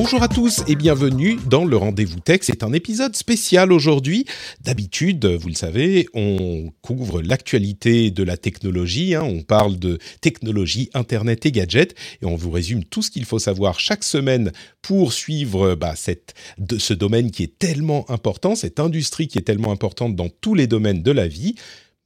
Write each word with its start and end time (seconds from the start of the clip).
Bonjour 0.00 0.22
à 0.22 0.28
tous 0.28 0.62
et 0.68 0.76
bienvenue 0.76 1.38
dans 1.50 1.64
le 1.64 1.76
Rendez-vous 1.76 2.20
Tech. 2.20 2.42
C'est 2.42 2.62
un 2.62 2.72
épisode 2.72 3.16
spécial 3.16 3.72
aujourd'hui. 3.72 4.26
D'habitude, 4.60 5.26
vous 5.26 5.48
le 5.48 5.54
savez, 5.54 6.06
on 6.14 6.70
couvre 6.82 7.20
l'actualité 7.20 8.12
de 8.12 8.22
la 8.22 8.36
technologie. 8.36 9.16
hein. 9.16 9.24
On 9.24 9.42
parle 9.42 9.76
de 9.76 9.98
technologie, 10.20 10.88
Internet 10.94 11.46
et 11.46 11.50
gadgets. 11.50 11.96
Et 12.22 12.26
on 12.26 12.36
vous 12.36 12.52
résume 12.52 12.84
tout 12.84 13.02
ce 13.02 13.10
qu'il 13.10 13.24
faut 13.24 13.40
savoir 13.40 13.80
chaque 13.80 14.04
semaine 14.04 14.52
pour 14.82 15.12
suivre 15.12 15.74
bah, 15.74 15.94
ce 15.96 16.94
domaine 16.94 17.32
qui 17.32 17.42
est 17.42 17.58
tellement 17.58 18.08
important, 18.08 18.54
cette 18.54 18.78
industrie 18.78 19.26
qui 19.26 19.38
est 19.38 19.42
tellement 19.42 19.72
importante 19.72 20.14
dans 20.14 20.28
tous 20.28 20.54
les 20.54 20.68
domaines 20.68 21.02
de 21.02 21.10
la 21.10 21.26
vie. 21.26 21.56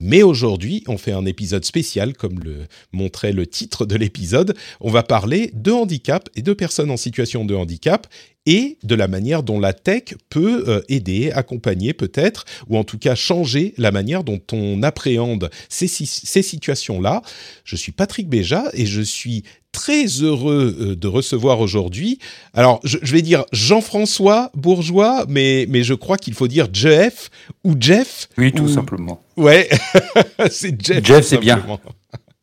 Mais 0.02 0.22
aujourd'hui, 0.24 0.82
on 0.88 0.98
fait 0.98 1.12
un 1.12 1.24
épisode 1.26 1.64
spécial, 1.64 2.14
comme 2.14 2.40
le 2.40 2.66
montrait 2.92 3.32
le 3.32 3.46
titre 3.46 3.86
de 3.86 3.94
l'épisode. 3.96 4.54
On 4.80 4.90
va 4.90 5.04
parler 5.04 5.52
de 5.54 5.70
handicap 5.70 6.28
et 6.34 6.42
de 6.42 6.52
personnes 6.52 6.90
en 6.90 6.96
situation 6.96 7.44
de 7.44 7.54
handicap 7.54 8.08
et 8.44 8.78
de 8.82 8.96
la 8.96 9.06
manière 9.06 9.44
dont 9.44 9.60
la 9.60 9.72
tech 9.72 10.14
peut 10.28 10.64
euh, 10.66 10.80
aider, 10.88 11.30
accompagner 11.30 11.92
peut-être, 11.92 12.44
ou 12.68 12.76
en 12.76 12.82
tout 12.82 12.98
cas 12.98 13.14
changer 13.14 13.74
la 13.78 13.92
manière 13.92 14.24
dont 14.24 14.40
on 14.50 14.82
appréhende 14.82 15.48
ces, 15.68 15.86
si- 15.86 16.06
ces 16.06 16.42
situations-là. 16.42 17.22
Je 17.64 17.76
suis 17.76 17.92
Patrick 17.92 18.28
Béja 18.28 18.64
et 18.72 18.86
je 18.86 19.00
suis 19.02 19.44
très 19.72 20.04
heureux 20.22 20.76
euh, 20.78 20.96
de 20.96 21.08
recevoir 21.08 21.60
aujourd'hui. 21.60 22.18
Alors, 22.54 22.80
je, 22.84 22.98
je 23.02 23.12
vais 23.12 23.22
dire 23.22 23.44
Jean-François 23.52 24.50
Bourgeois, 24.54 25.24
mais, 25.28 25.66
mais 25.68 25.82
je 25.82 25.94
crois 25.94 26.18
qu'il 26.18 26.34
faut 26.34 26.46
dire 26.48 26.68
Jeff 26.72 27.30
ou 27.64 27.74
Jeff. 27.80 28.28
Oui, 28.38 28.52
tout 28.52 28.64
ou- 28.64 28.68
simplement. 28.68 29.22
Ouais, 29.36 29.68
c'est 30.50 30.80
Jeff. 30.84 31.04
Jeff, 31.04 31.24
c'est 31.26 31.38
bien. 31.38 31.64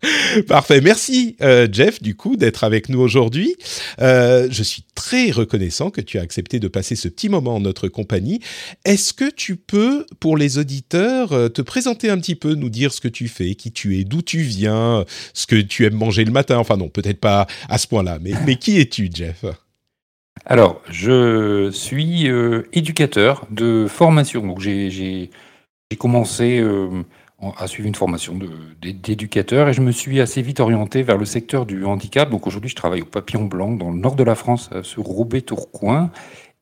Parfait, 0.48 0.80
merci 0.82 1.36
euh, 1.42 1.68
Jeff 1.72 2.02
du 2.02 2.16
coup 2.16 2.38
d'être 2.38 2.64
avec 2.64 2.88
nous 2.90 3.00
aujourd'hui. 3.02 3.56
Euh, 4.00 4.48
je 4.50 4.64
suis 4.64 4.84
très 4.96 5.32
reconnaissant 5.32 5.90
que 5.90 6.00
tu 6.02 6.18
as 6.18 6.22
accepté 6.22 6.60
de 6.60 6.68
passer 6.68 6.96
ce 6.96 7.08
petit 7.10 7.28
moment 7.28 7.56
en 7.56 7.60
notre 7.60 7.88
compagnie. 7.90 8.40
Est-ce 8.86 9.14
que 9.14 9.30
tu 9.30 9.58
peux, 9.58 10.06
pour 10.20 10.38
les 10.38 10.58
auditeurs, 10.58 11.34
euh, 11.34 11.50
te 11.50 11.62
présenter 11.62 12.10
un 12.10 12.18
petit 12.18 12.36
peu, 12.36 12.54
nous 12.54 12.70
dire 12.70 12.94
ce 12.94 13.02
que 13.02 13.10
tu 13.10 13.28
fais, 13.28 13.56
qui 13.56 13.72
tu 13.72 14.00
es, 14.00 14.06
d'où 14.06 14.22
tu 14.22 14.40
viens, 14.40 15.04
ce 15.34 15.46
que 15.48 15.58
tu 15.58 15.86
aimes 15.86 15.96
manger 15.96 16.24
le 16.24 16.32
matin? 16.32 16.58
Enfin 16.58 16.78
non, 16.78 16.88
peut-être 16.88 17.20
pas 17.20 17.48
à 17.68 17.78
ce 17.78 17.88
point-là, 17.88 18.20
mais, 18.22 18.32
mais 18.46 18.56
qui 18.56 18.80
es-tu 18.80 19.10
Jeff? 19.14 19.44
Alors, 20.46 20.82
je 20.90 21.70
suis 21.72 22.28
éducateur 22.72 23.46
de 23.52 23.86
formation. 23.90 24.48
Donc, 24.48 24.62
j'ai- 24.62 25.30
commencé 25.98 26.64
en- 26.64 27.04
à 27.58 27.68
suivre 27.68 27.88
une 27.88 27.96
formation 27.96 28.38
d'éducateur 28.82 29.70
et 29.70 29.74
je 29.74 29.82
me 29.82 29.92
suis 29.92 30.20
assez 30.20 30.42
vite 30.42 30.60
orienté 30.60 31.04
vers 31.04 31.18
le 31.18 31.26
secteur 31.26 31.66
du 31.66 31.86
handicap. 31.86 32.30
Donc, 32.30 32.48
aujourd'hui, 32.48 32.70
je 32.70 32.76
travaille 32.76 33.02
au 33.02 33.06
Papillon 33.06 33.46
Blanc 33.46 33.72
dans 33.72 33.92
le 33.92 33.98
nord 33.98 34.16
de 34.16 34.24
la 34.24 34.36
France, 34.36 34.70
sur 34.84 35.04
Roubaix-Tourcoing. 35.04 36.12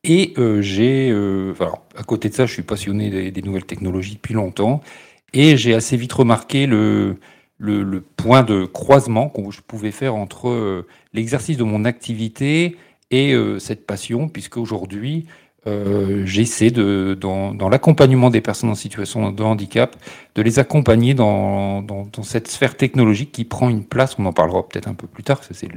Et 0.03 0.33
euh, 0.37 0.61
j'ai, 0.61 1.09
euh, 1.11 1.53
à 1.95 2.03
côté 2.03 2.29
de 2.29 2.33
ça, 2.33 2.45
je 2.45 2.53
suis 2.53 2.63
passionné 2.63 3.31
des, 3.31 3.41
nouvelles 3.41 3.65
technologies 3.65 4.15
depuis 4.15 4.33
longtemps. 4.33 4.81
Et 5.33 5.57
j'ai 5.57 5.73
assez 5.73 5.97
vite 5.97 6.13
remarqué 6.13 6.65
le, 6.65 7.17
point 8.15 8.43
de 8.43 8.65
croisement 8.65 9.29
que 9.29 9.51
je 9.51 9.61
pouvais 9.61 9.91
faire 9.91 10.15
entre 10.15 10.47
euh, 10.47 10.87
l'exercice 11.13 11.57
de 11.57 11.63
mon 11.63 11.83
activité 11.85 12.77
et 13.11 13.33
cette 13.59 13.85
passion, 13.85 14.27
puisque 14.27 14.57
aujourd'hui, 14.57 15.27
euh, 15.67 16.25
j'essaie 16.25 16.71
de, 16.71 17.17
dans, 17.19 17.53
dans 17.53 17.69
l'accompagnement 17.69 18.29
des 18.29 18.41
personnes 18.41 18.69
en 18.69 18.75
situation 18.75 19.31
de 19.31 19.43
handicap, 19.43 19.95
de 20.35 20.41
les 20.41 20.59
accompagner 20.59 21.13
dans, 21.13 21.81
dans, 21.81 22.07
dans 22.11 22.23
cette 22.23 22.47
sphère 22.47 22.75
technologique 22.77 23.31
qui 23.31 23.43
prend 23.45 23.69
une 23.69 23.83
place, 23.83 24.15
on 24.17 24.25
en 24.25 24.33
parlera 24.33 24.67
peut-être 24.67 24.87
un 24.87 24.93
peu 24.95 25.07
plus 25.07 25.23
tard, 25.23 25.41
c'est 25.43 25.67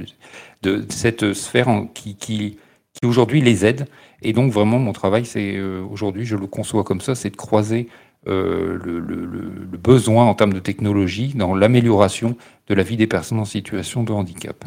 de 0.63 0.85
cette 0.89 1.33
sphère 1.33 1.67
qui, 1.93 2.15
qui, 2.15 2.57
qui 2.93 3.05
aujourd'hui 3.05 3.41
les 3.41 3.65
aide. 3.65 3.87
Et 4.21 4.33
donc 4.33 4.51
vraiment, 4.51 4.79
mon 4.79 4.93
travail, 4.93 5.25
c'est 5.25 5.55
euh, 5.57 5.83
aujourd'hui, 5.91 6.25
je 6.25 6.35
le 6.35 6.47
conçois 6.47 6.83
comme 6.83 7.01
ça, 7.01 7.15
c'est 7.15 7.29
de 7.31 7.37
croiser 7.37 7.87
euh, 8.27 8.77
le- 8.83 8.99
le- 8.99 9.25
le 9.25 9.77
besoin 9.77 10.25
en 10.25 10.35
termes 10.35 10.53
de 10.53 10.59
technologie 10.59 11.33
dans 11.35 11.55
l'amélioration 11.55 12.35
de 12.67 12.75
la 12.75 12.83
vie 12.83 12.97
des 12.97 13.07
personnes 13.07 13.39
en 13.39 13.45
situation 13.45 14.03
de 14.03 14.11
handicap. 14.13 14.63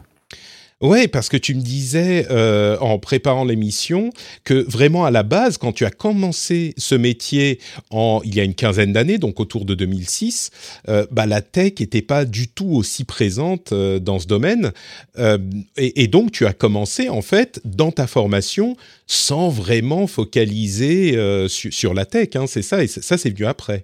Ouais, 0.81 1.09
parce 1.09 1.29
que 1.29 1.37
tu 1.37 1.55
me 1.55 1.61
disais 1.63 2.27
euh, 2.31 2.77
en 2.81 2.99
préparant 2.99 3.45
l'émission 3.45 4.11
que 4.43 4.55
vraiment 4.69 5.05
à 5.07 5.11
la 5.11 5.23
base, 5.23 5.57
quand 5.57 5.73
tu 5.73 5.85
as 5.87 5.91
commencé 5.91 6.75
ce 6.77 6.95
métier 6.95 7.59
en 7.91 8.21
il 8.25 8.35
y 8.35 8.41
a 8.41 8.45
une 8.45 8.55
quinzaine 8.55 8.93
d'années, 8.93 9.17
donc 9.19 9.41
autour 9.41 9.65
de 9.65 9.75
2006, 9.75 10.51
euh, 10.89 11.07
bah, 11.11 11.27
la 11.27 11.41
tech 11.41 11.75
n'était 11.81 12.03
pas 12.03 12.25
du 12.25 12.49
tout 12.49 12.69
aussi 12.75 13.05
présente 13.05 13.73
euh, 13.73 13.99
dans 13.99 14.19
ce 14.19 14.27
domaine, 14.27 14.73
Euh, 15.17 15.39
et, 15.77 16.09
donc 16.09 16.33
tu 16.33 16.45
as 16.45 16.53
commencé 16.53 17.09
en 17.09 17.23
fait 17.23 17.61
dans 17.65 17.93
ta 17.93 18.07
formation 18.07 18.77
sans 19.07 19.49
vraiment 19.49 20.07
focaliser 20.09 21.17
su- 21.49 21.71
sur 21.73 21.95
la 21.95 22.05
tech, 22.05 22.31
hein, 22.35 22.47
c'est 22.49 22.63
ça, 22.63 22.83
et 22.83 22.89
ça 22.89 23.17
c'est 23.17 23.31
venu 23.31 23.47
après. 23.47 23.83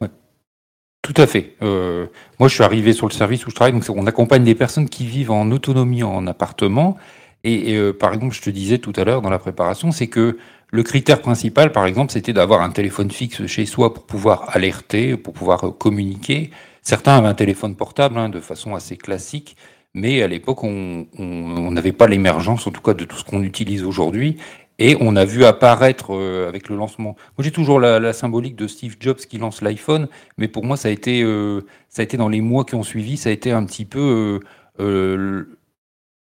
Tout 1.03 1.15
à 1.16 1.27
fait. 1.27 1.56
Euh, 1.62 2.06
moi, 2.38 2.49
je 2.49 2.55
suis 2.55 2.62
arrivé 2.62 2.93
sur 2.93 3.09
le 3.09 3.12
service 3.12 3.47
où 3.47 3.50
je 3.50 3.55
travaille, 3.55 3.72
donc 3.72 3.84
on 3.88 4.06
accompagne 4.06 4.44
des 4.44 4.55
personnes 4.55 4.88
qui 4.88 5.06
vivent 5.06 5.31
en 5.31 5.50
autonomie 5.50 6.03
en 6.03 6.27
appartement. 6.27 6.97
Et, 7.43 7.75
euh, 7.75 7.93
par 7.93 8.12
exemple, 8.12 8.34
je 8.34 8.43
te 8.43 8.50
disais 8.50 8.78
tout 8.78 8.93
à 8.97 9.05
l'heure 9.05 9.22
dans 9.22 9.31
la 9.31 9.38
préparation, 9.38 9.93
c'est 9.93 10.09
que 10.09 10.38
le 10.71 10.83
critère 10.83 11.21
principal, 11.22 11.72
par 11.72 11.87
exemple, 11.87 12.12
c'était 12.12 12.34
d'avoir 12.34 12.61
un 12.61 12.71
téléphone 12.71 13.11
fixe 13.11 13.47
chez 13.47 13.65
soi 13.65 13.94
pour 13.94 14.05
pouvoir 14.05 14.55
alerter, 14.55 15.16
pour 15.16 15.33
pouvoir 15.33 15.65
euh, 15.65 15.71
communiquer. 15.71 16.50
Certains 16.83 17.17
avaient 17.17 17.28
un 17.28 17.34
téléphone 17.34 17.77
portable 17.77 18.19
hein, 18.19 18.28
de 18.28 18.41
façon 18.41 18.75
assez 18.75 18.97
classique, 18.97 19.56
mais 19.94 20.22
à 20.22 20.28
l'époque, 20.28 20.62
on 20.62 21.06
n'avait 21.19 21.93
pas 21.93 22.06
l'émergence, 22.06 22.67
en 22.67 22.71
tout 22.71 22.81
cas, 22.81 22.94
de 22.94 23.05
tout 23.05 23.17
ce 23.17 23.25
qu'on 23.25 23.43
utilise 23.43 23.82
aujourd'hui. 23.82 24.37
Et 24.82 24.96
on 24.98 25.14
a 25.14 25.26
vu 25.26 25.44
apparaître 25.44 26.14
euh, 26.14 26.48
avec 26.48 26.70
le 26.70 26.76
lancement. 26.76 27.14
Moi, 27.36 27.44
j'ai 27.44 27.50
toujours 27.50 27.78
la, 27.78 28.12
symbolique 28.14 28.56
de 28.56 28.66
Steve 28.66 28.96
Jobs 28.98 29.18
qui 29.18 29.36
lance 29.36 29.60
l'iPhone, 29.60 30.08
mais 30.38 30.48
pour 30.48 30.64
moi, 30.64 30.78
ça 30.78 30.88
a 30.88 30.91
été, 30.91 31.22
euh, 31.22 31.60
ça 31.91 32.00
a 32.00 32.02
été 32.02 32.16
dans 32.16 32.30
les 32.30 32.41
mois 32.41 32.64
qui 32.64 32.74
ont 32.74 32.82
suivi, 32.82 33.19
ça 33.19 33.28
a 33.28 33.32
été 33.32 33.52
un 33.52 33.64
petit 33.66 33.84
peu 33.84 34.40
euh, 34.80 35.58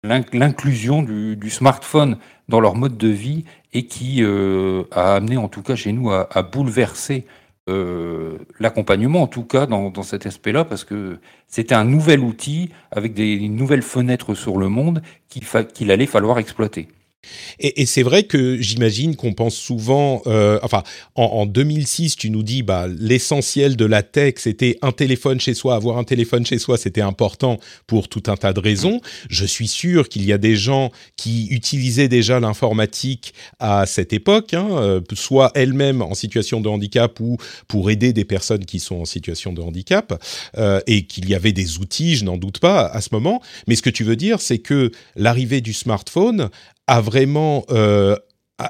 l'in- 0.03 0.23
l'inclusion 0.33 1.01
du, 1.01 1.49
smartphone 1.49 2.17
dans 2.47 2.59
leur 2.59 2.75
mode 2.75 2.95
de 2.95 3.07
vie 3.07 3.43
et 3.73 3.87
qui 3.87 4.23
a 4.23 5.15
amené, 5.15 5.37
en 5.37 5.47
tout 5.47 5.63
cas 5.63 5.75
chez 5.75 5.91
nous, 5.91 6.11
à, 6.11 6.43
bouleverser 6.43 7.25
l'accompagnement, 8.59 9.23
en 9.23 9.27
tout 9.27 9.45
cas 9.45 9.65
dans, 9.65 9.89
dans 9.89 10.03
cet 10.03 10.27
aspect-là, 10.27 10.63
parce 10.63 10.83
que 10.83 11.17
c'était 11.47 11.73
un 11.73 11.85
nouvel 11.85 12.19
outil 12.19 12.69
avec 12.91 13.15
des 13.15 13.49
nouvelles 13.49 13.81
fenêtres 13.81 14.35
sur 14.35 14.57
le 14.59 14.69
monde 14.69 15.01
qu'il 15.27 15.89
allait 15.89 16.05
falloir 16.05 16.37
exploiter. 16.37 16.87
Et, 17.59 17.81
et 17.81 17.85
c'est 17.85 18.03
vrai 18.03 18.23
que 18.23 18.61
j'imagine 18.61 19.15
qu'on 19.15 19.33
pense 19.33 19.55
souvent, 19.55 20.21
euh, 20.27 20.59
enfin, 20.63 20.83
en, 21.15 21.23
en 21.23 21.45
2006, 21.45 22.15
tu 22.15 22.29
nous 22.29 22.43
dis, 22.43 22.63
bah, 22.63 22.87
l'essentiel 22.87 23.75
de 23.75 23.85
la 23.85 24.03
tech, 24.03 24.35
c'était 24.37 24.77
un 24.81 24.91
téléphone 24.91 25.39
chez 25.39 25.53
soi. 25.53 25.75
Avoir 25.75 25.97
un 25.97 26.03
téléphone 26.03 26.45
chez 26.45 26.59
soi, 26.59 26.77
c'était 26.77 27.01
important 27.01 27.59
pour 27.87 28.07
tout 28.07 28.23
un 28.27 28.35
tas 28.35 28.53
de 28.53 28.59
raisons. 28.59 29.01
Je 29.29 29.45
suis 29.45 29.67
sûr 29.67 30.09
qu'il 30.09 30.25
y 30.25 30.33
a 30.33 30.37
des 30.37 30.55
gens 30.55 30.91
qui 31.17 31.47
utilisaient 31.47 32.07
déjà 32.07 32.39
l'informatique 32.39 33.33
à 33.59 33.85
cette 33.85 34.13
époque, 34.13 34.53
hein, 34.53 34.67
euh, 34.71 35.01
soit 35.13 35.51
elles-mêmes 35.55 36.01
en 36.01 36.13
situation 36.13 36.61
de 36.61 36.69
handicap 36.69 37.19
ou 37.19 37.37
pour 37.67 37.89
aider 37.89 38.13
des 38.13 38.25
personnes 38.25 38.65
qui 38.65 38.79
sont 38.79 39.01
en 39.01 39.05
situation 39.05 39.53
de 39.53 39.61
handicap, 39.61 40.21
euh, 40.57 40.79
et 40.87 41.05
qu'il 41.05 41.29
y 41.29 41.35
avait 41.35 41.51
des 41.51 41.79
outils, 41.79 42.15
je 42.15 42.25
n'en 42.25 42.37
doute 42.37 42.59
pas, 42.59 42.85
à 42.85 43.01
ce 43.01 43.09
moment. 43.11 43.41
Mais 43.67 43.75
ce 43.75 43.81
que 43.81 43.89
tu 43.89 44.03
veux 44.03 44.15
dire, 44.15 44.41
c'est 44.41 44.59
que 44.59 44.91
l'arrivée 45.15 45.61
du 45.61 45.73
smartphone 45.73 46.49
a 46.87 47.01
vraiment 47.01 47.65
euh, 47.71 48.15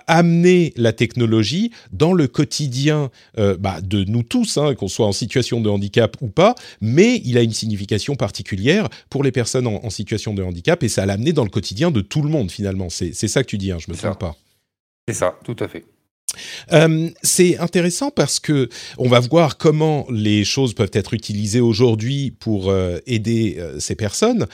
amener 0.08 0.74
la 0.76 0.94
technologie 0.94 1.72
dans 1.92 2.14
le 2.14 2.28
quotidien 2.28 3.12
euh, 3.38 3.58
bah, 3.58 3.82
de 3.82 4.04
nous 4.04 4.24
tous, 4.24 4.58
hein, 4.58 4.76
qu'on 4.76 4.88
soit 4.88 5.06
en 5.06 5.12
situation 5.12 5.62
de 5.62 5.70
handicap 5.70 6.16
ou 6.22 6.30
pas, 6.30 6.56
mais 6.82 7.22
il 7.26 7.38
a 7.38 7.42
une 7.42 7.54
signification 7.54 8.16
particulière 8.16 8.88
pour 9.10 9.24
les 9.24 9.32
personnes 9.32 9.68
en, 9.68 9.90
situation 9.90 10.34
de 10.34 10.42
handicap 10.42 10.82
et 10.84 10.90
ça 10.90 11.06
l'a 11.06 11.14
amené 11.14 11.34
dans 11.34 11.44
le 11.44 11.50
quotidien 11.50 11.92
de 11.92 12.02
tout 12.02 12.22
le 12.22 12.30
monde 12.30 12.50
finalement. 12.50 12.90
C'est 12.90 13.14
ça 13.14 13.44
que 13.44 13.50
tu 13.50 13.58
dis, 13.58 13.72
hein, 13.72 13.78
je 13.80 13.92
me 13.92 13.98
trompe 13.98 14.20
pas. 14.20 14.36
C'est 15.08 15.14
ça, 15.14 15.38
tout 15.44 15.56
à 15.60 15.68
fait. 15.68 15.86
Euh, 16.72 17.10
c'est 17.22 17.60
intéressant 17.60 18.10
parce 18.10 18.40
que 18.40 18.70
on 18.98 19.08
va 19.08 19.20
voir 19.20 19.58
comment 19.58 20.08
les 20.10 20.44
choses 20.44 20.74
peuvent 20.74 20.90
être 20.94 21.14
utilisées 21.14 21.60
aujourd'hui 21.60 22.32
pour 22.32 22.72
euh, 22.72 22.98
aider 23.06 23.62
ces 23.78 23.96
personnes, 23.96 24.48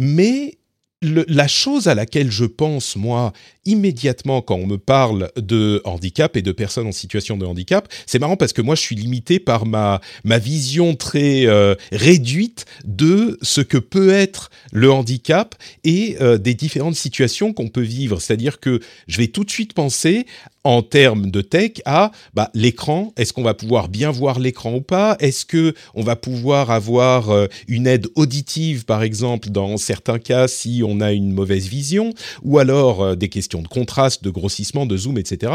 mais 0.00 0.57
la 1.00 1.46
chose 1.46 1.86
à 1.86 1.94
laquelle 1.94 2.30
je 2.30 2.44
pense, 2.44 2.96
moi, 2.96 3.32
immédiatement 3.64 4.42
quand 4.42 4.56
on 4.56 4.66
me 4.66 4.78
parle 4.78 5.30
de 5.36 5.80
handicap 5.84 6.36
et 6.36 6.42
de 6.42 6.50
personnes 6.50 6.88
en 6.88 6.92
situation 6.92 7.36
de 7.36 7.46
handicap, 7.46 7.88
c'est 8.06 8.18
marrant 8.18 8.36
parce 8.36 8.52
que 8.52 8.62
moi, 8.62 8.74
je 8.74 8.80
suis 8.80 8.96
limité 8.96 9.38
par 9.38 9.64
ma, 9.64 10.00
ma 10.24 10.38
vision 10.38 10.96
très 10.96 11.46
euh, 11.46 11.76
réduite 11.92 12.64
de 12.84 13.38
ce 13.42 13.60
que 13.60 13.78
peut 13.78 14.10
être 14.10 14.50
le 14.72 14.90
handicap 14.90 15.54
et 15.84 16.16
euh, 16.20 16.36
des 16.36 16.54
différentes 16.54 16.96
situations 16.96 17.52
qu'on 17.52 17.68
peut 17.68 17.80
vivre. 17.80 18.20
C'est-à-dire 18.20 18.58
que 18.58 18.80
je 19.06 19.18
vais 19.18 19.28
tout 19.28 19.44
de 19.44 19.50
suite 19.50 19.74
penser 19.74 20.26
en 20.64 20.82
termes 20.82 21.30
de 21.30 21.40
tech 21.40 21.72
à 21.84 22.10
bah, 22.34 22.50
l'écran. 22.54 23.12
Est-ce 23.16 23.32
qu'on 23.32 23.42
va 23.42 23.54
pouvoir 23.54 23.88
bien 23.88 24.10
voir 24.10 24.38
l'écran 24.38 24.74
ou 24.74 24.80
pas? 24.80 25.16
Est-ce 25.20 25.46
que 25.46 25.74
on 25.94 26.02
va 26.02 26.16
pouvoir 26.16 26.70
avoir 26.70 27.30
euh, 27.30 27.46
une 27.68 27.86
aide 27.86 28.06
auditive, 28.16 28.84
par 28.84 29.02
exemple, 29.02 29.50
dans 29.50 29.76
certains 29.76 30.18
cas, 30.18 30.48
si 30.48 30.82
on 30.84 31.00
a 31.00 31.12
une 31.12 31.32
mauvaise 31.32 31.68
vision, 31.68 32.12
ou 32.42 32.58
alors 32.58 33.02
euh, 33.02 33.14
des 33.14 33.28
questions 33.28 33.62
de 33.62 33.68
contraste, 33.68 34.24
de 34.24 34.30
grossissement, 34.30 34.86
de 34.86 34.96
zoom, 34.96 35.18
etc., 35.18 35.52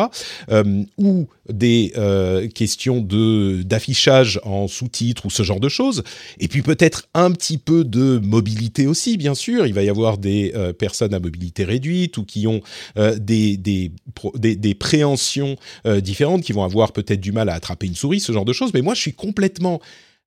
euh, 0.49 0.83
ou 0.97 1.27
des 1.49 1.91
questions 2.55 3.01
de 3.01 3.63
d'affichage 3.63 4.39
en 4.43 4.69
sous-titres 4.69 5.25
ou 5.25 5.29
ce 5.29 5.43
genre 5.43 5.59
de 5.59 5.67
choses. 5.67 6.03
Et 6.39 6.47
puis 6.47 6.61
peut-être 6.61 7.09
un 7.13 7.31
petit 7.31 7.57
peu 7.57 7.83
de 7.83 8.19
mobilité 8.23 8.87
aussi, 8.87 9.17
bien 9.17 9.35
sûr. 9.35 9.67
Il 9.67 9.73
va 9.73 9.83
y 9.83 9.89
avoir 9.89 10.17
des 10.17 10.53
personnes 10.79 11.13
à 11.13 11.19
mobilité 11.19 11.65
réduite 11.65 12.17
ou 12.17 12.23
qui 12.23 12.47
ont 12.47 12.61
des 12.95 13.57
des, 13.57 13.91
des, 14.35 14.55
des 14.55 14.73
euh, 15.85 16.01
différentes, 16.01 16.43
qui 16.43 16.53
vont 16.53 16.63
avoir 16.63 16.91
peut-être 16.91 17.19
du 17.19 17.31
mal 17.31 17.49
à 17.49 17.53
attraper 17.53 17.87
une 17.87 17.95
souris, 17.95 18.19
ce 18.19 18.31
genre 18.31 18.45
de 18.45 18.53
choses. 18.53 18.71
Mais 18.73 18.81
moi, 18.81 18.93
je 18.93 19.01
suis 19.01 19.13
complètement 19.13 19.81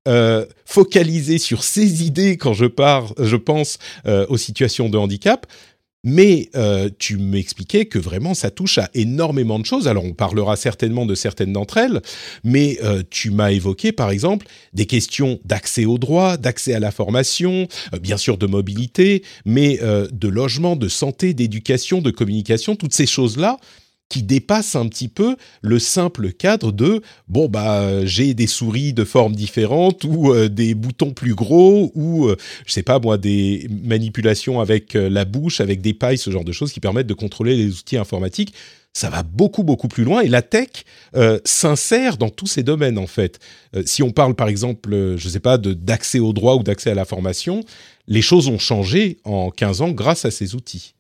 euh, 0.09 0.45
focalisé 0.65 1.39
sur 1.39 1.65
ces 1.65 2.05
idées 2.05 2.37
quand 2.37 2.53
je, 2.53 2.67
pars, 2.67 3.13
je 3.19 3.37
pense 3.37 3.79
euh, 4.07 4.27
aux 4.29 4.37
situations 4.37 4.89
de 4.89 4.99
handicap. 4.99 5.47
Mais 6.09 6.51
tu 7.01 7.17
m'expliquais 7.17 7.87
que 7.87 7.99
vraiment 7.99 8.33
ça 8.33 8.53
touche 8.53 8.79
à 8.79 8.89
énormément 8.95 9.59
de 9.59 9.67
choses. 9.67 9.89
Alors 9.89 10.05
on 10.05 10.13
parlera 10.13 10.55
certainement 10.55 11.05
de 11.05 11.17
certaines 11.17 11.53
d'entre 11.53 11.79
elles, 11.79 12.01
mais 12.45 12.79
tu 13.11 13.33
m'as 13.33 13.51
évoqué 13.51 13.91
par 13.91 14.13
exemple 14.13 14.47
des 14.73 14.87
questions 14.87 15.41
d'accès 15.45 15.85
aux 15.85 15.99
droits, 15.99 16.37
d'accès 16.37 16.75
à 16.75 16.79
la 16.79 16.93
formation, 16.93 17.67
bien 18.01 18.19
sûr 18.19 18.39
de 18.39 18.47
mobilité, 18.47 19.25
mais 19.47 19.81
de 20.13 20.29
logement, 20.29 20.77
de 20.77 20.87
santé, 20.87 21.35
d'éducation, 21.35 22.01
de 22.01 22.13
communication, 22.13 22.77
toutes 22.77 22.95
ces 22.95 23.07
choses-là 23.07 23.59
qui 24.09 24.23
dépasse 24.23 24.77
un 24.77 24.87
petit 24.89 25.09
peu 25.09 25.37
le 25.63 25.79
simple 25.79 26.33
cadre 26.33 26.71
de 26.71 27.03
bon 27.29 27.49
bah 27.49 28.05
j'ai 28.05 28.35
des 28.35 28.47
souris 28.47 28.93
de 28.93 29.05
formes 29.05 29.35
différentes 29.35 30.05
ou 30.05 30.33
euh, 30.33 30.49
des 30.49 30.75
boutons 30.75 31.11
plus 31.11 31.35
gros 31.35 31.91
ou 31.95 32.27
euh, 32.27 32.37
je 32.67 32.73
sais 32.73 32.85
pas 32.85 33.01
moi 33.01 33.19
des 33.19 33.69
manipulations 33.83 34.61
avec 34.61 34.95
euh, 34.95 35.09
la 35.09 35.25
bouche 35.25 35.61
avec 35.61 35.81
des 35.81 35.93
pailles 35.93 36.19
ce 36.19 36.31
genre 36.31 36.45
de 36.45 36.53
choses 36.53 36.73
qui 36.73 36.81
permettent 36.81 37.09
de 37.09 37.15
contrôler 37.15 37.57
les 37.57 37.79
outils 37.79 37.97
informatiques. 37.97 38.55
Ça 38.93 39.11
va 39.11 39.23
beaucoup 39.23 39.63
beaucoup 39.63 39.89
plus 39.89 40.05
loin 40.05 40.23
et 40.23 40.29
la 40.29 40.41
tech 40.41 40.69
s'insère 41.45 42.17
dans 42.17 42.31
tous 42.31 42.47
ces 42.47 42.63
domaines 42.63 42.97
en 42.97 43.07
fait. 43.07 43.41
Si 43.85 44.03
on 44.03 44.11
parle 44.11 44.35
par 44.35 44.49
exemple 44.49 45.17
je 45.19 45.29
sais 45.29 45.41
pas 45.41 45.59
d'accès 45.59 46.19
au 46.19 46.33
droit 46.33 46.55
ou 46.55 46.63
d'accès 46.63 46.93
à 46.93 46.95
la 46.95 47.05
formation 47.05 47.63
les 48.09 48.23
choses 48.23 48.49
ont 48.49 48.59
changé 48.59 49.19
en 49.25 49.51
15 49.51 49.83
ans 49.83 49.91
grâce 49.91 50.25
à 50.25 50.31
ces 50.31 50.55
outils. 50.55 50.95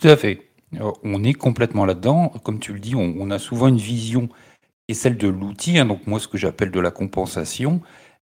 Tout 0.00 0.08
à 0.08 0.16
fait 0.16 0.46
on 0.72 1.24
est 1.24 1.34
complètement 1.34 1.84
là-dedans. 1.84 2.32
Comme 2.42 2.58
tu 2.58 2.72
le 2.72 2.80
dis, 2.80 2.94
on, 2.94 3.30
a 3.30 3.38
souvent 3.38 3.68
une 3.68 3.76
vision 3.76 4.28
qui 4.28 4.92
est 4.92 4.94
celle 4.94 5.16
de 5.16 5.28
l'outil, 5.28 5.78
hein, 5.78 5.86
donc 5.86 6.06
moi 6.06 6.20
ce 6.20 6.28
que 6.28 6.38
j'appelle 6.38 6.70
de 6.70 6.80
la 6.80 6.90
compensation, 6.90 7.80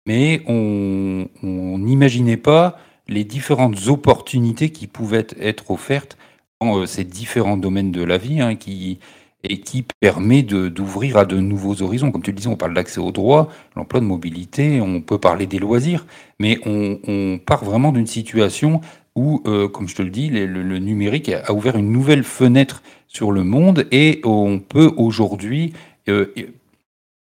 mais 0.05 0.43
on 0.47 1.27
n'imaginait 1.37 2.37
pas 2.37 2.77
les 3.07 3.23
différentes 3.23 3.87
opportunités 3.87 4.69
qui 4.69 4.87
pouvaient 4.87 5.27
être 5.39 5.71
offertes 5.71 6.17
dans 6.61 6.77
euh, 6.77 6.85
ces 6.85 7.03
différents 7.03 7.57
domaines 7.57 7.91
de 7.91 8.03
la 8.03 8.17
vie, 8.17 8.39
hein, 8.41 8.55
qui, 8.55 8.99
et 9.43 9.59
qui 9.59 9.85
permet 9.99 10.43
d'ouvrir 10.43 11.17
à 11.17 11.25
de 11.25 11.37
nouveaux 11.37 11.81
horizons. 11.81 12.11
Comme 12.11 12.21
tu 12.21 12.31
le 12.31 12.37
disais, 12.37 12.49
on 12.49 12.55
parle 12.55 12.73
d'accès 12.73 12.99
au 12.99 13.11
droit, 13.11 13.49
l'emploi 13.75 13.99
de 13.99 14.05
mobilité, 14.05 14.81
on 14.81 15.01
peut 15.01 15.17
parler 15.17 15.47
des 15.47 15.59
loisirs, 15.59 16.05
mais 16.39 16.59
on, 16.65 16.99
on 17.07 17.39
part 17.39 17.65
vraiment 17.65 17.91
d'une 17.91 18.07
situation 18.07 18.81
où, 19.15 19.41
euh, 19.45 19.67
comme 19.67 19.87
je 19.87 19.95
te 19.95 20.01
le 20.01 20.09
dis, 20.09 20.29
le, 20.29 20.79
numérique 20.79 21.29
a 21.29 21.53
ouvert 21.53 21.75
une 21.75 21.91
nouvelle 21.91 22.23
fenêtre 22.23 22.81
sur 23.07 23.31
le 23.31 23.43
monde 23.43 23.87
et 23.91 24.21
on 24.23 24.59
peut 24.59 24.91
aujourd'hui, 24.95 25.73
euh, 26.07 26.27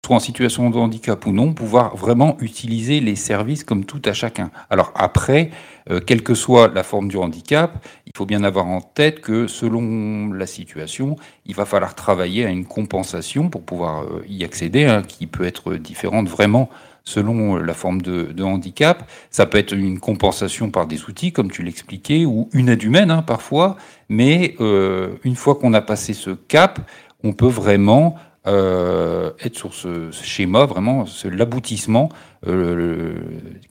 soit 0.04 0.16
en 0.16 0.20
situation 0.20 0.70
de 0.70 0.76
handicap 0.76 1.24
ou 1.26 1.32
non, 1.32 1.52
pouvoir 1.52 1.96
vraiment 1.96 2.36
utiliser 2.40 3.00
les 3.00 3.16
services 3.16 3.64
comme 3.64 3.84
tout 3.84 4.02
à 4.04 4.12
chacun. 4.12 4.50
Alors 4.68 4.92
après, 4.94 5.50
euh, 5.90 6.00
quelle 6.00 6.22
que 6.22 6.34
soit 6.34 6.72
la 6.74 6.82
forme 6.82 7.08
du 7.08 7.16
handicap, 7.16 7.84
il 8.06 8.12
faut 8.16 8.26
bien 8.26 8.42
avoir 8.42 8.66
en 8.66 8.80
tête 8.80 9.20
que 9.20 9.46
selon 9.46 10.32
la 10.32 10.46
situation, 10.46 11.16
il 11.44 11.54
va 11.54 11.64
falloir 11.64 11.94
travailler 11.94 12.44
à 12.44 12.50
une 12.50 12.64
compensation 12.64 13.48
pour 13.48 13.62
pouvoir 13.62 14.06
y 14.28 14.44
accéder, 14.44 14.84
hein, 14.84 15.02
qui 15.06 15.28
peut 15.28 15.44
être 15.44 15.74
différente 15.74 16.28
vraiment 16.28 16.68
selon 17.06 17.56
la 17.56 17.72
forme 17.72 18.02
de, 18.02 18.42
handicap. 18.42 19.08
Ça 19.30 19.46
peut 19.46 19.56
être 19.56 19.72
une 19.72 19.98
compensation 19.98 20.70
par 20.70 20.86
des 20.86 21.04
outils, 21.04 21.32
comme 21.32 21.50
tu 21.50 21.62
l'expliquais, 21.62 22.26
ou 22.26 22.50
une 22.52 22.68
aide 22.68 22.82
humaine 22.82 23.10
hein, 23.10 23.22
parfois. 23.22 23.76
Mais 24.10 24.56
euh, 24.60 25.14
une 25.24 25.36
fois 25.36 25.54
qu'on 25.54 25.72
a 25.72 25.80
passé 25.80 26.12
ce 26.12 26.30
cap, 26.30 26.80
on 27.24 27.32
peut 27.32 27.46
vraiment 27.46 28.16
euh, 28.46 29.30
être 29.42 29.56
sur 29.56 29.72
ce, 29.72 30.10
schéma, 30.10 30.66
vraiment 30.66 31.04
l'aboutissement 31.24 32.10
euh, 32.46 33.14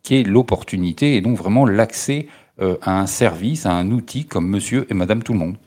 qui 0.01 0.15
est 0.15 0.23
l'opportunité 0.23 1.15
et 1.15 1.21
donc 1.21 1.37
vraiment 1.37 1.65
l'accès 1.65 2.27
à 2.81 3.01
un 3.01 3.05
service, 3.05 3.65
à 3.65 3.73
un 3.73 3.91
outil 3.91 4.23
comme 4.23 4.47
monsieur 4.47 4.87
et 4.89 4.93
madame 4.93 5.23
tout 5.23 5.33
le 5.33 5.39
monde. 5.39 5.57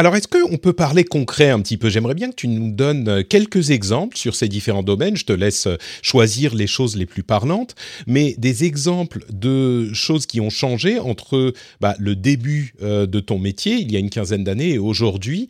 Alors, 0.00 0.16
est-ce 0.16 0.28
qu'on 0.28 0.56
peut 0.56 0.72
parler 0.72 1.04
concret 1.04 1.50
un 1.50 1.60
petit 1.60 1.76
peu? 1.76 1.90
J'aimerais 1.90 2.14
bien 2.14 2.30
que 2.30 2.34
tu 2.34 2.48
nous 2.48 2.72
donnes 2.72 3.06
euh, 3.06 3.22
quelques 3.22 3.70
exemples 3.70 4.16
sur 4.16 4.34
ces 4.34 4.48
différents 4.48 4.82
domaines. 4.82 5.14
Je 5.14 5.26
te 5.26 5.32
laisse 5.34 5.66
euh, 5.66 5.76
choisir 6.00 6.54
les 6.54 6.66
choses 6.66 6.96
les 6.96 7.04
plus 7.04 7.22
parlantes, 7.22 7.74
mais 8.06 8.34
des 8.38 8.64
exemples 8.64 9.26
de 9.30 9.92
choses 9.92 10.24
qui 10.24 10.40
ont 10.40 10.48
changé 10.48 10.98
entre 10.98 11.52
bah, 11.82 11.96
le 11.98 12.16
début 12.16 12.72
euh, 12.80 13.04
de 13.04 13.20
ton 13.20 13.38
métier, 13.38 13.74
il 13.74 13.92
y 13.92 13.96
a 13.96 13.98
une 13.98 14.08
quinzaine 14.08 14.42
d'années, 14.42 14.70
et 14.70 14.78
aujourd'hui, 14.78 15.48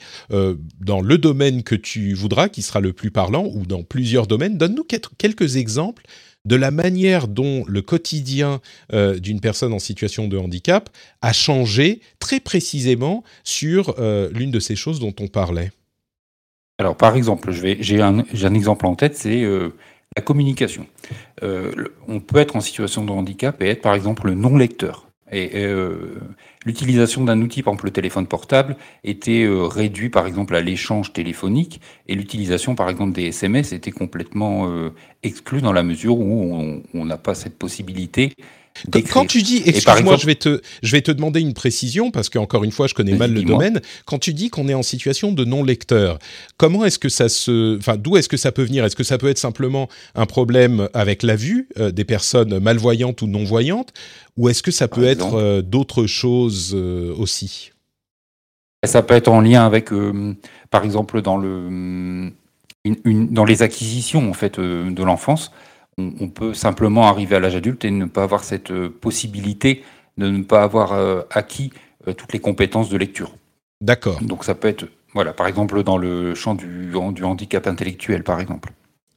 dans 0.81 1.01
le 1.01 1.17
domaine 1.17 1.63
que 1.63 1.77
tu 1.77 2.15
voudras, 2.15 2.49
qui 2.49 2.63
sera 2.63 2.81
le 2.81 2.93
plus 2.93 3.13
parlant, 3.13 3.49
ou 3.55 3.67
dans 3.67 3.85
plusieurs 3.85 4.27
domaines. 4.27 4.59
Donne-nous 4.59 4.85
quelques 5.17 5.57
exemples 5.59 6.03
de 6.45 6.57
la 6.57 6.71
manière 6.71 7.29
dont 7.29 7.65
le 7.67 7.83
quotidien 7.83 8.61
euh, 8.93 9.19
d'une 9.19 9.41
personne 9.41 9.73
en 9.73 9.79
situation 9.79 10.29
de 10.29 10.39
handicap 10.39 10.89
a 11.23 11.33
changé 11.33 12.01
très 12.19 12.41
précisément 12.41 13.25
sur 13.45 13.95
euh, 13.99 14.31
l'une 14.33 14.51
de 14.51 14.61
ces 14.61 14.77
choses 14.77 15.01
dont 15.01 15.15
on 15.21 15.29
parlait. 15.29 15.71
Alors 16.79 16.97
par 16.97 17.15
exemple, 17.17 17.53
j'ai 17.53 18.01
un, 18.01 18.25
exemple 18.55 18.87
en 18.87 18.95
tête, 18.95 19.17
c'est 19.17 19.43
euh, 19.43 19.75
la 20.17 20.23
communication. 20.23 20.87
on 21.43 22.21
peut 22.21 22.39
être 22.39 22.57
en 22.57 22.61
situation 22.61 23.05
de 23.05 23.11
handicap 23.11 23.61
et 23.63 23.69
être 23.69 23.83
par 23.83 23.95
exemple 23.95 24.31
non-lecteur. 24.31 25.11
Et 25.33 25.51
euh, 25.55 26.19
l'utilisation 26.67 27.25
d'un 27.25 27.41
outil, 27.41 27.63
par 27.63 27.73
exemple 27.73 27.87
le 27.87 27.93
téléphone 27.93 28.27
portable, 28.27 28.77
était 29.05 29.45
euh, 29.45 29.65
réduit 29.65 30.11
par 30.11 30.27
exemple 30.27 30.55
à 30.55 30.61
l'échange 30.61 31.13
téléphonique 31.13 31.81
et 32.07 32.15
l'utilisation 32.15 32.75
par 32.75 32.89
exemple 32.89 33.13
des 33.13 33.27
SMS 33.27 33.73
était 33.73 33.91
complètement 33.91 34.69
euh, 34.69 34.91
exclue 35.23 35.61
dans 35.61 35.73
la 35.73 35.83
mesure 35.83 36.19
où 36.19 36.83
on 36.95 37.05
n'a 37.05 37.19
pas 37.19 37.35
cette 37.35 37.59
possibilité 37.59 38.35
quand 39.11 39.27
tu 39.27 39.43
dis, 39.43 39.63
excuse-moi, 39.65 40.17
je 40.17 40.27
vais 40.27 40.35
te, 40.35 40.61
je 40.83 40.93
vais 40.93 41.03
te 41.03 41.11
demander 41.11 41.41
une 41.41 41.55
précision 41.55 42.11
parce 42.11 42.29
qu'encore 42.29 42.65
une 42.65 42.73
fois, 42.73 42.87
je 42.87 42.95
connais 42.95 43.15
mal 43.15 43.33
le 43.33 43.43
domaine. 43.43 43.81
Quand 44.05 44.19
tu 44.19 44.33
dis 44.33 44.51
qu'on 44.51 44.69
est 44.69 44.75
en 44.75 44.83
situation 44.83 45.33
de 45.33 45.45
non 45.45 45.63
lecteur, 45.63 46.19
comment 46.57 46.85
est-ce 46.85 46.99
que 46.99 47.09
ça 47.09 47.29
se, 47.29 47.77
enfin, 47.79 47.97
d'où 47.97 48.17
est-ce 48.17 48.29
que 48.29 48.37
ça 48.37 48.53
peut 48.53 48.63
venir? 48.63 48.85
Est-ce 48.85 48.97
que 48.97 49.05
ça 49.05 49.19
peut 49.19 49.29
être 49.29 49.39
simplement 49.39 49.89
un 50.15 50.27
problème 50.27 50.89
avec 50.95 51.23
la 51.23 51.37
vue 51.37 51.69
euh, 51.79 51.91
des 51.91 52.05
personnes 52.05 52.59
malvoyantes 52.59 53.23
ou 53.23 53.27
non 53.27 53.45
voyantes, 53.45 53.93
ou 54.37 54.49
est-ce 54.49 54.63
que 54.63 54.71
ça 54.71 54.89
peut 54.89 55.05
être 55.05 55.35
euh, 55.35 55.63
d'autres 55.63 56.07
choses 56.07 56.73
euh, 56.75 57.15
aussi? 57.17 57.73
Ça 58.85 59.03
peut 59.03 59.15
être 59.15 59.29
en 59.29 59.43
lien 59.43 59.67
avec, 59.67 59.91
par 60.71 60.85
exemple, 60.85 61.21
dans 61.21 61.37
le, 61.37 62.33
une, 62.85 63.29
dans 63.29 63.45
les 63.45 63.61
acquisitions 63.61 64.31
en 64.31 64.33
fait 64.33 64.59
de 64.59 65.03
l'enfance 65.03 65.53
on, 66.21 66.29
peut 66.29 66.55
simplement 66.55 67.07
arriver 67.09 67.37
à 67.37 67.41
l'âge 67.41 67.57
adulte 67.57 67.85
et 67.85 67.91
ne 67.91 68.07
pas 68.07 68.23
avoir 68.23 68.45
cette 68.45 68.71
euh, 68.71 68.89
possibilité 68.89 69.83
de 70.19 70.29
ne 70.29 70.43
pas 70.43 70.63
avoir 70.63 70.93
euh, 70.93 71.23
acquis 71.31 71.71
euh, 72.07 72.13
toutes 72.13 72.33
les 72.33 72.41
compétences 72.41 72.89
de 72.89 72.97
lecture. 72.97 73.33
D'accord. 73.81 74.21
Donc 74.23 74.45
ça 74.45 74.55
peut 74.55 74.69
être 74.69 74.87
Voilà, 75.15 75.33
par 75.33 75.47
exemple 75.47 75.83
dans 75.83 75.99
le 75.99 76.35
champ 76.35 76.55
du, 76.55 76.93
du 77.15 77.25
handicap 77.25 77.67
intellectuel, 77.67 78.23
par 78.25 78.41
exemple. 78.41 78.73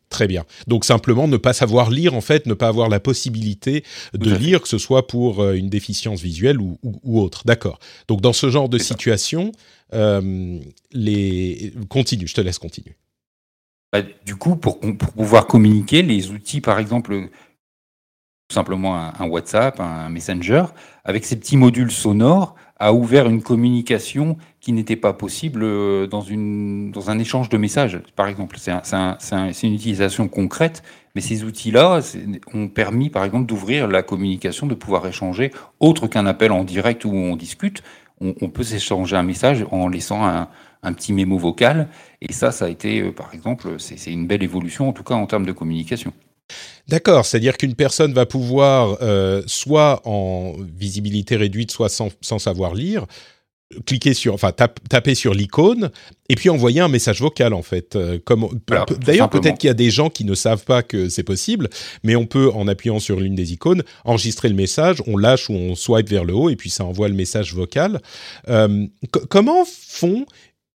Très 0.09 0.27
bien. 0.27 0.45
Donc 0.67 0.85
simplement 0.85 1.27
ne 1.27 1.37
pas 1.37 1.53
savoir 1.53 1.89
lire, 1.89 2.13
en 2.13 2.21
fait, 2.21 2.45
ne 2.45 2.53
pas 2.53 2.67
avoir 2.67 2.87
la 2.87 2.99
possibilité 2.99 3.83
de 4.13 4.31
lire, 4.35 4.61
que 4.61 4.67
ce 4.67 4.77
soit 4.77 5.07
pour 5.07 5.43
une 5.43 5.69
déficience 5.69 6.21
visuelle 6.21 6.61
ou, 6.61 6.77
autre. 7.03 7.41
D'accord. 7.45 7.79
Donc 8.07 8.21
dans 8.21 8.31
ce 8.31 8.51
genre 8.51 8.69
de 8.69 8.77
situation, 8.77 9.51
euh, 9.93 10.59
les... 10.91 11.73
continue, 11.89 12.27
je 12.27 12.33
te 12.33 12.41
laisse 12.41 12.59
continuer. 12.59 12.95
Bah, 13.93 14.01
du 14.25 14.35
coup, 14.35 14.55
pour, 14.55 14.79
pouvoir 14.79 15.45
communiquer, 15.45 16.01
les 16.01 16.31
outils, 16.31 16.61
par 16.61 16.79
exemple, 16.79 17.29
tout 18.47 18.55
simplement 18.55 18.95
un, 18.95 19.27
WhatsApp, 19.27 19.79
un 19.79 20.09
Messenger, 20.09 20.63
avec 21.05 21.25
ces 21.25 21.35
petits 21.35 21.57
modules 21.57 21.91
sonores, 21.91 22.55
a 22.77 22.91
ouvert 22.91 23.29
une 23.29 23.43
communication 23.43 24.35
qui 24.59 24.71
n'était 24.71 24.95
pas 24.95 25.13
possible 25.13 25.61
euh, 25.63 26.07
dans, 26.07 26.21
une, 26.21 26.89
dans 26.89 27.11
un 27.11 27.19
échange 27.19 27.49
de 27.49 27.57
messages, 27.57 28.01
par 28.15 28.27
exemple. 28.27 28.57
C'est 28.57 29.67
une 29.67 29.73
utilisation 29.75 30.27
concrète, 30.27 30.81
mais 31.13 31.21
ces 31.21 31.43
outils-là 31.43 31.99
ont 32.51 32.69
permis, 32.69 33.11
par 33.11 33.23
exemple, 33.23 33.45
d'ouvrir 33.45 33.87
la 33.87 34.01
communication, 34.01 34.65
de 34.65 34.73
pouvoir 34.73 35.05
échanger, 35.05 35.51
autre 35.79 36.07
qu'un 36.07 36.25
appel 36.25 36.51
en 36.51 36.63
direct 36.63 37.05
où 37.05 37.13
on 37.13 37.35
discute. 37.35 37.83
On, 38.21 38.49
peut 38.49 38.63
s'échanger 38.63 39.17
un 39.17 39.23
message 39.23 39.65
en 39.69 39.89
laissant 39.89 40.25
un, 40.25 40.47
un, 40.83 40.93
petit 40.93 41.13
mémo 41.13 41.37
vocal. 41.37 41.87
Et 42.21 42.33
ça, 42.33 42.51
ça 42.51 42.65
a 42.65 42.69
été, 42.69 43.01
euh, 43.01 43.11
par 43.11 43.33
exemple, 43.33 43.75
c'est 43.79 44.11
une 44.11 44.27
belle 44.27 44.43
évolution, 44.43 44.89
en 44.89 44.93
tout 44.93 45.03
cas 45.03 45.15
en 45.15 45.25
termes 45.25 45.45
de 45.45 45.51
communication. 45.51 46.13
D'accord, 46.87 47.25
c'est-à-dire 47.25 47.57
qu'une 47.57 47.75
personne 47.75 48.13
va 48.13 48.25
pouvoir, 48.25 48.97
euh, 49.01 49.41
soit 49.47 50.01
en 50.05 50.53
visibilité 50.59 51.35
réduite, 51.35 51.71
soit 51.71 51.89
sans, 51.89 52.09
sans 52.21 52.39
savoir 52.39 52.73
lire, 52.73 53.05
cliquer 53.85 54.13
sur, 54.13 54.33
enfin 54.33 54.51
taper 54.51 55.15
sur 55.15 55.33
l'icône 55.33 55.91
et 56.29 56.35
puis 56.35 56.49
envoyer 56.49 56.79
un 56.79 56.87
message 56.87 57.21
vocal 57.21 57.53
en 57.53 57.61
fait. 57.61 57.95
Euh, 57.95 58.19
d'ailleurs, 59.01 59.29
peut-être 59.29 59.57
qu'il 59.57 59.67
y 59.67 59.71
a 59.71 59.75
des 59.75 59.89
gens 59.89 60.09
qui 60.09 60.25
ne 60.25 60.35
savent 60.35 60.63
pas 60.63 60.83
que 60.83 61.09
c'est 61.09 61.23
possible, 61.23 61.69
mais 62.03 62.15
on 62.15 62.25
peut 62.25 62.51
en 62.53 62.67
appuyant 62.67 62.99
sur 62.99 63.19
l'une 63.19 63.35
des 63.35 63.53
icônes 63.53 63.83
enregistrer 64.05 64.49
le 64.49 64.55
message, 64.55 65.01
on 65.07 65.17
lâche 65.17 65.49
ou 65.49 65.53
on 65.53 65.75
swipe 65.75 66.09
vers 66.09 66.25
le 66.25 66.33
haut 66.33 66.49
et 66.49 66.55
puis 66.55 66.69
ça 66.69 66.85
envoie 66.85 67.07
le 67.07 67.15
message 67.15 67.53
vocal. 67.53 68.01
Euh, 68.49 68.85
comment 69.29 69.63
font 69.65 70.25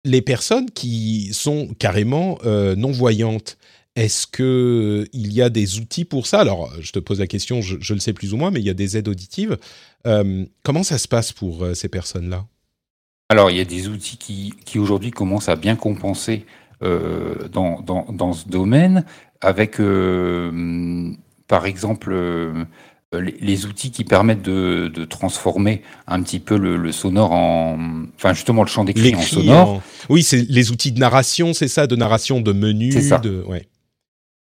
les 0.08 0.22
personnes 0.22 0.72
qui 0.72 1.34
sont 1.34 1.70
carrément 1.80 2.40
euh, 2.46 2.76
non 2.76 2.92
voyantes 2.92 3.58
est-ce 3.96 4.28
que 4.28 5.08
il 5.12 5.34
y 5.34 5.42
a 5.42 5.50
des 5.50 5.80
outils 5.80 6.06
pour 6.06 6.28
ça? 6.28 6.40
Alors, 6.40 6.72
je 6.80 6.92
te 6.92 7.00
pose 7.00 7.20
la 7.20 7.26
question, 7.26 7.62
je, 7.62 7.94
le 7.96 8.00
sais 8.00 8.14
plus 8.14 8.32
ou 8.32 8.38
moins, 8.38 8.52
mais 8.52 8.60
il 8.60 8.66
y 8.66 8.70
a 8.70 8.76
des 8.76 8.96
aides 8.96 9.08
auditives. 9.08 9.58
comment 10.62 10.84
ça 10.84 11.00
se 11.00 11.08
passe 11.08 11.32
pour 11.32 11.66
ces 11.74 11.90
personnes-là? 11.90 12.46
Alors, 13.30 13.50
il 13.50 13.58
y 13.58 13.60
a 13.60 13.66
des 13.66 13.88
outils 13.88 14.18
qui, 14.18 14.54
qui 14.66 14.78
aujourd'hui 14.78 15.10
commencent 15.10 15.50
à 15.50 15.56
bien 15.56 15.76
compenser 15.76 16.46
euh, 16.84 17.48
dans, 17.50 17.82
dans, 17.82 18.06
dans, 18.12 18.34
ce 18.34 18.48
domaine, 18.48 19.04
avec, 19.42 19.80
euh, 19.82 21.12
par 21.48 21.66
exemple, 21.66 22.16
euh, 23.16 23.32
les, 23.40 23.66
outils 23.66 23.92
qui 23.92 24.04
permettent 24.04 24.42
de, 24.42 24.92
de, 24.94 25.06
transformer 25.06 25.82
un 26.08 26.22
petit 26.22 26.40
peu 26.40 26.58
le, 26.58 26.92
sonore 26.92 27.32
en, 27.32 27.78
enfin 28.16 28.34
justement 28.34 28.64
le 28.64 28.68
champ 28.68 28.84
d'écrit 28.84 29.16
en 29.16 29.22
sonore. 29.22 29.82
Oui, 30.10 30.24
c'est 30.24 30.46
les 30.50 30.72
outils 30.72 30.92
de 30.92 31.00
narration, 31.00 31.54
c'est 31.54 31.70
ça, 31.70 31.88
de 31.88 31.96
narration 31.96 32.42
de 32.42 32.52
menu. 32.52 32.92
C'est 32.92 33.02
ça. 33.02 33.18
De... 33.18 33.44
Ouais. 33.48 33.68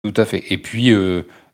Tout 0.03 0.13
à 0.19 0.25
fait. 0.25 0.43
Et 0.49 0.57
puis 0.57 0.91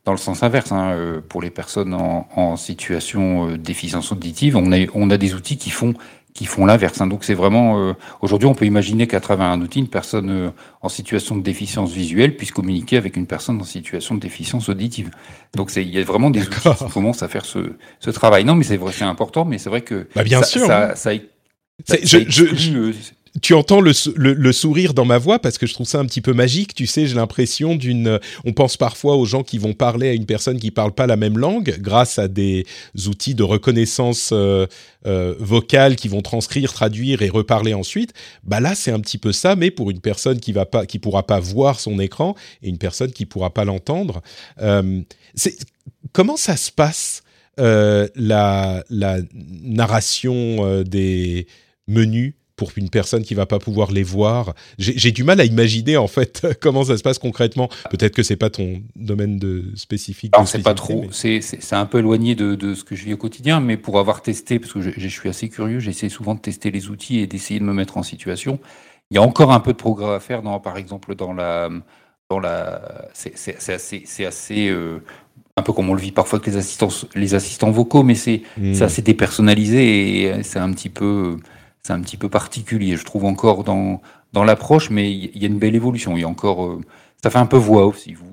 dans 0.04 0.12
le 0.12 0.18
sens 0.18 0.42
inverse, 0.42 0.72
hein, 0.72 1.22
pour 1.28 1.42
les 1.42 1.50
personnes 1.50 1.92
en, 1.92 2.26
en 2.36 2.56
situation 2.56 3.48
de 3.48 3.56
déficience 3.56 4.10
auditive, 4.10 4.56
on 4.56 4.72
a, 4.72 4.86
on 4.94 5.10
a 5.10 5.18
des 5.18 5.34
outils 5.34 5.58
qui 5.58 5.70
font 5.70 5.94
qui 6.34 6.46
font 6.46 6.66
l'inverse. 6.66 7.00
Hein. 7.00 7.06
Donc 7.06 7.22
c'est 7.22 7.34
vraiment 7.34 7.78
euh, 7.78 7.92
aujourd'hui 8.20 8.48
on 8.48 8.54
peut 8.54 8.66
imaginer 8.66 9.06
qu'à 9.06 9.20
travers 9.20 9.46
un 9.46 9.60
outil, 9.60 9.78
une 9.78 9.88
personne 9.88 10.30
euh, 10.30 10.50
en 10.82 10.88
situation 10.88 11.36
de 11.36 11.42
déficience 11.42 11.92
visuelle 11.92 12.36
puisse 12.36 12.50
communiquer 12.50 12.96
avec 12.96 13.16
une 13.16 13.26
personne 13.26 13.60
en 13.60 13.64
situation 13.64 14.16
de 14.16 14.20
déficience 14.20 14.68
auditive. 14.68 15.10
Donc 15.54 15.70
c'est 15.70 15.84
il 15.84 15.94
y 15.94 15.98
a 15.98 16.02
vraiment 16.02 16.30
des 16.30 16.42
outils 16.42 16.74
qui 16.76 16.90
commencent 16.92 17.22
à 17.22 17.28
faire 17.28 17.44
ce, 17.44 17.74
ce 18.00 18.10
travail. 18.10 18.44
Non 18.44 18.56
mais 18.56 18.64
c'est 18.64 18.76
vrai 18.76 18.92
c'est 18.92 19.04
important, 19.04 19.44
mais 19.44 19.58
c'est 19.58 19.70
vrai 19.70 19.82
que 19.82 20.08
bah, 20.16 20.24
bien 20.24 20.42
ça, 20.42 20.46
sûr, 20.46 20.66
ça, 20.66 20.96
ça, 20.96 21.12
je, 22.02 22.18
je, 22.28 22.76
euh, 22.76 22.92
tu 23.42 23.52
entends 23.54 23.80
le, 23.80 24.52
sourire 24.52 24.94
dans 24.94 25.04
ma 25.04 25.18
voix 25.18 25.40
parce 25.40 25.58
que 25.58 25.66
je 25.66 25.74
trouve 25.74 25.88
ça 25.88 25.98
un 25.98 26.06
petit 26.06 26.20
peu 26.20 26.32
magique. 26.32 26.74
Tu 26.74 26.86
sais, 26.86 27.06
j'ai 27.06 27.16
l'impression 27.16 27.74
d'une. 27.74 28.20
On 28.44 28.52
pense 28.52 28.76
parfois 28.76 29.16
aux 29.16 29.24
gens 29.24 29.42
qui 29.42 29.58
vont 29.58 29.72
parler 29.72 30.08
à 30.08 30.12
une 30.12 30.26
personne 30.26 30.58
qui 30.58 30.70
parle 30.70 30.92
pas 30.92 31.06
la 31.06 31.16
même 31.16 31.36
langue 31.36 31.76
grâce 31.80 32.18
à 32.20 32.28
des 32.28 32.64
outils 33.06 33.34
de 33.34 33.42
reconnaissance 33.42 34.30
euh, 34.32 34.66
euh, 35.06 35.34
vocale 35.40 35.96
qui 35.96 36.06
vont 36.06 36.22
transcrire, 36.22 36.72
traduire 36.72 37.22
et 37.22 37.28
reparler 37.28 37.74
ensuite. 37.74 38.12
Bah 38.44 38.60
là, 38.60 38.76
c'est 38.76 38.92
un 38.92 39.00
petit 39.00 39.18
peu 39.18 39.32
ça, 39.32 39.56
mais 39.56 39.72
pour 39.72 39.90
une 39.90 40.00
personne 40.00 40.38
qui 40.38 40.52
va 40.52 40.64
pas, 40.64 40.86
qui 40.86 41.00
pourra 41.00 41.26
pas 41.26 41.40
voir 41.40 41.80
son 41.80 41.98
écran 41.98 42.36
et 42.62 42.68
une 42.68 42.78
personne 42.78 43.10
qui 43.10 43.26
pourra 43.26 43.50
pas 43.52 43.64
l'entendre. 43.64 44.22
Euh, 44.62 45.00
comment 46.12 46.36
ça 46.36 46.56
se 46.56 46.70
passe 46.70 47.22
la 47.56 48.84
narration 48.92 50.82
des 50.84 51.48
menus? 51.88 52.34
Pour 52.56 52.70
une 52.76 52.88
personne 52.88 53.22
qui 53.22 53.34
va 53.34 53.46
pas 53.46 53.58
pouvoir 53.58 53.90
les 53.90 54.02
voir. 54.02 54.54
J'ai 54.78 55.12
du 55.12 55.24
mal 55.24 55.40
à 55.40 55.44
imaginer 55.44 55.96
en 55.96 56.06
fait 56.06 56.46
comment 56.60 56.84
ça 56.84 56.96
se 56.96 57.02
passe 57.02 57.18
concrètement. 57.18 57.68
Peut-être 57.90 58.14
que 58.14 58.22
c'est 58.22 58.36
pas 58.36 58.50
ton 58.50 58.82
domaine 58.96 59.38
de 59.38 59.64
spécifique. 59.74 60.32
Alors 60.34 60.48
c'est 60.48 60.62
pas 60.62 60.74
trop, 60.74 61.06
c'est 61.10 61.42
un 61.72 61.86
peu 61.86 61.98
éloigné 61.98 62.34
de, 62.34 62.54
de, 62.54 62.74
ce 62.74 62.84
que 62.84 62.94
je 62.94 63.04
vis 63.04 63.14
au 63.14 63.16
quotidien, 63.16 63.60
mais 63.60 63.76
pour 63.76 63.98
avoir 63.98 64.22
testé, 64.22 64.58
parce 64.58 64.72
que 64.72 64.80
je, 64.80 64.90
je 64.96 65.08
suis 65.08 65.28
assez 65.28 65.48
curieux, 65.48 65.80
j'essaie 65.80 66.08
souvent 66.08 66.34
de 66.34 66.40
tester 66.40 66.70
les 66.70 66.88
outils 66.88 67.18
et 67.18 67.26
d'essayer 67.26 67.60
de 67.60 67.64
me 67.64 67.72
mettre 67.72 67.96
en 67.96 68.02
situation. 68.02 68.58
Il 69.10 69.16
y 69.16 69.18
a 69.18 69.22
encore 69.22 69.52
un 69.52 69.60
peu 69.60 69.72
de 69.72 69.76
progrès 69.76 70.14
à 70.14 70.20
faire, 70.20 70.42
dans, 70.42 70.58
par 70.60 70.78
exemple 70.78 71.14
dans 71.14 71.32
la, 71.32 71.68
dans 72.30 72.38
la, 72.38 73.08
c'est 73.12 73.34
assez, 73.72 74.24
assez 74.24 74.68
euh, 74.68 75.00
un 75.56 75.62
peu 75.62 75.72
comme 75.72 75.90
on 75.90 75.94
le 75.94 76.00
vit 76.00 76.12
parfois 76.12 76.38
avec 76.38 76.46
les 76.46 76.56
assistants, 76.56 76.88
les 77.14 77.34
assistants 77.34 77.70
vocaux, 77.70 78.02
mais 78.02 78.14
c'est 78.14 78.42
mmh. 78.58 78.82
assez 78.82 79.02
dépersonnalisé 79.02 80.22
et 80.22 80.42
c'est 80.42 80.58
un 80.58 80.72
petit 80.72 80.88
peu 80.88 81.36
c'est 81.86 81.92
un 81.92 82.00
petit 82.00 82.16
peu 82.16 82.28
particulier, 82.28 82.96
je 82.96 83.04
trouve 83.04 83.24
encore 83.24 83.62
dans, 83.62 84.00
dans 84.32 84.42
l'approche, 84.42 84.90
mais 84.90 85.12
il 85.12 85.36
y 85.36 85.44
a 85.44 85.48
une 85.48 85.58
belle 85.58 85.74
évolution. 85.74 86.16
Il 86.16 86.22
y 86.22 86.24
a 86.24 86.28
encore, 86.28 86.66
euh, 86.66 86.80
ça 87.22 87.30
fait 87.30 87.38
un 87.38 87.46
peu 87.46 87.58
voix 87.58 87.86
off, 87.86 87.98
si 87.98 88.14
vous. 88.14 88.24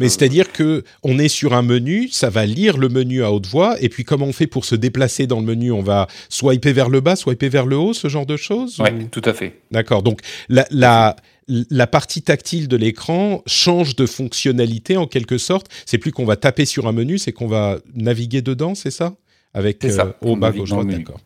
mais 0.00 0.08
c'est-à-dire 0.08 0.50
que 0.50 0.82
on 1.04 1.20
est 1.20 1.28
sur 1.28 1.54
un 1.54 1.62
menu, 1.62 2.08
ça 2.08 2.30
va 2.30 2.46
lire 2.46 2.78
le 2.78 2.88
menu 2.88 3.22
à 3.22 3.30
haute 3.30 3.46
voix, 3.46 3.80
et 3.80 3.88
puis 3.88 4.02
comment 4.02 4.26
on 4.26 4.32
fait 4.32 4.48
pour 4.48 4.64
se 4.64 4.74
déplacer 4.74 5.28
dans 5.28 5.38
le 5.38 5.46
menu? 5.46 5.70
On 5.70 5.82
va 5.82 6.08
swiper 6.28 6.72
vers 6.72 6.88
le 6.88 7.00
bas, 7.00 7.14
swiper 7.14 7.48
vers 7.48 7.64
le 7.64 7.76
haut, 7.76 7.92
ce 7.92 8.08
genre 8.08 8.26
de 8.26 8.36
choses 8.36 8.80
Oui, 8.80 9.06
tout 9.12 9.22
à 9.24 9.32
fait. 9.32 9.60
D'accord. 9.70 10.02
Donc 10.02 10.20
la, 10.48 10.66
la, 10.70 11.14
la 11.46 11.86
partie 11.86 12.22
tactile 12.22 12.66
de 12.66 12.76
l'écran 12.76 13.42
change 13.46 13.94
de 13.94 14.04
fonctionnalité 14.04 14.96
en 14.96 15.06
quelque 15.06 15.38
sorte. 15.38 15.68
C'est 15.86 15.98
plus 15.98 16.10
qu'on 16.10 16.24
va 16.24 16.34
taper 16.34 16.64
sur 16.64 16.88
un 16.88 16.92
menu, 16.92 17.18
c'est 17.18 17.32
qu'on 17.32 17.46
va 17.46 17.78
naviguer 17.94 18.42
dedans, 18.42 18.74
c'est 18.74 18.90
ça? 18.90 19.14
Avec 19.54 19.80
ça, 19.88 20.06
euh, 20.06 20.12
haut, 20.22 20.34
bas, 20.34 20.50
gauche, 20.50 20.70
droite, 20.70 20.88
d'accord. 20.88 21.20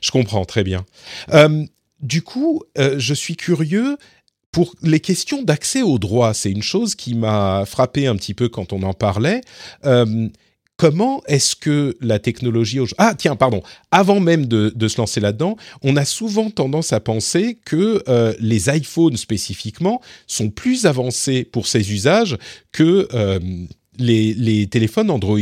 Je 0.00 0.10
comprends 0.10 0.44
très 0.44 0.64
bien. 0.64 0.84
Euh, 1.32 1.64
du 2.00 2.22
coup, 2.22 2.62
euh, 2.78 2.96
je 2.98 3.14
suis 3.14 3.36
curieux 3.36 3.96
pour 4.52 4.74
les 4.82 5.00
questions 5.00 5.42
d'accès 5.42 5.82
au 5.82 5.98
droit. 5.98 6.34
C'est 6.34 6.50
une 6.50 6.62
chose 6.62 6.94
qui 6.94 7.14
m'a 7.14 7.64
frappé 7.66 8.06
un 8.06 8.16
petit 8.16 8.34
peu 8.34 8.48
quand 8.48 8.72
on 8.72 8.82
en 8.82 8.94
parlait. 8.94 9.40
Euh, 9.84 10.28
comment 10.76 11.22
est-ce 11.26 11.54
que 11.56 11.96
la 12.00 12.18
technologie... 12.18 12.78
Ah 12.98 13.14
tiens, 13.16 13.36
pardon, 13.36 13.62
avant 13.90 14.20
même 14.20 14.46
de, 14.46 14.88
se 14.88 14.98
lancer 14.98 15.20
là-dedans, 15.20 15.56
on 15.82 15.96
a 15.96 16.04
souvent 16.04 16.50
tendance 16.50 16.92
à 16.92 17.00
penser 17.00 17.58
que 17.64 18.02
les 18.38 18.70
iPhones 18.70 19.16
spécifiquement 19.16 20.00
sont 20.26 20.50
plus 20.50 20.86
avancés 20.86 21.44
pour 21.44 21.66
ces 21.66 21.92
usages 21.92 22.38
que 22.72 23.08
les, 23.98 24.66
téléphones 24.68 25.10
Android. 25.10 25.38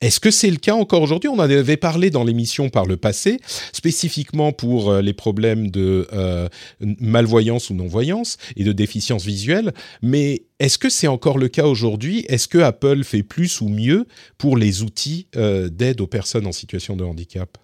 Est-ce 0.00 0.20
que 0.20 0.30
c'est 0.30 0.50
le 0.50 0.56
cas 0.56 0.74
encore 0.74 1.02
aujourd'hui? 1.02 1.28
On 1.28 1.34
en 1.34 1.40
avait 1.40 1.76
parlé 1.76 2.10
dans 2.10 2.24
l'émission 2.24 2.68
par 2.68 2.86
le 2.86 2.96
passé, 2.96 3.38
spécifiquement 3.72 4.52
pour 4.52 4.90
euh, 4.90 5.02
les 5.02 5.12
problèmes 5.12 5.70
de 5.70 6.08
euh, 6.12 6.48
malvoyance 6.80 7.70
ou 7.70 7.74
non-voyance 7.74 8.36
et 8.56 8.64
de 8.64 8.72
déficience 8.72 9.24
visuelle. 9.24 9.72
Mais 10.02 10.42
est-ce 10.58 10.78
que 10.78 10.88
c'est 10.88 11.08
encore 11.08 11.38
le 11.38 11.48
cas 11.48 11.66
aujourd'hui? 11.66 12.24
Est-ce 12.28 12.48
que 12.48 12.58
Apple 12.58 13.04
fait 13.04 13.22
plus 13.22 13.60
ou 13.60 13.68
mieux 13.68 14.06
pour 14.38 14.56
les 14.56 14.82
outils 14.82 15.28
euh, 15.36 15.68
d'aide 15.68 16.00
aux 16.00 16.06
personnes 16.06 16.46
en 16.46 16.52
situation 16.52 16.96
de 16.96 17.04
handicap? 17.04 17.58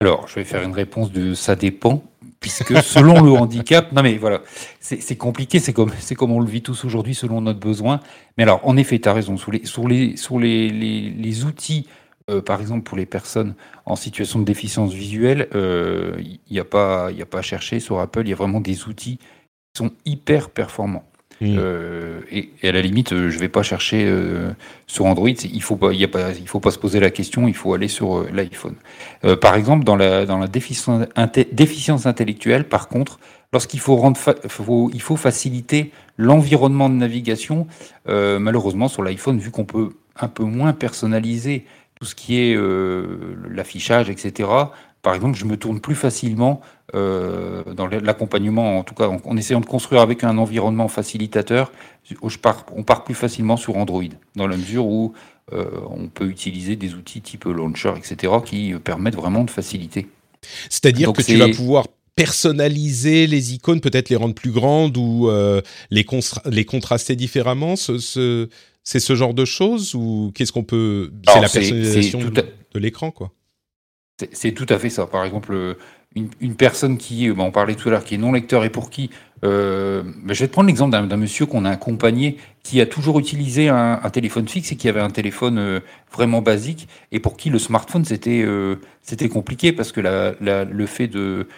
Alors, 0.00 0.26
je 0.26 0.34
vais 0.36 0.44
faire 0.44 0.62
une 0.62 0.72
réponse 0.72 1.12
de 1.12 1.34
ça 1.34 1.54
dépend, 1.54 2.02
puisque 2.42 2.82
selon 2.82 3.22
le 3.22 3.32
handicap, 3.32 3.92
non 3.92 4.02
mais 4.02 4.18
voilà, 4.18 4.42
c'est 4.80 5.16
compliqué, 5.16 5.60
c'est 5.60 5.72
comme, 5.72 5.92
comme 6.18 6.32
on 6.32 6.40
le 6.40 6.46
vit 6.46 6.60
tous 6.60 6.84
aujourd'hui 6.84 7.14
selon 7.14 7.40
notre 7.40 7.60
besoin. 7.60 8.00
Mais 8.36 8.42
alors, 8.42 8.60
en 8.64 8.76
effet, 8.76 8.98
tu 8.98 9.08
as 9.08 9.14
raison, 9.14 9.38
sur 9.38 9.52
les, 9.52 9.64
sur 9.64 9.88
les, 9.88 10.16
sur 10.16 10.38
les, 10.38 10.68
les, 10.68 11.44
outils, 11.44 11.86
euh, 12.28 12.42
par 12.42 12.60
exemple 12.60 12.82
pour 12.82 12.98
les 12.98 13.06
personnes 13.06 13.54
en 13.86 13.96
situation 13.96 14.40
de 14.40 14.44
déficience 14.44 14.92
visuelle, 14.92 15.48
il 15.52 15.56
euh, 15.56 16.22
n'y 16.50 16.58
a, 16.58 16.64
pas, 16.64 17.10
y 17.12 17.22
a 17.22 17.26
pas 17.26 17.38
à 17.38 17.42
chercher 17.42 17.80
sur 17.80 18.00
Apple, 18.00 18.22
il 18.24 18.30
y 18.30 18.32
a 18.32 18.36
vraiment 18.36 18.60
des 18.60 18.86
outils 18.86 19.16
qui 19.16 19.78
sont 19.78 19.92
hyper 20.04 20.50
performants. 20.50 21.04
Mmh. 21.42 21.58
Et, 22.30 22.68
à 22.68 22.72
la 22.72 22.80
limite, 22.80 23.10
je 23.10 23.38
vais 23.38 23.48
pas 23.48 23.62
chercher 23.62 24.10
sur 24.86 25.06
Android. 25.06 25.28
Il 25.28 25.62
faut 25.62 25.76
pas, 25.76 25.92
il 25.92 26.00
y 26.00 26.46
faut 26.46 26.60
pas 26.60 26.70
se 26.70 26.78
poser 26.78 27.00
la 27.00 27.10
question. 27.10 27.48
Il 27.48 27.54
faut 27.54 27.74
aller 27.74 27.88
sur 27.88 28.26
l'iPhone. 28.32 28.74
par 29.40 29.56
exemple, 29.56 29.84
dans 29.84 29.96
la 29.96 30.46
déficience, 30.46 32.06
intellectuelle, 32.06 32.64
par 32.64 32.88
contre, 32.88 33.18
lorsqu'il 33.52 33.80
faut 33.80 33.96
rendre, 33.96 34.18
il 34.92 35.00
faut 35.00 35.16
faciliter 35.16 35.90
l'environnement 36.16 36.88
de 36.88 36.94
navigation. 36.94 37.66
malheureusement, 38.06 38.88
sur 38.88 39.02
l'iPhone, 39.02 39.38
vu 39.38 39.50
qu'on 39.50 39.64
peut 39.64 39.90
un 40.20 40.28
peu 40.28 40.44
moins 40.44 40.72
personnaliser 40.72 41.66
tout 41.98 42.06
ce 42.06 42.14
qui 42.14 42.38
est 42.38 42.56
l'affichage, 43.48 44.10
etc. 44.10 44.48
Par 45.02 45.14
exemple, 45.14 45.36
je 45.36 45.44
me 45.44 45.56
tourne 45.56 45.80
plus 45.80 45.96
facilement 45.96 46.60
euh, 46.94 47.64
dans 47.74 47.88
l'accompagnement, 47.88 48.78
en 48.78 48.84
tout 48.84 48.94
cas 48.94 49.08
en, 49.08 49.36
essayant 49.36 49.60
de 49.60 49.66
construire 49.66 50.00
avec 50.00 50.22
un 50.22 50.38
environnement 50.38 50.86
facilitateur, 50.86 51.72
je 52.08 52.38
pars, 52.38 52.64
on 52.76 52.84
part 52.84 53.02
plus 53.02 53.14
facilement 53.14 53.56
sur 53.56 53.76
Android, 53.76 54.04
dans 54.36 54.46
la 54.46 54.56
mesure 54.56 54.86
où 54.86 55.12
euh, 55.52 55.64
on 55.90 56.06
peut 56.06 56.28
utiliser 56.28 56.76
des 56.76 56.94
outils 56.94 57.20
type 57.20 57.44
Launcher, 57.44 57.94
etc., 57.96 58.34
qui 58.44 58.74
permettent 58.74 59.16
vraiment 59.16 59.42
de 59.42 59.50
faciliter. 59.50 60.06
C'est-à-dire 60.70 61.12
que 61.12 61.22
tu 61.22 61.36
vas 61.36 61.48
pouvoir 61.48 61.88
personnaliser 62.14 63.26
les 63.26 63.54
icônes, 63.54 63.80
peut-être 63.80 64.08
les 64.08 64.16
rendre 64.16 64.34
plus 64.34 64.52
grandes 64.52 64.96
ou 64.96 65.28
euh, 65.28 65.62
les, 65.90 66.06
les 66.46 66.64
contraster 66.64 67.16
différemment 67.16 67.74
ce, 67.74 68.48
C'est 68.84 69.00
ce 69.00 69.14
genre 69.16 69.34
de 69.34 69.44
choses 69.44 69.96
ou 69.96 70.30
qu'est-ce 70.34 70.52
qu'on 70.52 70.62
peut... 70.62 71.10
C'est 71.28 71.40
la 71.40 71.48
personnalisation 71.48 72.20
de, 72.20 72.30
de 72.30 72.78
l'écran, 72.78 73.10
quoi? 73.10 73.32
C'est 74.32 74.52
tout 74.52 74.66
à 74.68 74.78
fait 74.78 74.90
ça. 74.90 75.06
Par 75.06 75.24
exemple, 75.24 75.52
euh, 75.52 75.74
une, 76.14 76.54
personne 76.54 76.98
qui, 76.98 77.28
euh, 77.28 77.34
bah, 77.34 77.42
on 77.42 77.50
parlait 77.50 77.74
tout 77.74 77.88
à 77.88 77.92
l'heure, 77.92 78.04
qui 78.04 78.14
est 78.14 78.18
non 78.18 78.32
lecteur 78.32 78.64
et 78.64 78.70
pour 78.70 78.90
qui, 78.90 79.10
euh, 79.44 80.02
bah, 80.22 80.34
je 80.34 80.40
vais 80.40 80.48
te 80.48 80.52
prendre 80.52 80.68
l'exemple 80.68 80.90
d'un 80.90 81.16
monsieur 81.16 81.46
qu'on 81.46 81.64
a 81.64 81.70
accompagné 81.70 82.36
qui 82.62 82.80
a 82.80 82.86
toujours 82.86 83.18
utilisé 83.18 83.68
un, 83.68 83.98
téléphone 84.12 84.46
fixe 84.46 84.70
et 84.72 84.76
qui 84.76 84.88
avait 84.88 85.00
un 85.00 85.10
téléphone 85.10 85.80
vraiment 86.12 86.42
basique 86.42 86.86
et 87.10 87.18
pour 87.18 87.36
qui 87.36 87.50
le 87.50 87.58
smartphone 87.58 88.04
c'était 88.04 89.28
compliqué 89.28 89.72
parce 89.72 89.90
que 89.90 90.00
le 90.00 90.86
fait 90.86 91.08
de, 91.08 91.48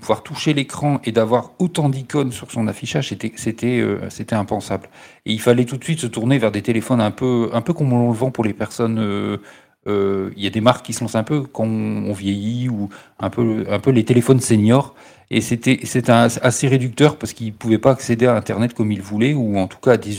pouvoir 0.00 0.22
toucher 0.22 0.52
l'écran 0.52 1.00
et 1.04 1.12
d'avoir 1.12 1.52
autant 1.58 1.88
d'icônes 1.88 2.32
sur 2.32 2.50
son 2.50 2.68
affichage, 2.68 3.08
c'était 3.08 4.34
impensable. 4.34 4.90
Et 5.24 5.32
il 5.32 5.40
fallait 5.40 5.64
tout 5.64 5.78
de 5.78 5.84
suite 5.84 6.00
se 6.00 6.06
tourner 6.06 6.36
vers 6.36 6.52
des 6.52 6.60
téléphones 6.60 7.00
un 7.00 7.10
peu 7.10 7.48
un 7.54 7.62
peu 7.62 7.72
comme 7.72 7.90
on 7.94 8.10
le 8.10 8.14
vend 8.14 8.30
pour 8.30 8.44
les 8.44 8.52
personnes 8.52 9.38
il 9.86 10.42
y 10.42 10.46
a 10.46 10.50
des 10.50 10.60
marques 10.60 10.84
qui 10.84 10.92
se 10.92 11.00
lancent 11.00 11.14
un 11.14 11.22
peu 11.22 11.42
quand 11.42 11.64
on, 11.64 12.12
vieillit 12.12 12.68
ou 12.68 12.88
un 13.18 13.30
peu, 13.30 13.64
un 13.68 13.78
peu 13.78 13.90
les 13.90 14.04
téléphones 14.04 14.40
seniors. 14.40 14.94
Et 15.32 15.40
c'était 15.40 15.80
assez 16.08 16.66
réducteur 16.66 17.16
parce 17.16 17.32
qu'il 17.32 17.46
ne 17.46 17.52
pouvait 17.52 17.78
pas 17.78 17.92
accéder 17.92 18.26
à 18.26 18.34
Internet 18.34 18.74
comme 18.74 18.90
il 18.90 19.00
voulait 19.00 19.32
ou 19.32 19.58
en 19.58 19.68
tout 19.68 19.78
cas 19.78 19.92
à 19.92 19.96
des, 19.96 20.12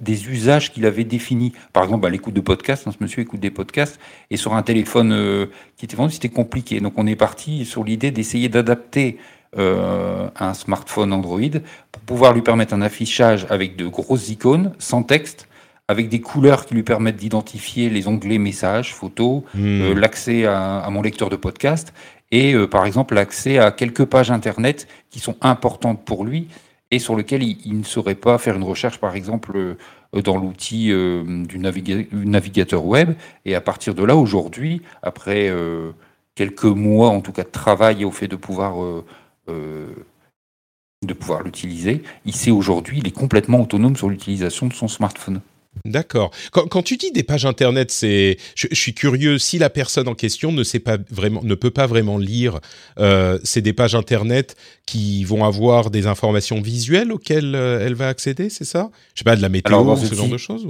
des 0.00 0.28
usages 0.28 0.72
qu'il 0.72 0.86
avait 0.86 1.04
définis. 1.04 1.52
Par 1.74 1.84
exemple, 1.84 2.06
à 2.06 2.10
l'écoute 2.10 2.32
de 2.32 2.40
podcasts, 2.40 2.88
hein, 2.88 2.92
ce 2.98 3.02
monsieur 3.04 3.20
écoute 3.20 3.40
des 3.40 3.50
podcasts 3.50 4.00
et 4.30 4.38
sur 4.38 4.54
un 4.54 4.62
téléphone 4.62 5.12
euh, 5.12 5.46
qui 5.76 5.84
était 5.84 5.96
vendu, 5.96 6.14
c'était 6.14 6.30
compliqué. 6.30 6.80
Donc 6.80 6.94
on 6.96 7.06
est 7.06 7.14
parti 7.14 7.66
sur 7.66 7.84
l'idée 7.84 8.10
d'essayer 8.10 8.48
d'adapter 8.48 9.18
euh, 9.58 10.30
un 10.40 10.54
smartphone 10.54 11.12
Android 11.12 11.38
pour 11.92 12.02
pouvoir 12.02 12.32
lui 12.32 12.40
permettre 12.40 12.72
un 12.72 12.80
affichage 12.80 13.46
avec 13.50 13.76
de 13.76 13.86
grosses 13.86 14.30
icônes, 14.30 14.72
sans 14.78 15.02
texte, 15.02 15.46
avec 15.88 16.08
des 16.08 16.20
couleurs 16.20 16.66
qui 16.66 16.74
lui 16.74 16.82
permettent 16.82 17.16
d'identifier 17.16 17.90
les 17.90 18.08
onglets 18.08 18.38
messages, 18.38 18.94
photos, 18.94 19.42
hmm. 19.54 19.82
euh, 19.82 19.94
l'accès 19.94 20.46
à, 20.46 20.88
mon 20.90 21.02
lecteur 21.02 21.28
de 21.28 21.36
podcast 21.36 21.92
et 22.30 22.54
euh, 22.54 22.66
par 22.66 22.86
exemple 22.86 23.14
l'accès 23.14 23.58
à 23.58 23.70
quelques 23.70 24.04
pages 24.06 24.30
internet 24.30 24.88
qui 25.10 25.20
sont 25.20 25.36
importantes 25.40 26.04
pour 26.04 26.24
lui 26.24 26.48
et 26.90 26.98
sur 26.98 27.16
lesquelles 27.16 27.42
il, 27.42 27.78
ne 27.78 27.84
saurait 27.84 28.14
pas 28.14 28.38
faire 28.38 28.56
une 28.56 28.62
recherche 28.62 28.98
par 28.98 29.14
exemple 29.14 29.56
euh, 29.56 29.76
dans 30.22 30.36
l'outil 30.36 30.92
du 31.26 31.58
navigateur 31.58 32.84
web. 32.86 33.14
Et 33.44 33.56
à 33.56 33.60
partir 33.60 33.96
de 33.96 34.04
là, 34.04 34.14
aujourd'hui, 34.14 34.80
après 35.02 35.52
quelques 36.36 36.62
mois 36.62 37.08
en 37.08 37.20
tout 37.20 37.32
cas 37.32 37.42
de 37.42 37.48
travail 37.48 38.04
au 38.04 38.12
fait 38.12 38.28
de 38.28 38.36
pouvoir 38.36 38.76
de 39.48 41.14
pouvoir 41.18 41.42
l'utiliser, 41.42 42.04
il 42.26 42.32
sait 42.32 42.52
aujourd'hui, 42.52 42.98
il 43.00 43.08
est 43.08 43.10
complètement 43.10 43.60
autonome 43.60 43.96
sur 43.96 44.08
l'utilisation 44.08 44.68
de 44.68 44.72
son 44.72 44.86
smartphone. 44.86 45.40
D'accord. 45.84 46.30
Quand, 46.50 46.82
tu 46.82 46.96
dis 46.96 47.10
des 47.10 47.22
pages 47.22 47.44
internet, 47.44 47.90
c'est, 47.90 48.38
je, 48.54 48.68
suis 48.72 48.94
curieux. 48.94 49.38
Si 49.38 49.58
la 49.58 49.68
personne 49.68 50.08
en 50.08 50.14
question 50.14 50.50
ne 50.52 50.62
sait 50.62 50.78
pas 50.78 50.96
vraiment, 51.10 51.42
ne 51.42 51.54
peut 51.54 51.70
pas 51.70 51.86
vraiment 51.86 52.16
lire, 52.16 52.60
euh, 52.98 53.38
c'est 53.44 53.60
des 53.60 53.72
pages 53.72 53.94
internet 53.94 54.56
qui 54.86 55.24
vont 55.24 55.44
avoir 55.44 55.90
des 55.90 56.06
informations 56.06 56.60
visuelles 56.60 57.12
auxquelles 57.12 57.54
euh, 57.54 57.84
elle 57.84 57.94
va 57.94 58.08
accéder, 58.08 58.48
c'est 58.48 58.64
ça? 58.64 58.90
Je 59.14 59.20
sais 59.20 59.24
pas 59.24 59.36
de 59.36 59.42
la 59.42 59.48
météo, 59.50 59.80
ou 59.80 59.96
ce 59.96 60.14
genre 60.14 60.28
de 60.28 60.38
choses. 60.38 60.66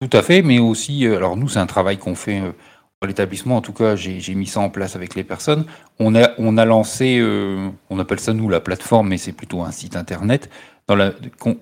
Tout 0.00 0.16
à 0.16 0.22
fait, 0.22 0.42
mais 0.42 0.58
aussi, 0.58 1.06
euh, 1.06 1.16
alors 1.16 1.36
nous, 1.36 1.48
c'est 1.48 1.60
un 1.60 1.66
travail 1.66 1.98
qu'on 1.98 2.14
fait 2.14 2.40
dans 2.40 3.08
l'établissement. 3.08 3.56
En 3.56 3.62
tout 3.62 3.72
cas, 3.72 3.96
j'ai 3.96 4.34
mis 4.34 4.46
ça 4.46 4.60
en 4.60 4.70
place 4.70 4.94
avec 4.94 5.16
les 5.16 5.24
personnes. 5.24 5.64
On 5.98 6.14
a, 6.14 6.30
on 6.38 6.58
a 6.58 6.64
lancé, 6.64 7.20
on 7.90 7.98
appelle 7.98 8.20
ça 8.20 8.32
nous 8.34 8.48
la 8.48 8.60
plateforme, 8.60 9.08
mais 9.08 9.18
c'est 9.18 9.32
plutôt 9.32 9.62
un 9.62 9.72
site 9.72 9.96
internet 9.96 10.48
dans 10.88 10.96
la, 10.96 11.12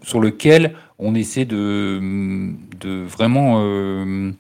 sur 0.02 0.20
lequel 0.20 0.74
on 1.00 1.14
essaie 1.14 1.44
de, 1.44 2.00
vraiment... 3.06 3.60
Euh, 3.62 4.32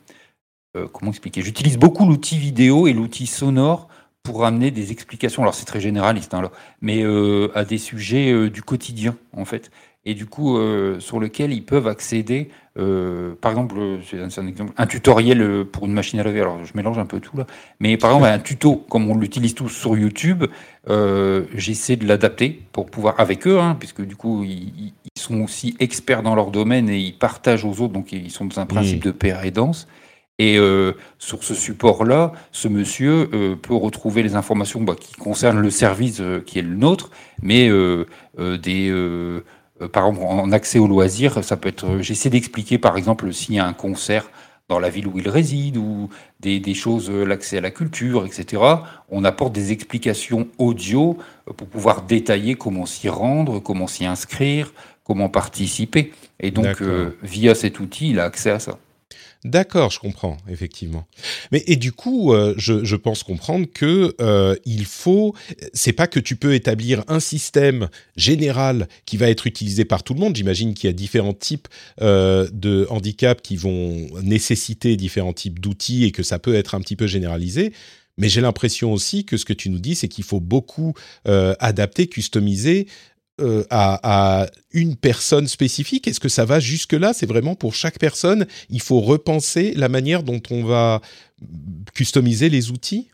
euh, 0.76 0.86
comment 0.92 1.10
expliquer? 1.10 1.42
J'utilise 1.42 1.78
beaucoup 1.78 2.06
l'outil 2.06 2.38
vidéo 2.38 2.86
et 2.86 2.92
l'outil 2.92 3.26
sonore 3.26 3.88
pour 4.22 4.44
amener 4.44 4.70
des 4.70 4.92
explications. 4.92 5.42
Alors 5.42 5.54
c'est 5.54 5.64
très 5.64 5.80
généraliste, 5.80 6.32
hein, 6.34 6.50
mais 6.80 7.02
euh, 7.02 7.50
à 7.56 7.64
des 7.64 7.78
sujets 7.78 8.48
du 8.50 8.62
quotidien 8.62 9.16
en 9.32 9.44
fait 9.44 9.70
et 10.04 10.14
du 10.14 10.26
coup 10.26 10.56
euh, 10.56 10.98
sur 11.00 11.20
lequel 11.20 11.52
ils 11.52 11.64
peuvent 11.64 11.86
accéder. 11.86 12.48
Euh, 12.78 13.34
par 13.40 13.52
exemple, 13.52 13.76
c'est 14.08 14.20
un, 14.20 14.46
exemple, 14.46 14.72
un 14.76 14.86
tutoriel 14.86 15.42
euh, 15.42 15.64
pour 15.64 15.86
une 15.86 15.92
machine 15.92 16.18
à 16.20 16.22
laver. 16.22 16.40
Alors 16.40 16.64
je 16.64 16.72
mélange 16.74 16.98
un 16.98 17.06
peu 17.06 17.20
tout 17.20 17.36
là, 17.36 17.46
mais 17.80 17.96
par 17.96 18.10
exemple 18.10 18.28
un 18.28 18.38
tuto 18.38 18.76
comme 18.76 19.10
on 19.10 19.16
l'utilise 19.16 19.54
tous 19.54 19.68
sur 19.68 19.96
YouTube, 19.96 20.44
j'essaie 21.54 21.96
de 21.96 22.06
l'adapter 22.06 22.62
pour 22.72 22.86
pouvoir 22.90 23.20
avec 23.20 23.46
eux, 23.46 23.60
hein, 23.60 23.76
puisque 23.78 24.02
du 24.02 24.16
coup 24.16 24.44
ils, 24.44 24.92
sont 25.18 25.42
aussi 25.42 25.76
experts 25.80 26.22
dans 26.22 26.34
leur 26.34 26.50
domaine 26.50 26.88
et 26.88 26.96
ils 26.96 27.12
partagent 27.12 27.66
aux 27.66 27.82
autres, 27.82 27.92
donc 27.92 28.12
ils 28.12 28.30
sont 28.30 28.46
dans 28.46 28.58
un 28.58 28.64
principe 28.64 29.04
de 29.04 29.10
paire 29.10 29.44
et 29.44 29.50
danse. 29.50 29.86
Et 30.38 30.58
sur 31.18 31.44
ce 31.44 31.52
support-là, 31.52 32.32
ce 32.52 32.68
monsieur 32.68 33.28
peut 33.60 33.74
retrouver 33.74 34.22
les 34.22 34.36
informations 34.36 34.80
bah, 34.80 34.94
qui 34.98 35.12
concernent 35.12 35.60
le 35.60 35.68
service 35.68 36.22
qui 36.46 36.58
est 36.58 36.62
le 36.62 36.74
nôtre, 36.74 37.10
mais 37.42 37.68
des 38.38 38.90
euh, 38.90 39.44
par 39.88 40.06
exemple, 40.06 40.26
en 40.26 40.52
accès 40.52 40.78
aux 40.78 40.86
loisirs, 40.86 41.42
ça 41.42 41.56
peut 41.56 41.68
être. 41.68 41.86
Euh, 41.86 42.02
j'essaie 42.02 42.30
d'expliquer, 42.30 42.78
par 42.78 42.96
exemple, 42.96 43.32
s'il 43.32 43.54
y 43.54 43.58
a 43.58 43.66
un 43.66 43.72
concert 43.72 44.30
dans 44.68 44.78
la 44.78 44.88
ville 44.88 45.08
où 45.08 45.18
il 45.18 45.28
réside 45.28 45.76
ou 45.76 46.08
des, 46.38 46.74
choses, 46.74 47.10
euh, 47.10 47.24
l'accès 47.24 47.58
à 47.58 47.60
la 47.60 47.70
culture, 47.70 48.24
etc. 48.24 48.62
On 49.08 49.24
apporte 49.24 49.52
des 49.52 49.72
explications 49.72 50.46
audio 50.58 51.18
pour 51.56 51.66
pouvoir 51.66 52.02
détailler 52.02 52.54
comment 52.54 52.86
s'y 52.86 53.08
rendre, 53.08 53.58
comment 53.58 53.88
s'y 53.88 54.06
inscrire, 54.06 54.72
comment 55.02 55.28
participer. 55.28 56.12
Et 56.38 56.52
donc, 56.52 56.80
via 57.22 57.56
cet 57.56 57.80
outil, 57.80 58.10
il 58.10 58.20
a 58.20 58.24
accès 58.24 58.50
à 58.50 58.60
ça. 58.60 58.78
D'accord, 59.44 59.90
je 59.90 59.98
comprends 59.98 60.36
effectivement. 60.50 61.06
Mais 61.50 61.64
et 61.66 61.76
du 61.76 61.92
coup, 61.92 62.34
euh, 62.34 62.52
je, 62.58 62.94
pense 62.96 63.22
comprendre 63.22 63.66
que 63.72 64.14
euh, 64.20 64.54
il 64.66 64.84
faut. 64.84 65.34
C'est 65.72 65.94
pas 65.94 66.06
que 66.06 66.20
tu 66.20 66.36
peux 66.36 66.52
établir 66.54 67.04
un 67.08 67.20
système 67.20 67.88
général 68.16 68.86
qui 69.06 69.16
va 69.16 69.30
être 69.30 69.46
utilisé 69.46 69.86
par 69.86 70.02
tout 70.02 70.12
le 70.12 70.20
monde. 70.20 70.36
J'imagine 70.36 70.74
qu'il 70.74 70.88
y 70.88 70.90
a 70.90 70.92
différents 70.92 71.32
types 71.32 71.68
euh, 72.02 72.48
de 72.52 72.86
handicaps 72.90 73.40
qui 73.42 73.56
vont 73.56 74.08
nécessiter 74.22 74.96
différents 74.96 75.32
types 75.32 75.58
d'outils 75.58 76.04
et 76.04 76.12
que 76.12 76.22
ça 76.22 76.38
peut 76.38 76.54
être 76.54 76.74
un 76.74 76.80
petit 76.82 76.96
peu 76.96 77.06
généralisé. 77.06 77.72
Mais 78.18 78.28
j'ai 78.28 78.42
l'impression 78.42 78.92
aussi 78.92 79.24
que 79.24 79.38
ce 79.38 79.46
que 79.46 79.54
tu 79.54 79.70
nous 79.70 79.78
dis, 79.78 79.94
c'est 79.94 80.08
qu'il 80.08 80.24
faut 80.24 80.40
beaucoup 80.40 80.92
adapter, 81.24 82.06
customiser 82.06 82.86
euh, 83.40 83.64
à, 83.70 84.46
une 84.72 84.96
personne 84.96 85.48
spécifique? 85.48 86.06
Est-ce 86.08 86.20
que 86.20 86.28
ça 86.28 86.44
va 86.44 86.60
jusque-là? 86.60 87.12
C'est 87.12 87.26
vraiment 87.26 87.54
pour 87.54 87.74
chaque 87.74 87.98
personne, 87.98 88.46
il 88.68 88.80
faut 88.80 89.00
repenser 89.00 89.72
la 89.74 89.88
manière 89.88 90.22
dont 90.22 90.40
on 90.50 90.64
va 90.64 91.00
customiser 91.94 92.48
les 92.48 92.70
outils? 92.70 93.08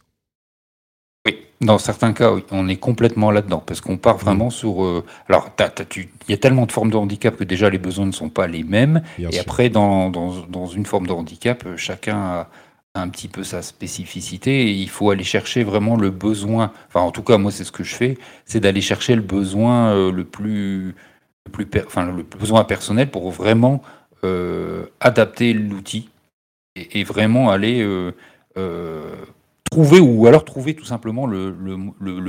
Oui, 1.27 1.39
dans 1.61 1.79
certains 1.79 2.13
cas, 2.13 2.33
on 2.51 2.69
est 2.69 2.77
complètement 2.77 3.31
là-dedans, 3.31 3.63
parce 3.65 3.81
qu'on 3.81 3.97
part 3.97 4.19
vraiment 4.19 4.49
mmh. 4.49 4.53
sur... 4.53 4.85
Euh, 4.85 5.05
alors, 5.29 5.51
il 5.97 6.07
y 6.29 6.33
a 6.33 6.37
tellement 6.37 6.67
de 6.67 6.73
formes 6.73 6.91
de 6.91 6.97
handicap 6.97 7.37
que 7.37 7.45
déjà 7.45 7.71
les 7.71 7.79
besoins 7.79 8.07
ne 8.07 8.13
sont 8.13 8.29
pas 8.29 8.47
les 8.47 8.63
mêmes, 8.63 9.03
et 9.19 9.39
après, 9.39 9.69
dans, 9.71 10.11
dans, 10.11 10.67
une 10.67 10.87
forme 10.87 11.07
de 11.07 11.13
handicap, 11.13 11.65
euh, 11.67 11.77
chacun 11.77 12.17
a 12.17 12.49
un 13.01 13.09
petit 13.09 13.29
peu 13.29 13.45
sa 13.45 13.63
spécificité 13.63 14.63
et 14.63 14.71
il 14.71 14.89
faut 14.89 15.11
aller 15.11 15.25
chercher 15.25 15.65
vraiment 15.65 15.97
le 15.97 16.11
besoin. 16.11 16.73
Enfin, 16.89 17.01
en 17.01 17.11
tout 17.11 17.23
cas, 17.23 17.39
moi, 17.39 17.51
c'est 17.51 17.65
ce 17.65 17.73
que 17.73 17.85
je 17.85 17.95
fais, 17.95 18.19
c'est 18.45 18.61
d'aller 18.61 18.81
chercher 18.81 19.15
le 19.15 19.23
besoin 19.23 19.93
euh, 19.93 20.13
le 20.13 20.25
plus, 20.25 20.95
le 21.47 21.53
plus, 21.53 21.67
enfin, 21.87 22.11
le 22.11 22.23
besoin 22.23 22.65
personnel 22.65 23.11
pour 23.11 23.31
vraiment 23.31 23.83
euh, 24.25 24.87
adapter 25.01 25.53
l'outil 25.53 26.09
et, 26.75 27.05
vraiment 27.05 27.51
aller 27.51 27.83
euh, 27.83 29.15
trouver 29.71 29.99
ou 29.99 30.27
alors 30.27 30.45
trouver 30.45 30.75
tout 30.75 30.85
simplement 30.85 31.27
le, 31.27 31.51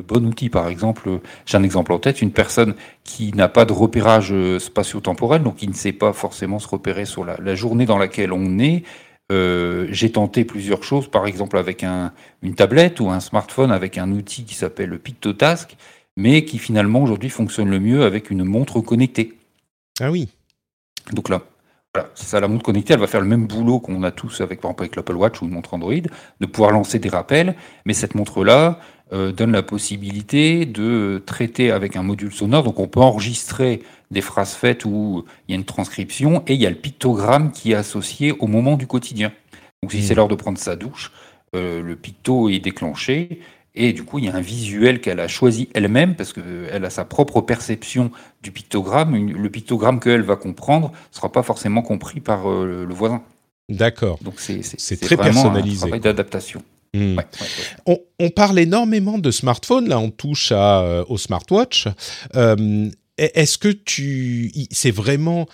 bon 0.02 0.26
outil. 0.26 0.50
Par 0.50 0.68
exemple, 0.68 1.20
j'ai 1.46 1.58
un 1.58 1.64
exemple 1.64 1.92
en 1.92 2.00
tête, 2.00 2.22
une 2.22 2.32
personne 2.32 2.76
qui 3.04 3.34
n'a 3.34 3.50
pas 3.50 3.66
de 3.66 3.74
repérage 3.74 4.34
spatio-temporel, 4.60 5.44
donc 5.44 5.58
qui 5.58 5.68
ne 5.68 5.74
sait 5.74 5.92
pas 5.92 6.14
forcément 6.14 6.60
se 6.60 6.68
repérer 6.68 7.06
sur 7.06 7.26
la, 7.26 7.56
journée 7.56 7.86
dans 7.86 7.98
laquelle 7.98 8.32
on 8.32 8.60
est. 8.60 8.84
Euh, 9.32 9.88
j'ai 9.92 10.12
tenté 10.12 10.46
plusieurs 10.46 10.84
choses, 10.84 11.10
par 11.10 11.28
exemple 11.28 11.58
avec 11.58 11.84
un, 11.84 12.14
une 12.42 12.56
tablette 12.56 13.00
ou 13.02 13.10
un 13.10 13.20
smartphone 13.20 13.72
avec 13.72 13.98
un 13.98 14.12
outil 14.12 14.46
qui 14.46 14.56
s'appelle 14.56 14.90
le 14.90 15.00
PictoTask, 15.00 15.76
mais 16.16 16.46
qui 16.46 16.60
finalement 16.60 17.04
aujourd'hui 17.04 17.30
fonctionne 17.30 17.70
le 17.70 17.80
mieux 17.80 18.04
avec 18.04 18.32
une 18.32 18.44
montre 18.44 18.80
connectée. 18.80 19.38
Ah 20.00 20.12
oui. 20.12 20.30
Donc 21.12 21.30
là, 21.30 21.42
c'est 22.14 22.28
ça, 22.28 22.40
la 22.40 22.48
montre 22.48 22.64
connectée, 22.64 22.94
elle 22.94 23.00
va 23.00 23.08
faire 23.08 23.22
le 23.22 23.28
même 23.28 23.48
boulot 23.48 23.80
qu'on 23.80 24.04
a 24.04 24.12
tous 24.12 24.42
avec, 24.42 24.62
par 24.62 24.70
exemple, 24.72 24.84
avec 24.84 24.96
l'Apple 24.96 25.16
Watch 25.16 25.42
ou 25.42 25.46
une 25.46 25.52
montre 25.52 25.74
Android, 25.74 25.94
de 25.94 26.46
pouvoir 26.46 26.72
lancer 26.72 27.00
des 27.00 27.10
rappels, 27.10 27.56
mais 27.86 27.94
cette 27.94 28.16
montre-là 28.16 28.80
euh, 29.14 29.32
donne 29.32 29.52
la 29.52 29.64
possibilité 29.64 30.66
de 30.66 31.24
traiter 31.26 31.72
avec 31.72 31.96
un 31.96 32.04
module 32.04 32.32
sonore, 32.32 32.64
donc 32.64 32.80
on 32.80 32.88
peut 32.88 33.00
enregistrer 33.00 33.82
des 34.12 34.22
phrases 34.22 34.54
faites 34.54 34.86
où 34.86 35.26
il 35.48 35.52
y 35.52 35.56
a 35.56 35.58
une 35.58 35.66
transcription, 35.66 36.44
et 36.48 36.54
il 36.54 36.62
y 36.62 36.66
a 36.66 36.70
le 36.70 36.76
pictogramme 36.76 37.52
qui 37.52 37.72
est 37.72 37.76
associé 37.76 38.32
au 38.32 38.48
moment 38.48 38.78
du 38.78 38.88
quotidien. 38.88 39.32
Donc 39.84 39.92
si 39.92 40.02
c'est 40.02 40.14
mmh. 40.14 40.18
l'heure 40.18 40.28
de 40.28 40.36
prendre 40.36 40.58
sa 40.58 40.76
douche, 40.76 41.12
euh, 41.56 41.82
le 41.82 41.96
picto 41.96 42.50
est 42.50 42.60
déclenché, 42.60 43.42
et 43.80 43.94
du 43.94 44.04
coup, 44.04 44.18
il 44.18 44.26
y 44.26 44.28
a 44.28 44.36
un 44.36 44.42
visuel 44.42 45.00
qu'elle 45.02 45.20
a 45.20 45.28
choisi 45.28 45.70
elle-même, 45.76 46.16
parce 46.16 46.34
qu'elle 46.34 46.84
a 46.84 46.90
sa 46.90 47.06
propre 47.06 47.42
perception 47.42 48.12
du 48.42 48.52
pictogramme. 48.52 49.16
Le 49.16 49.50
pictogramme 49.50 50.00
qu'elle 50.00 50.24
va 50.24 50.36
comprendre 50.36 50.92
ne 50.92 51.16
sera 51.16 51.32
pas 51.32 51.44
forcément 51.44 51.84
compris 51.84 52.20
par 52.20 52.50
euh, 52.50 52.86
le 52.88 52.94
voisin. 52.94 53.22
D'accord. 53.70 54.18
Donc 54.24 54.40
c'est 54.40 54.62
très 55.00 55.16
personnalisé. 55.16 55.78
Un 55.78 55.88
travail 55.88 56.00
d'adaptation. 56.00 56.64
Hmm. 56.94 57.20
On, 57.86 58.30
parle 58.30 58.58
énormément 58.60 59.20
de 59.20 59.30
smartphones, 59.30 59.90
là 59.90 60.00
on 60.00 60.10
touche 60.10 60.52
à, 60.52 60.82
euh, 60.82 61.06
au 61.10 61.18
smartwatch. 61.18 61.88
Euh, 62.36 62.90
est-ce 63.18 63.58
que 63.58 63.70
tu... 63.70 64.52
C'est 64.72 64.92
vraiment 64.92 65.48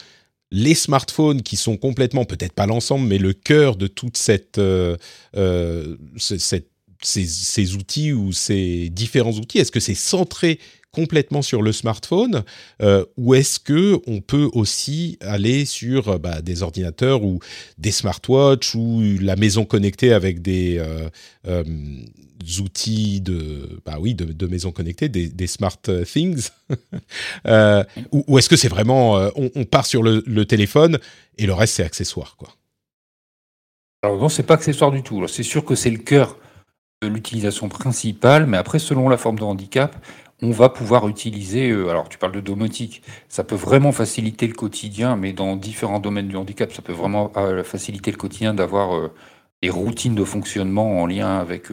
les 0.51 0.75
smartphones 0.75 1.41
qui 1.41 1.57
sont 1.57 1.77
complètement, 1.77 2.25
peut-être 2.25 2.53
pas 2.53 2.67
l'ensemble, 2.67 3.07
mais 3.07 3.17
le 3.17 3.33
cœur 3.33 3.75
de 3.75 3.87
toute 3.87 4.17
cette, 4.17 4.61
cette 6.17 6.67
ces, 7.05 7.75
outils 7.75 8.13
ou 8.13 8.31
ces 8.31 8.89
différents 8.89 9.33
outils 9.33 9.59
Est-ce 9.59 9.71
que 9.71 9.79
c'est 9.79 9.95
centré 9.95 10.59
complètement 10.93 11.41
sur 11.41 11.61
le 11.61 11.71
smartphone 11.71 12.43
euh, 12.81 13.03
ou 13.17 13.33
est-ce 13.33 13.59
que 13.59 13.99
on 14.07 14.21
peut 14.21 14.49
aussi 14.53 15.17
aller 15.21 15.65
sur 15.65 16.07
euh, 16.07 16.17
bah, 16.19 16.41
des 16.41 16.61
ordinateurs 16.61 17.23
ou 17.23 17.39
des 17.79 17.91
smartwatches 17.91 18.75
ou 18.75 19.01
la 19.19 19.35
maison 19.35 19.65
connectée 19.65 20.13
avec 20.13 20.41
des 20.41 20.81
euh, 21.45 21.63
outils 22.59 23.21
de 23.21 23.81
bah 23.85 23.97
oui 23.99 24.13
de, 24.13 24.47
maison 24.47 24.71
connectée 24.71 25.09
des, 25.09 25.47
smart 25.47 25.81
things 26.05 26.49
ou, 28.11 28.37
est-ce 28.37 28.49
que 28.49 28.55
c'est 28.55 28.67
vraiment 28.67 29.29
on, 29.35 29.65
part 29.65 29.85
sur 29.85 30.03
le, 30.03 30.45
téléphone 30.45 30.99
et 31.37 31.45
le 31.45 31.53
reste 31.53 31.75
c'est 31.75 31.83
accessoire 31.83 32.35
quoi? 32.37 32.49
Alors 34.03 34.19
non 34.19 34.29
c'est 34.29 34.43
pas 34.43 34.55
accessoire 34.55 34.91
du 34.91 35.01
tout. 35.01 35.25
C'est 35.27 35.43
sûr 35.43 35.65
que 35.65 35.75
c'est 35.75 35.89
le 35.89 35.97
cœur 35.97 36.37
l'utilisation 37.07 37.69
principale, 37.69 38.45
mais 38.45 38.57
après, 38.57 38.79
selon 38.79 39.09
la 39.09 39.17
forme 39.17 39.39
de 39.39 39.43
handicap, 39.43 39.95
on 40.43 40.51
va 40.51 40.67
pouvoir 40.67 41.07
utiliser, 41.07 41.69
euh, 41.69 41.89
alors 41.89 42.09
tu 42.09 42.17
parles 42.17 42.33
de 42.33 42.41
domotique, 42.41 43.01
ça 43.29 43.45
peut 43.45 43.55
vraiment 43.55 43.93
faciliter 43.93 44.45
le 44.45 44.53
quotidien, 44.53 45.15
mais 45.15 45.31
dans 45.31 45.55
différents 45.55 46.01
domaines 46.01 46.27
du 46.27 46.35
handicap, 46.35 46.71
ça 46.73 46.81
peut 46.81 46.91
vraiment 46.91 47.31
euh, 47.37 47.63
faciliter 47.63 48.11
le 48.11 48.17
quotidien 48.17 48.53
d'avoir 48.53 48.93
euh, 48.93 49.13
des 49.61 49.69
routines 49.69 50.15
de 50.15 50.25
fonctionnement 50.25 51.01
en 51.01 51.05
lien 51.05 51.39
avec 51.39 51.67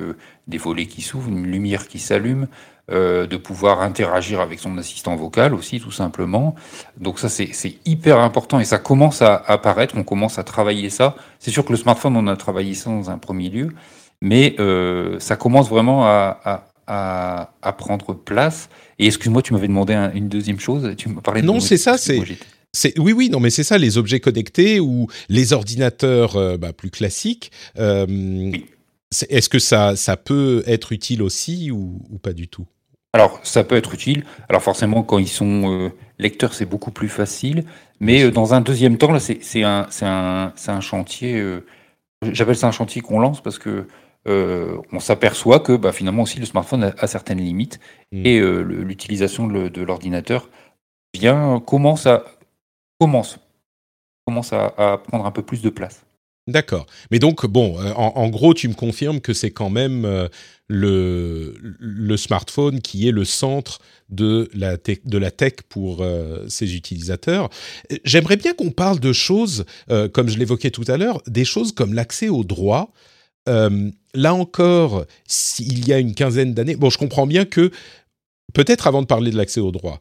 des 0.46 0.58
volets 0.58 0.86
qui 0.86 1.02
s'ouvrent, 1.02 1.28
une 1.28 1.44
lumière 1.44 1.88
qui 1.88 1.98
s'allume, 1.98 2.46
de 2.88 3.36
pouvoir 3.36 3.82
interagir 3.82 4.40
avec 4.40 4.60
son 4.60 4.78
assistant 4.78 5.16
vocal 5.16 5.54
aussi, 5.54 5.80
tout 5.80 5.90
simplement. 5.90 6.54
Donc 6.98 7.18
ça, 7.18 7.28
c'est 7.28 7.74
hyper 7.84 8.20
important 8.20 8.60
et 8.60 8.64
ça 8.64 8.78
commence 8.78 9.22
à 9.22 9.34
apparaître, 9.34 9.96
on 9.96 10.04
commence 10.04 10.38
à 10.38 10.44
travailler 10.44 10.88
ça. 10.88 11.16
C'est 11.40 11.50
sûr 11.50 11.64
que 11.64 11.72
le 11.72 11.78
smartphone, 11.78 12.16
on 12.16 12.28
a 12.28 12.36
travaillé 12.36 12.74
ça 12.74 12.90
dans 12.90 13.10
un 13.10 13.18
premier 13.18 13.48
lieu, 13.48 13.70
mais 14.20 14.54
ça 15.18 15.34
commence 15.34 15.68
vraiment 15.68 16.04
à, 16.04 16.69
à, 16.90 17.72
prendre 17.78 18.14
place. 18.14 18.68
Et 18.98 19.06
excuse-moi, 19.06 19.42
tu 19.42 19.52
m'avais 19.52 19.68
demandé 19.68 19.94
une 20.14 20.28
deuxième 20.28 20.58
chose. 20.58 20.94
Tu 20.96 21.08
me 21.08 21.20
parlais. 21.20 21.42
Non, 21.42 21.60
c'est 21.60 21.76
ça. 21.76 21.96
C'est 21.96 22.98
oui, 22.98 23.12
oui, 23.12 23.30
non, 23.30 23.40
mais 23.40 23.50
c'est 23.50 23.64
ça, 23.64 23.78
les 23.78 23.98
objets 23.98 24.20
connectés 24.20 24.78
ou 24.78 25.08
les 25.28 25.52
ordinateurs 25.52 26.36
euh, 26.36 26.56
bah, 26.56 26.72
plus 26.72 26.90
classiques. 26.90 27.50
Euh, 27.78 28.52
Est-ce 29.28 29.48
que 29.48 29.58
ça, 29.58 29.96
ça 29.96 30.16
peut 30.16 30.62
être 30.66 30.92
utile 30.92 31.22
aussi 31.22 31.72
ou, 31.72 32.00
ou, 32.10 32.18
pas 32.18 32.32
du 32.32 32.46
tout? 32.46 32.66
Alors, 33.12 33.40
ça 33.42 33.64
peut 33.64 33.74
être 33.74 33.92
utile. 33.92 34.24
Alors, 34.48 34.62
forcément, 34.62 35.02
quand 35.02 35.18
ils 35.18 35.28
sont 35.28 35.68
euh, 35.68 35.88
lecteurs, 36.20 36.54
c'est 36.54 36.64
beaucoup 36.64 36.92
plus 36.92 37.08
facile. 37.08 37.64
Mais 37.98 38.22
euh, 38.22 38.30
dans 38.30 38.54
un 38.54 38.60
deuxième 38.60 38.98
temps, 38.98 39.10
là, 39.10 39.18
c'est 39.18 39.64
un, 39.64 39.88
un, 40.02 40.52
un, 40.68 40.80
chantier. 40.80 41.44
J'appelle 42.22 42.56
ça 42.56 42.68
un 42.68 42.72
chantier 42.72 43.02
qu'on 43.02 43.18
lance 43.18 43.42
parce 43.42 43.58
que 43.58 43.88
euh, 44.30 44.76
on 44.92 45.00
s'aperçoit 45.00 45.58
que 45.58 45.76
bah, 45.76 45.92
finalement 45.92 46.22
aussi 46.22 46.38
le 46.38 46.46
smartphone 46.46 46.94
a, 46.96 47.06
certaines 47.08 47.40
limites 47.40 47.80
mm. 48.12 48.24
et 48.24 48.38
euh, 48.38 48.62
l'utilisation 48.62 49.48
de 49.48 49.82
l'ordinateur 49.82 50.48
vient 51.14 51.60
commence 51.60 52.06
à 52.06 52.24
commence 53.00 53.38
commence 54.26 54.52
à, 54.52 55.00
prendre 55.08 55.26
un 55.26 55.32
peu 55.32 55.42
plus 55.42 55.62
de 55.62 55.70
place. 55.70 56.04
D'accord. 56.46 56.86
Mais 57.10 57.18
donc, 57.18 57.46
bon, 57.46 57.80
euh, 57.80 57.92
en, 57.94 58.28
gros, 58.28 58.54
tu 58.54 58.68
me 58.68 58.74
confirmes 58.74 59.20
que 59.20 59.32
c'est 59.32 59.50
quand 59.50 59.70
même 59.70 60.28
le, 60.68 61.54
le, 61.60 62.16
smartphone 62.16 62.80
qui 62.80 63.08
est 63.08 63.12
le 63.12 63.24
centre 63.24 63.80
de 64.08 64.48
la, 64.54 64.76
de 64.76 65.18
la 65.18 65.30
tech 65.32 65.54
pour 65.68 66.04
ses 66.48 66.76
utilisateurs. 66.76 67.50
J'aimerais 68.04 68.36
bien 68.36 68.54
qu'on 68.54 68.70
parle 68.70 69.00
de 69.00 69.12
choses, 69.12 69.64
comme 70.12 70.28
je 70.28 70.38
l'évoquais 70.38 70.70
tout 70.70 70.84
à 70.86 70.96
l'heure, 70.96 71.22
des 71.26 71.44
choses 71.44 71.72
comme 71.72 71.92
l'accès 71.92 72.28
aux 72.28 72.44
droits. 72.44 72.92
Euh, 73.48 73.90
là 74.14 74.34
encore, 74.34 75.04
s'il 75.26 75.86
y 75.88 75.92
a 75.92 75.98
une 75.98 76.14
quinzaine 76.14 76.54
d'années, 76.54 76.76
bon, 76.76 76.90
je 76.90 76.98
comprends 76.98 77.26
bien 77.26 77.44
que, 77.44 77.70
peut-être 78.52 78.86
avant 78.86 79.02
de 79.02 79.06
parler 79.06 79.30
de 79.30 79.36
l'accès 79.36 79.60
au 79.60 79.70
droit, 79.70 80.00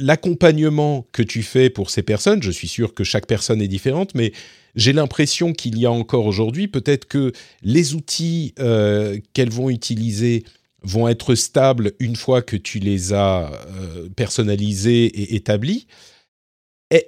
l'accompagnement 0.00 1.06
que 1.12 1.22
tu 1.22 1.42
fais 1.42 1.70
pour 1.70 1.90
ces 1.90 2.02
personnes, 2.02 2.42
je 2.42 2.50
suis 2.50 2.68
sûr 2.68 2.94
que 2.94 3.04
chaque 3.04 3.26
personne 3.26 3.60
est 3.60 3.68
différente, 3.68 4.14
mais 4.14 4.32
j'ai 4.74 4.92
l'impression 4.92 5.52
qu'il 5.52 5.78
y 5.78 5.86
a 5.86 5.92
encore 5.92 6.26
aujourd'hui, 6.26 6.68
peut-être 6.68 7.06
que 7.06 7.32
les 7.62 7.94
outils 7.94 8.54
euh, 8.58 9.18
qu'elles 9.34 9.50
vont 9.50 9.68
utiliser 9.68 10.44
vont 10.82 11.08
être 11.08 11.34
stables 11.34 11.92
une 11.98 12.16
fois 12.16 12.40
que 12.40 12.56
tu 12.56 12.78
les 12.78 13.12
as 13.12 13.52
euh, 13.68 14.08
personnalisés 14.16 15.04
et 15.04 15.34
établis. 15.34 15.86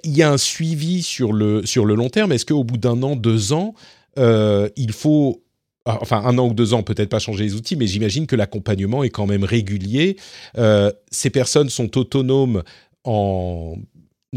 il 0.03 0.15
y 0.15 0.21
a 0.21 0.31
un 0.31 0.37
suivi 0.37 1.01
sur 1.01 1.33
le, 1.33 1.65
sur 1.65 1.85
le 1.85 1.95
long 1.95 2.09
terme. 2.09 2.31
Est-ce 2.31 2.45
qu'au 2.45 2.63
bout 2.63 2.77
d'un 2.77 3.01
an, 3.01 3.15
deux 3.15 3.51
ans, 3.51 3.73
euh, 4.17 4.69
il 4.75 4.91
faut 4.91 5.43
ah, 5.85 5.97
enfin 6.01 6.23
un 6.23 6.37
an 6.37 6.47
ou 6.47 6.53
deux 6.53 6.73
ans, 6.73 6.81
peut-être 6.81 7.09
pas 7.09 7.19
changer 7.19 7.43
les 7.43 7.55
outils, 7.55 7.75
mais 7.75 7.87
j'imagine 7.87 8.25
que 8.25 8.37
l'accompagnement 8.37 9.03
est 9.03 9.09
quand 9.09 9.27
même 9.27 9.43
régulier. 9.43 10.15
Euh, 10.57 10.91
ces 11.11 11.29
personnes 11.29 11.69
sont 11.69 11.97
autonomes 11.97 12.63
en 13.03 13.75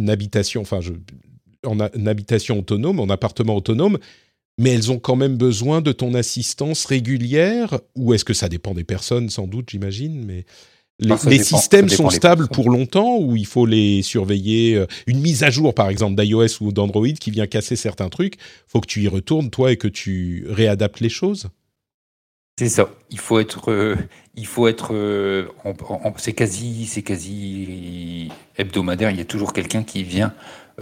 habitation, 0.09 0.63
enfin 0.63 0.81
en, 1.65 1.79
habitation 1.79 2.59
autonome, 2.59 2.99
en 2.99 3.09
appartement 3.11 3.55
autonome, 3.55 3.99
mais 4.59 4.71
elles 4.71 4.91
ont 4.91 4.99
quand 4.99 5.15
même 5.15 5.37
besoin 5.37 5.83
de 5.83 5.93
ton 5.93 6.15
assistance 6.15 6.85
régulière, 6.85 7.79
ou 7.95 8.13
est-ce 8.13 8.25
que 8.25 8.35
ça 8.35 8.49
dépend 8.49 8.75
des 8.75 8.85
personnes, 8.85 9.31
sans 9.31 9.47
doute, 9.47 9.71
j'imagine, 9.71 10.25
mais 10.25 10.47
les, 10.99 11.43
systèmes 11.43 11.89
sont 11.89 12.11
stables 12.11 12.49
pour 12.49 12.71
longtemps 12.71 13.19
ou 13.19 13.37
il 13.37 13.47
faut 13.47 13.67
les 13.67 14.03
surveiller 14.03 14.77
euh, 14.77 14.87
Une 15.07 15.21
mise 15.21 15.43
à 15.43 15.51
jour, 15.51 15.75
par 15.75 15.91
exemple, 15.91 16.21
d'iOS 16.21 16.63
ou 16.63 16.73
d'Android 16.73 17.13
qui 17.21 17.31
vient 17.31 17.47
casser 17.47 17.77
certains 17.77 18.09
trucs, 18.09 18.37
faut 18.67 18.81
que 18.81 18.87
tu 18.87 19.03
y 19.03 19.09
retournes, 19.09 19.51
toi, 19.51 19.73
et 19.73 19.77
que 19.77 19.89
tu 19.89 20.47
réadaptes 20.49 21.01
les 21.01 21.11
choses? 21.11 21.49
C'est 22.59 22.71
ça. 22.71 22.89
Il 23.11 23.19
faut 23.19 23.39
être, 23.39 23.71
euh, 23.71 23.97
il 24.35 24.47
faut 24.47 24.67
être, 24.67 24.95
euh, 24.95 25.47
c'est 26.17 26.33
quasi, 26.33 26.87
c'est 26.87 27.03
quasi 27.03 28.31
hebdomadaire. 28.57 29.11
Il 29.11 29.19
y 29.19 29.21
a 29.21 29.27
toujours 29.27 29.53
quelqu'un 29.53 29.83
qui 29.83 30.03
vient 30.03 30.33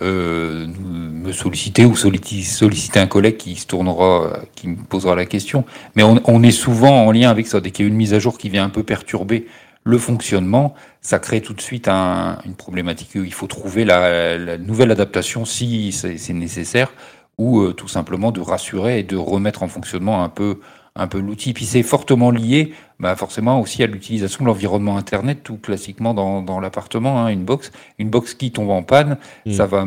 me 0.00 1.30
solliciter 1.30 1.84
ou 1.84 1.94
solliciter 1.94 2.98
un 2.98 3.06
collègue 3.06 3.36
qui 3.36 3.54
se 3.54 3.66
tournera, 3.66 4.40
qui 4.56 4.66
me 4.66 4.76
posera 4.76 5.14
la 5.14 5.24
question. 5.24 5.64
Mais 5.94 6.02
on, 6.02 6.20
on 6.24 6.42
est 6.42 6.50
souvent 6.50 7.06
en 7.06 7.12
lien 7.12 7.30
avec 7.30 7.46
ça. 7.46 7.60
Dès 7.60 7.70
qu'il 7.70 7.84
y 7.84 7.88
a 7.88 7.90
une 7.90 7.96
mise 7.96 8.12
à 8.12 8.18
jour 8.18 8.38
qui 8.38 8.50
vient 8.50 8.64
un 8.64 8.70
peu 8.70 8.82
perturber 8.82 9.46
le 9.84 9.98
fonctionnement, 9.98 10.74
ça 11.02 11.18
crée 11.18 11.42
tout 11.42 11.52
de 11.52 11.60
suite 11.60 11.88
une 11.88 12.54
problématique. 12.56 13.10
Il 13.14 13.32
faut 13.32 13.46
trouver 13.46 13.84
la, 13.84 14.56
nouvelle 14.58 14.90
adaptation 14.90 15.44
si 15.44 15.92
c'est 15.92 16.32
nécessaire, 16.32 16.92
ou 17.36 17.60
euh, 17.60 17.72
tout 17.72 17.88
simplement 17.88 18.32
de 18.32 18.40
rassurer 18.40 19.00
et 19.00 19.02
de 19.02 19.16
remettre 19.16 19.62
en 19.62 19.68
fonctionnement 19.68 20.22
un 20.22 20.28
peu, 20.28 20.60
un 20.96 21.06
peu 21.06 21.18
l'outil. 21.18 21.52
Puis 21.52 21.66
c'est 21.66 21.82
fortement 21.82 22.30
lié, 22.30 22.72
bah 23.00 23.16
forcément 23.16 23.60
aussi 23.60 23.82
à 23.82 23.86
l'utilisation 23.86 24.44
de 24.44 24.48
l'environnement 24.48 24.96
Internet, 24.96 25.40
tout 25.42 25.56
classiquement 25.56 26.14
dans, 26.14 26.42
dans 26.42 26.60
l'appartement. 26.60 27.20
Hein, 27.20 27.28
une 27.28 27.44
box, 27.44 27.72
une 27.98 28.08
box 28.08 28.34
qui 28.34 28.52
tombe 28.52 28.70
en 28.70 28.82
panne, 28.82 29.18
mm. 29.46 29.52
ça 29.52 29.66
va, 29.66 29.84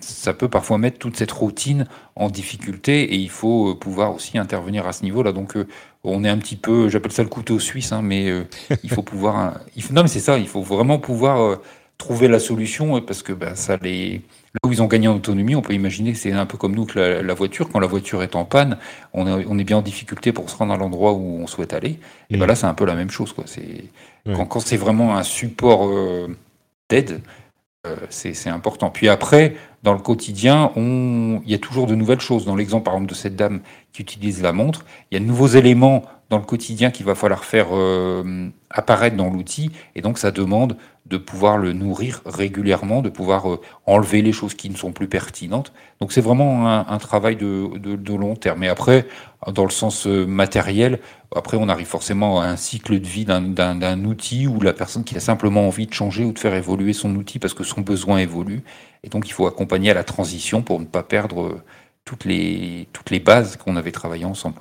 ça 0.00 0.34
peut 0.34 0.48
parfois 0.48 0.78
mettre 0.78 0.98
toute 0.98 1.16
cette 1.16 1.32
routine 1.32 1.86
en 2.16 2.28
difficulté, 2.28 3.14
et 3.14 3.16
il 3.16 3.30
faut 3.30 3.70
euh, 3.70 3.74
pouvoir 3.74 4.14
aussi 4.14 4.36
intervenir 4.36 4.86
à 4.86 4.92
ce 4.92 5.04
niveau-là. 5.04 5.32
Donc 5.32 5.56
euh, 5.56 5.66
on 6.04 6.22
est 6.24 6.28
un 6.28 6.38
petit 6.38 6.56
peu, 6.56 6.88
j'appelle 6.88 7.12
ça 7.12 7.22
le 7.22 7.28
couteau 7.28 7.58
suisse, 7.58 7.92
hein, 7.92 8.02
mais 8.02 8.28
euh, 8.28 8.44
il 8.82 8.90
faut 8.90 9.02
pouvoir, 9.04 9.60
il 9.76 9.82
faut, 9.82 9.94
non 9.94 10.02
mais 10.02 10.08
c'est 10.08 10.20
ça, 10.20 10.38
il 10.38 10.48
faut 10.48 10.62
vraiment 10.62 10.98
pouvoir 10.98 11.58
trouver 11.96 12.28
la 12.28 12.38
solution 12.38 13.00
parce 13.00 13.22
que 13.22 13.32
ben, 13.32 13.54
ça 13.54 13.76
les 13.82 14.22
Là 14.54 14.68
où 14.68 14.72
ils 14.72 14.82
ont 14.82 14.86
gagné 14.86 15.06
en 15.06 15.14
autonomie, 15.14 15.54
on 15.54 15.62
peut 15.62 15.74
imaginer 15.74 16.12
que 16.12 16.18
c'est 16.18 16.32
un 16.32 16.46
peu 16.46 16.58
comme 16.58 16.74
nous 16.74 16.84
que 16.84 16.98
la, 16.98 17.34
voiture, 17.34 17.68
quand 17.68 17.78
la 17.78 17.86
voiture 17.86 18.24
est 18.24 18.34
en 18.34 18.44
panne, 18.44 18.78
on 19.12 19.26
est, 19.26 19.46
on 19.48 19.58
est, 19.58 19.64
bien 19.64 19.76
en 19.76 19.82
difficulté 19.82 20.32
pour 20.32 20.50
se 20.50 20.56
rendre 20.56 20.72
à 20.72 20.76
l'endroit 20.76 21.12
où 21.12 21.38
on 21.40 21.46
souhaite 21.46 21.72
aller. 21.72 22.00
Et 22.30 22.36
ben 22.36 22.46
mm. 22.46 22.48
là, 22.48 22.54
c'est 22.56 22.66
un 22.66 22.74
peu 22.74 22.84
la 22.84 22.96
même 22.96 23.10
chose. 23.10 23.32
Quoi. 23.32 23.44
Quand, 24.26 24.46
quand 24.46 24.60
c'est 24.60 24.76
vraiment 24.76 25.16
un 25.16 25.22
support 25.22 25.88
euh, 25.88 26.26
d'aide, 26.88 27.20
euh, 27.86 27.96
c'est 28.10 28.50
important. 28.50 28.90
Puis 28.90 29.08
après, 29.08 29.56
dans 29.82 29.94
le 29.94 30.00
quotidien, 30.00 30.70
on... 30.76 31.40
il 31.44 31.50
y 31.50 31.54
a 31.54 31.58
toujours 31.58 31.86
de 31.86 31.94
nouvelles 31.94 32.20
choses. 32.20 32.44
Dans 32.44 32.56
l'exemple, 32.56 32.84
par 32.84 32.94
exemple, 32.94 33.10
de 33.10 33.14
cette 33.14 33.36
dame 33.36 33.60
qui 33.92 34.02
utilise 34.02 34.42
la 34.42 34.52
montre, 34.52 34.84
il 35.10 35.14
y 35.14 35.16
a 35.16 35.20
de 35.20 35.24
nouveaux 35.24 35.46
éléments 35.46 36.04
dans 36.28 36.38
le 36.38 36.44
quotidien 36.44 36.90
qu'il 36.90 37.06
va 37.06 37.14
falloir 37.14 37.44
faire 37.44 37.68
euh, 37.72 38.50
apparaître 38.68 39.16
dans 39.16 39.30
l'outil. 39.30 39.70
Et 39.94 40.02
donc, 40.02 40.18
ça 40.18 40.30
demande 40.30 40.76
de 41.10 41.16
pouvoir 41.16 41.58
le 41.58 41.72
nourrir 41.72 42.22
régulièrement, 42.24 43.02
de 43.02 43.08
pouvoir 43.08 43.50
euh, 43.50 43.60
enlever 43.84 44.22
les 44.22 44.32
choses 44.32 44.54
qui 44.54 44.70
ne 44.70 44.76
sont 44.76 44.92
plus 44.92 45.08
pertinentes. 45.08 45.72
Donc, 46.00 46.12
c'est 46.12 46.20
vraiment 46.20 46.68
un, 46.68 46.98
travail 46.98 47.36
de, 47.36 47.76
de, 47.76 48.14
long 48.14 48.36
terme. 48.36 48.62
Et 48.62 48.68
après, 48.68 49.06
dans 49.52 49.64
le 49.64 49.70
sens 49.70 50.06
euh, 50.06 50.24
matériel, 50.24 51.00
après, 51.34 51.56
on 51.56 51.68
arrive 51.68 51.88
forcément 51.88 52.40
à 52.40 52.46
un 52.46 52.56
cycle 52.56 52.98
de 53.00 53.06
vie 53.06 53.24
d'un 53.24 54.04
outil 54.04 54.46
où 54.46 54.60
la 54.60 54.72
personne 54.72 55.04
qui 55.04 55.16
a 55.16 55.20
simplement 55.20 55.66
envie 55.66 55.86
de 55.86 55.92
changer 55.92 56.24
ou 56.24 56.32
de 56.32 56.38
faire 56.38 56.54
évoluer 56.54 56.92
son 56.92 57.14
outil 57.16 57.40
parce 57.40 57.54
que 57.54 57.64
son 57.64 57.80
besoin 57.80 58.18
évolue. 58.18 58.62
Et 59.02 59.08
donc, 59.08 59.28
il 59.28 59.32
faut 59.32 59.46
accompagner 59.46 59.90
à 59.90 59.94
la 59.94 60.04
transition 60.04 60.62
pour 60.62 60.78
ne 60.78 60.86
pas 60.86 61.02
perdre 61.02 61.60
toutes 62.04 62.24
les, 62.24 62.88
toutes 62.92 63.10
les 63.10 63.20
bases 63.20 63.56
qu'on 63.56 63.76
avait 63.76 63.92
travaillées 63.92 64.24
ensemble. 64.24 64.60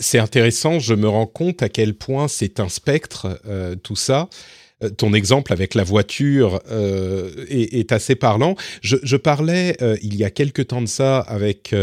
C'est 0.00 0.18
intéressant, 0.18 0.80
je 0.80 0.94
me 0.94 1.08
rends 1.08 1.26
compte 1.26 1.62
à 1.62 1.68
quel 1.68 1.94
point 1.94 2.26
c'est 2.26 2.58
un 2.58 2.68
spectre, 2.68 3.40
euh, 3.46 3.76
tout 3.76 3.94
ça. 3.94 4.28
Euh, 4.82 4.90
ton 4.90 5.14
exemple 5.14 5.52
avec 5.52 5.74
la 5.74 5.84
voiture 5.84 6.60
euh, 6.70 7.46
est, 7.48 7.92
assez 7.92 8.14
parlant. 8.14 8.56
Je, 8.82 9.16
parlais 9.16 9.76
il 10.02 10.16
y 10.16 10.24
a 10.24 10.30
quelque 10.30 10.60
temps 10.60 10.82
de 10.82 10.86
ça 10.86 11.20
avec 11.20 11.74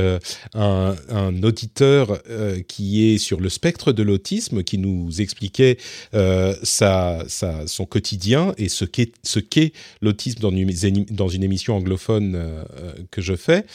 un, 0.53 0.95
auditeur 1.43 2.21
qui 2.67 3.13
est 3.13 3.17
sur 3.17 3.39
le 3.39 3.49
spectre 3.49 3.91
de 3.91 4.03
l'autisme, 4.03 4.63
qui 4.63 4.77
nous 4.77 5.21
expliquait 5.21 5.77
son 6.13 7.85
quotidien 7.89 8.53
et 8.57 8.69
ce 8.69 8.85
qu'est 8.85 9.73
l'autisme 10.01 10.39
dans 11.09 11.27
une 11.29 11.43
émission 11.43 11.75
anglophone 11.75 12.65
que 13.11 13.21
je 13.21 13.35
fais 13.35 13.65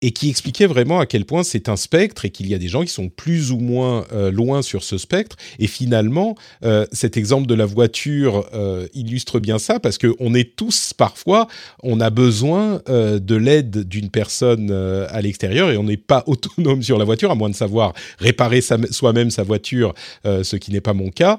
et 0.00 0.12
qui 0.12 0.28
expliquait 0.30 0.66
vraiment 0.66 1.00
à 1.00 1.06
quel 1.06 1.24
point 1.24 1.42
c'est 1.42 1.68
un 1.68 1.76
spectre 1.76 2.24
et 2.24 2.30
qu'il 2.30 2.48
y 2.48 2.54
a 2.54 2.58
des 2.58 2.68
gens 2.68 2.82
qui 2.82 2.92
sont 2.92 3.08
plus 3.08 3.50
ou 3.50 3.58
moins 3.58 4.04
euh, 4.12 4.30
loin 4.30 4.62
sur 4.62 4.84
ce 4.84 4.96
spectre. 4.96 5.36
Et 5.58 5.66
finalement, 5.66 6.36
euh, 6.64 6.86
cet 6.92 7.16
exemple 7.16 7.46
de 7.46 7.54
la 7.54 7.66
voiture 7.66 8.48
euh, 8.54 8.86
illustre 8.94 9.40
bien 9.40 9.58
ça 9.58 9.80
parce 9.80 9.98
que 9.98 10.14
on 10.20 10.34
est 10.34 10.54
tous 10.54 10.92
parfois, 10.94 11.48
on 11.82 12.00
a 12.00 12.10
besoin 12.10 12.80
de 12.88 13.34
l'aide 13.34 13.88
d'une 13.88 14.10
personne 14.10 14.70
à 14.70 15.20
l'extérieur 15.20 15.70
et 15.70 15.76
on 15.76 15.84
n'est 15.84 15.96
pas 15.96 16.24
autonome 16.26 16.82
sur 16.82 16.98
la 16.98 17.04
voiture 17.04 17.30
à 17.30 17.34
moins 17.34 17.50
de 17.50 17.54
savoir 17.54 17.92
réparer 18.18 18.60
soi-même 18.60 19.30
sa 19.30 19.42
voiture, 19.42 19.94
ce 20.24 20.56
qui 20.56 20.72
n'est 20.72 20.80
pas 20.80 20.94
mon 20.94 21.10
cas. 21.10 21.38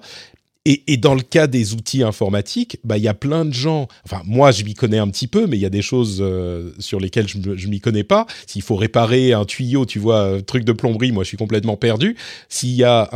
Et, 0.66 0.98
dans 0.98 1.16
le 1.16 1.22
cas 1.22 1.48
des 1.48 1.74
outils 1.74 2.04
informatiques, 2.04 2.80
bah, 2.84 2.98
il 2.98 3.04
y 3.04 3.08
a 3.08 3.14
plein 3.14 3.46
de 3.46 3.54
gens. 3.54 3.88
Enfin, 4.04 4.22
moi, 4.26 4.52
je 4.52 4.66
m'y 4.66 4.74
connais 4.74 4.98
un 4.98 5.08
petit 5.08 5.28
peu, 5.28 5.48
mais 5.48 5.58
il 5.58 5.62
y 5.62 5.66
a 5.66 5.70
des 5.70 5.82
choses 5.82 6.20
euh, 6.20 6.72
sur 6.80 7.00
lesquelles 7.00 7.30
je, 7.30 7.38
je 7.56 7.68
m'y 7.70 7.80
connais 7.80 8.04
pas. 8.04 8.28
S'il 8.46 8.62
faut 8.62 8.76
réparer 8.76 9.32
un 9.32 9.46
tuyau, 9.46 9.86
tu 9.86 10.00
vois, 10.00 10.36
un 10.36 10.42
truc 10.42 10.66
de 10.66 10.74
plomberie, 10.74 11.14
moi, 11.14 11.24
je 11.24 11.30
suis 11.30 11.38
complètement 11.38 11.78
perdu. 11.78 12.18
S'il 12.50 12.76
y 12.76 12.84
a 12.84 13.10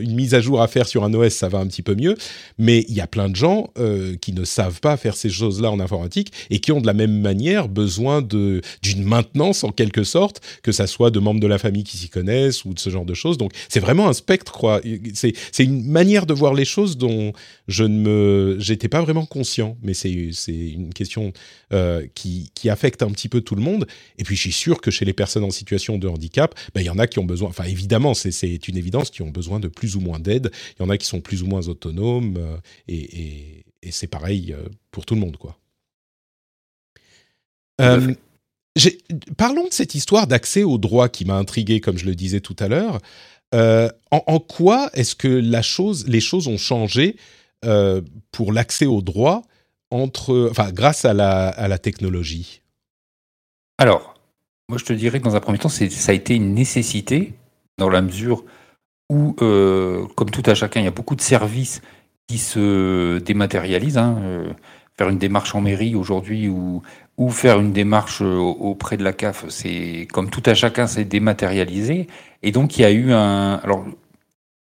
une 0.00 0.14
mise 0.14 0.34
à 0.34 0.40
jour 0.40 0.62
à 0.62 0.68
faire 0.68 0.88
sur 0.88 1.04
un 1.04 1.12
OS, 1.12 1.34
ça 1.34 1.48
va 1.48 1.58
un 1.58 1.66
petit 1.66 1.82
peu 1.82 1.94
mieux. 1.94 2.16
Mais 2.58 2.86
il 2.88 2.94
y 2.94 3.02
a 3.02 3.06
plein 3.06 3.28
de 3.28 3.36
gens 3.36 3.68
euh, 3.78 4.16
qui 4.16 4.32
ne 4.32 4.44
savent 4.44 4.80
pas 4.80 4.96
faire 4.96 5.16
ces 5.16 5.28
choses-là 5.28 5.70
en 5.70 5.80
informatique 5.80 6.32
et 6.48 6.60
qui 6.60 6.72
ont 6.72 6.80
de 6.80 6.86
la 6.86 6.94
même 6.94 7.20
manière 7.20 7.68
besoin 7.68 8.22
d'une 8.22 8.62
maintenance 9.04 9.64
en 9.64 9.70
quelque 9.70 10.02
sorte, 10.02 10.40
que 10.62 10.72
ça 10.72 10.86
soit 10.86 11.10
de 11.10 11.18
membres 11.18 11.40
de 11.40 11.46
la 11.46 11.58
famille 11.58 11.84
qui 11.84 11.98
s'y 11.98 12.08
connaissent 12.08 12.64
ou 12.64 12.72
de 12.72 12.80
ce 12.80 12.88
genre 12.88 13.04
de 13.04 13.14
choses. 13.14 13.36
Donc, 13.36 13.52
c'est 13.68 13.80
vraiment 13.80 14.08
un 14.08 14.14
spectre, 14.14 14.52
quoi. 14.52 14.80
C'est 15.12 15.34
une 15.58 15.84
manière 15.84 16.24
de 16.24 16.32
voir 16.32 16.54
les 16.54 16.64
choses 16.64 16.95
dont 16.96 17.32
je 17.68 17.84
ne 17.84 17.98
me, 17.98 18.56
j'étais 18.58 18.88
pas 18.88 19.02
vraiment 19.02 19.26
conscient, 19.26 19.76
mais 19.82 19.94
c'est 19.94 20.10
une 20.10 20.92
question 20.92 21.32
euh, 21.72 22.06
qui, 22.14 22.50
qui, 22.54 22.70
affecte 22.70 23.02
un 23.02 23.10
petit 23.10 23.28
peu 23.28 23.40
tout 23.40 23.54
le 23.54 23.62
monde. 23.62 23.86
Et 24.18 24.24
puis 24.24 24.36
je 24.36 24.40
suis 24.40 24.52
sûr 24.52 24.80
que 24.80 24.90
chez 24.90 25.04
les 25.04 25.12
personnes 25.12 25.44
en 25.44 25.50
situation 25.50 25.98
de 25.98 26.08
handicap, 26.08 26.54
ben, 26.74 26.80
il 26.80 26.86
y 26.86 26.90
en 26.90 26.98
a 26.98 27.06
qui 27.06 27.18
ont 27.18 27.24
besoin, 27.24 27.48
enfin 27.48 27.64
évidemment 27.64 28.14
c'est 28.14 28.68
une 28.68 28.76
évidence, 28.76 29.10
qui 29.10 29.22
ont 29.22 29.30
besoin 29.30 29.60
de 29.60 29.68
plus 29.68 29.96
ou 29.96 30.00
moins 30.00 30.18
d'aide. 30.18 30.50
Il 30.78 30.82
y 30.82 30.86
en 30.86 30.90
a 30.90 30.98
qui 30.98 31.06
sont 31.06 31.20
plus 31.20 31.42
ou 31.42 31.46
moins 31.46 31.68
autonomes 31.68 32.36
euh, 32.38 32.56
et, 32.88 33.64
et, 33.82 33.92
c'est 33.92 34.08
pareil 34.08 34.52
euh, 34.52 34.68
pour 34.90 35.06
tout 35.06 35.14
le 35.14 35.20
monde 35.20 35.36
quoi. 35.36 35.58
parlons 39.36 39.68
de 39.68 39.72
cette 39.72 39.94
histoire 39.94 40.26
d'accès 40.26 40.64
aux 40.64 40.78
droits 40.78 41.08
qui 41.08 41.24
m'a 41.24 41.36
intrigué, 41.36 41.80
comme 41.80 41.98
je 41.98 42.04
le 42.04 42.14
disais 42.14 42.40
tout 42.40 42.56
à 42.58 42.68
l'heure. 42.68 43.00
Euh, 43.54 43.88
en, 44.10 44.38
quoi 44.40 44.90
est-ce 44.94 45.14
que 45.14 45.28
les 45.28 46.20
choses 46.20 46.48
ont 46.48 46.58
changé 46.58 47.16
euh, 47.64 48.00
pour 48.32 48.52
l'accès 48.52 48.86
aux 48.86 49.02
droits 49.02 49.42
entre, 49.90 50.48
enfin, 50.50 50.72
grâce 50.72 51.04
à 51.04 51.14
la, 51.14 51.48
à 51.48 51.68
la 51.68 51.78
technologie? 51.78 52.62
Alors, 53.78 54.14
moi 54.68 54.78
je 54.78 54.84
te 54.84 54.92
dirais 54.92 55.20
que 55.20 55.24
dans 55.24 55.36
un 55.36 55.40
premier 55.40 55.58
temps, 55.58 55.68
ça 55.68 55.84
a 55.84 56.14
été 56.14 56.34
une 56.34 56.54
nécessité 56.54 57.34
dans 57.78 57.88
la 57.88 58.02
mesure 58.02 58.44
où, 59.10 59.36
euh, 59.40 60.06
comme 60.16 60.30
tout 60.30 60.42
à 60.46 60.54
chacun, 60.54 60.80
il 60.80 60.84
y 60.84 60.88
a 60.88 60.92
beaucoup 60.92 61.14
de 61.14 61.20
services 61.20 61.82
qui 62.26 62.38
se 62.38 63.18
dématérialisent. 63.18 63.98
Hein, 63.98 64.54
faire 64.96 65.08
une 65.08 65.18
démarche 65.18 65.54
en 65.54 65.60
mairie 65.60 65.94
aujourd'hui 65.94 66.48
ou, 66.48 66.82
ou 67.18 67.30
faire 67.30 67.60
une 67.60 67.72
démarche 67.72 68.22
auprès 68.22 68.96
de 68.96 69.04
la 69.04 69.12
CAF, 69.12 69.46
c'est 69.48 70.08
comme 70.12 70.30
tout 70.30 70.42
à 70.46 70.54
chacun, 70.54 70.86
c'est 70.86 71.04
dématérialisé. 71.04 72.06
Et 72.46 72.52
donc 72.52 72.78
il 72.78 72.82
y 72.82 72.84
a 72.84 72.92
eu 72.92 73.12
un. 73.12 73.56
Alors, 73.56 73.84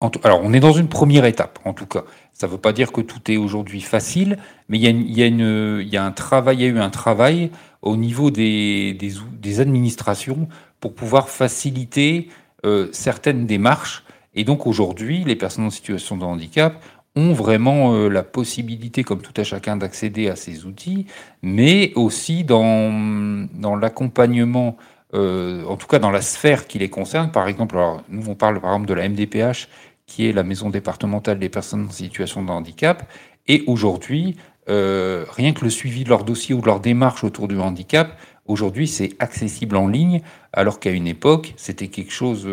on 0.01 0.53
est 0.53 0.61
dans 0.61 0.73
une 0.73 0.89
première 0.89 1.25
étape, 1.27 1.59
en 1.65 1.75
tout 1.75 1.87
cas. 1.87 2.05
Ça 2.33 2.47
ne 2.47 2.53
veut 2.53 2.59
pas 2.59 2.73
dire 2.73 2.91
que 2.93 3.01
tout 3.01 3.31
est 3.31 3.37
aujourd'hui 3.37 3.81
facile, 3.81 4.39
mais 4.69 4.79
il 4.79 4.83
y, 4.83 4.87
a 4.87 4.91
y 4.91 5.31
y 5.31 5.91
y 5.91 5.97
a 5.97 6.67
eu 6.67 6.79
un 6.79 6.91
travail 6.91 7.51
au 7.83 7.97
niveau 7.97 8.31
des, 8.31 8.95
des, 8.95 9.13
des 9.33 9.61
administrations 9.61 10.49
pour 10.81 10.95
pouvoir 10.95 11.29
faciliter 11.29 12.29
euh, 12.65 12.89
certaines 12.93 13.47
démarches. 13.47 14.05
Et 14.35 14.45
donc 14.45 14.67
aujourd'hui, 14.67 15.25
les 15.25 15.37
personnes 15.37 15.67
en 15.67 15.71
situation 15.71 16.17
de 16.17 16.25
handicap 16.25 16.83
ont 17.15 17.33
vraiment 17.33 17.95
euh, 17.95 18.09
la 18.09 18.23
possibilité, 18.23 19.05
comme 19.05 19.21
tout 19.21 19.39
à 19.41 19.45
chacun, 19.45 19.77
d'accéder 19.77 20.29
à 20.29 20.37
ces 20.37 20.65
outils, 20.67 21.07
mais 21.43 21.93
aussi 21.95 22.45
dans, 22.45 23.47
dans 23.55 23.77
l'accompagnement, 23.77 24.77
euh, 25.15 25.65
en 25.67 25.77
tout 25.77 25.87
cas 25.87 25.99
dans 25.99 26.11
la 26.11 26.23
sphère 26.23 26.67
qui 26.67 26.79
les 26.79 26.91
concerne. 26.91 27.31
Par 27.31 27.49
exemple, 27.49 27.77
alors, 27.77 28.03
nous 28.09 28.29
on 28.29 28.35
parle 28.35 28.61
par 28.61 28.73
exemple 28.73 28.89
de 28.89 28.95
la 28.95 29.09
MDPH, 29.09 29.69
qui 30.07 30.29
est 30.29 30.33
la 30.33 30.43
maison 30.43 30.71
départementale 30.71 31.39
des 31.39 31.49
personnes 31.49 31.87
en 31.87 31.91
situation 31.91 32.43
de 32.43 32.51
handicap, 32.51 33.11
et 33.49 33.65
aujourd'hui, 33.67 34.37
euh, 34.69 35.25
rien 35.31 35.53
que 35.53 35.65
le 35.65 35.71
suivi 35.71 36.05
de 36.05 36.09
leur 36.09 36.25
dossier 36.25 36.55
ou 36.55 36.61
de 36.61 36.67
leur 36.67 36.81
démarche 36.81 37.25
autour 37.25 37.49
du 37.49 37.59
handicap, 37.59 38.17
aujourd'hui 38.47 38.87
c'est 38.87 39.11
accessible 39.19 39.77
en 39.77 39.89
ligne, 39.89 40.23
alors 40.53 40.81
qu'à 40.81 40.91
une 40.91 41.07
époque, 41.07 41.55
c'était 41.57 41.89
quelque 41.89 42.13
chose 42.13 42.47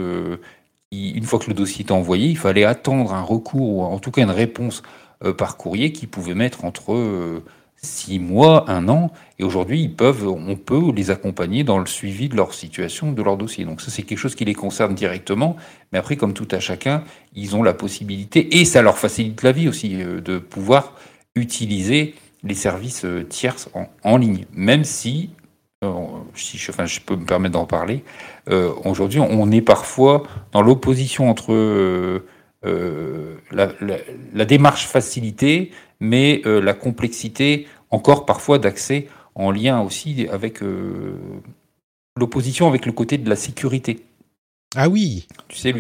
une 0.92 1.24
fois 1.24 1.40
que 1.40 1.48
le 1.48 1.54
dossier 1.54 1.86
est 1.86 1.92
envoyé, 1.92 2.30
il 2.30 2.38
fallait 2.38 2.64
attendre 2.64 3.14
un 3.14 3.22
recours 3.22 3.70
ou 3.70 3.84
en 3.84 4.00
tout 4.00 4.12
cas 4.12 4.22
une 4.22 4.32
réponse 4.32 4.82
euh, 5.24 5.34
par 5.34 5.58
courrier 5.58 5.92
qui 5.92 6.08
pouvait 6.08 6.34
mettre 6.34 6.66
entre 6.66 6.94
euh, 6.94 7.44
six 7.82 8.20
mois, 8.20 8.70
un 8.70 8.90
an. 8.90 9.12
Et 9.38 9.44
aujourd'hui, 9.44 9.82
ils 9.82 9.96
peuvent, 9.96 10.28
on 10.28 10.56
peut 10.56 10.92
les 10.94 11.12
accompagner 11.12 11.64
dans 11.64 11.80
le 11.80 11.86
suivi 11.86 12.30
de 12.30 12.36
leur 12.36 12.54
situation, 12.54 13.12
de 13.12 13.24
leur 13.24 13.38
dossier. 13.38 13.66
Donc 13.66 13.82
ça, 13.82 13.92
c'est 13.92 14.04
quelque 14.04 14.18
chose 14.18 14.36
qui 14.36 14.46
les 14.46 14.56
concerne 14.56 14.96
directement. 14.96 15.56
Mais 15.92 16.00
après, 16.00 16.16
comme 16.16 16.34
tout 16.34 16.48
à 16.52 16.60
chacun, 16.60 17.04
ils 17.36 17.56
ont 17.56 17.64
la 17.64 17.74
possibilité 17.74 18.60
et 18.60 18.66
ça 18.66 18.82
leur 18.82 18.98
facilite 18.98 19.44
la 19.44 19.52
vie 19.52 19.68
aussi 19.68 20.02
euh, 20.02 20.22
de 20.22 20.38
pouvoir 20.38 20.96
utiliser 21.36 22.16
les 22.44 22.56
services 22.56 23.06
tierces 23.30 23.70
en, 24.04 24.18
ligne, 24.18 24.46
même 24.54 24.86
si 24.86 25.30
si 26.36 26.58
je, 26.58 27.00
peux 27.02 27.16
me 27.16 27.26
permettre 27.26 27.54
d'en 27.54 27.66
parler, 27.66 28.04
euh, 28.50 28.74
aujourd'hui, 28.84 29.20
on 29.20 29.52
est 29.52 29.62
parfois 29.62 30.24
dans 30.52 30.62
l'opposition 30.62 31.30
entre 31.30 31.54
euh, 31.54 32.26
euh, 32.66 33.36
la, 33.52 34.46
démarche 34.46 34.88
facilitée, 34.88 35.72
mais 36.00 36.42
la 36.46 36.74
complexité 36.74 37.68
encore 37.92 38.26
parfois 38.26 38.60
d'accès 38.60 39.08
en 39.36 39.52
lien 39.52 39.82
aussi 39.82 40.28
avec 40.32 40.62
l'opposition 42.16 42.68
avec 42.68 42.86
le 42.86 42.92
côté 42.92 43.18
de 43.18 43.30
la 43.30 43.36
sécurité. 43.36 44.06
Ah 44.76 44.90
oui. 44.90 45.28
Tu 45.48 45.58
sais. 45.58 45.74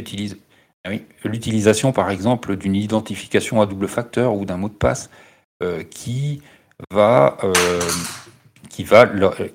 Ah 0.85 0.89
l'utilisation 1.25 1.91
par 1.91 2.09
exemple 2.09 2.55
d'une 2.55 2.75
identification 2.75 3.61
à 3.61 3.65
double 3.65 3.87
facteur 3.87 4.35
ou 4.35 4.45
d'un 4.45 4.57
mot 4.57 4.69
de 4.69 4.73
passe 4.73 5.09
qui 5.89 6.41
va 6.91 7.37
qui 8.69 8.83
va, 8.85 9.05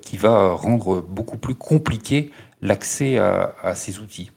qui 0.01 0.17
va 0.17 0.51
rendre 0.53 1.01
beaucoup 1.01 1.37
plus 1.37 1.55
compliqué 1.55 2.31
l'accès 2.61 3.17
à, 3.17 3.73
ces 3.75 3.99
outils. 3.99 4.31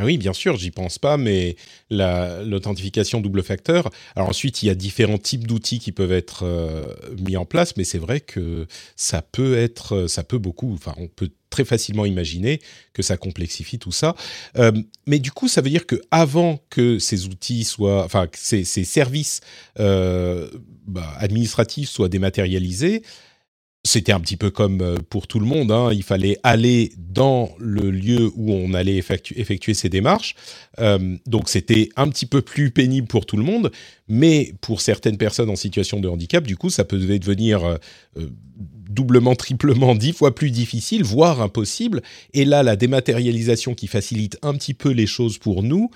Ah 0.00 0.06
oui, 0.06 0.16
bien 0.16 0.32
sûr, 0.32 0.56
j'y 0.56 0.70
pense 0.70 0.98
pas, 0.98 1.18
mais 1.18 1.56
l'authentification 1.90 3.20
double 3.20 3.42
facteur. 3.42 3.90
Alors 4.16 4.30
ensuite, 4.30 4.62
il 4.62 4.66
y 4.66 4.70
a 4.70 4.74
différents 4.74 5.18
types 5.18 5.46
d'outils 5.46 5.78
qui 5.78 5.92
peuvent 5.92 6.12
être 6.12 6.44
euh, 6.46 6.86
mis 7.18 7.36
en 7.36 7.44
place, 7.44 7.76
mais 7.76 7.84
c'est 7.84 7.98
vrai 7.98 8.20
que 8.20 8.66
ça 8.96 9.20
peut 9.20 9.58
être, 9.58 10.06
ça 10.06 10.24
peut 10.24 10.38
beaucoup. 10.38 10.72
Enfin, 10.72 10.94
on 10.96 11.06
peut 11.06 11.28
très 11.50 11.66
facilement 11.66 12.06
imaginer 12.06 12.62
que 12.94 13.02
ça 13.02 13.18
complexifie 13.18 13.78
tout 13.78 13.92
ça. 13.92 14.14
Euh, 14.56 14.72
mais 15.06 15.18
du 15.18 15.32
coup, 15.32 15.48
ça 15.48 15.60
veut 15.60 15.68
dire 15.68 15.84
que 15.84 16.00
avant 16.10 16.60
que 16.70 16.98
ces 16.98 17.26
outils 17.26 17.64
soient, 17.64 18.02
enfin, 18.02 18.26
que 18.26 18.38
ces, 18.38 18.64
services 18.64 19.42
euh, 19.80 20.48
bah, 20.86 21.12
administratifs 21.18 21.90
soient 21.90 22.08
dématérialisés, 22.08 23.02
c'était 23.82 24.12
un 24.12 24.20
petit 24.20 24.36
peu 24.36 24.50
comme 24.50 24.82
euh, 24.82 24.96
pour 25.08 25.26
tout 25.26 25.40
le 25.40 25.46
monde. 25.46 25.72
Hein. 25.72 25.90
Il 25.92 26.02
fallait 26.02 26.38
aller 26.42 26.92
dans 26.98 27.50
le 27.58 27.90
lieu 27.90 28.30
où 28.36 28.52
on 28.52 28.74
allait 28.74 28.96
effectuer, 28.96 29.74
ces 29.74 29.88
démarches. 29.88 30.34
Euh, 30.78 31.16
donc 31.26 31.48
c'était 31.48 31.88
un 31.96 32.08
petit 32.08 32.26
peu 32.26 32.42
plus 32.42 32.70
pénible 32.70 33.06
pour 33.06 33.24
tout 33.24 33.36
le 33.36 33.42
monde, 33.42 33.72
mais 34.08 34.52
pour 34.60 34.80
certaines 34.80 35.16
personnes 35.16 35.50
en 35.50 35.56
situation 35.56 36.00
de 36.00 36.08
handicap, 36.08 36.46
du 36.46 36.56
coup, 36.56 36.68
ça 36.68 36.84
peut 36.84 36.98
devenir 36.98 37.64
euh, 37.64 37.78
doublement, 38.90 39.34
triplement, 39.34 39.94
dix 39.94 40.12
fois 40.12 40.34
plus 40.34 40.50
difficile, 40.50 41.02
voire 41.02 41.40
impossible. 41.40 42.02
Et 42.34 42.44
là, 42.44 42.62
la 42.62 42.76
dématérialisation 42.76 43.74
qui 43.74 43.86
facilite 43.86 44.38
un 44.42 44.54
petit 44.54 44.74
peu 44.74 44.90
les 44.90 45.06
choses 45.06 45.38
pour 45.38 45.62
nous 45.62 45.90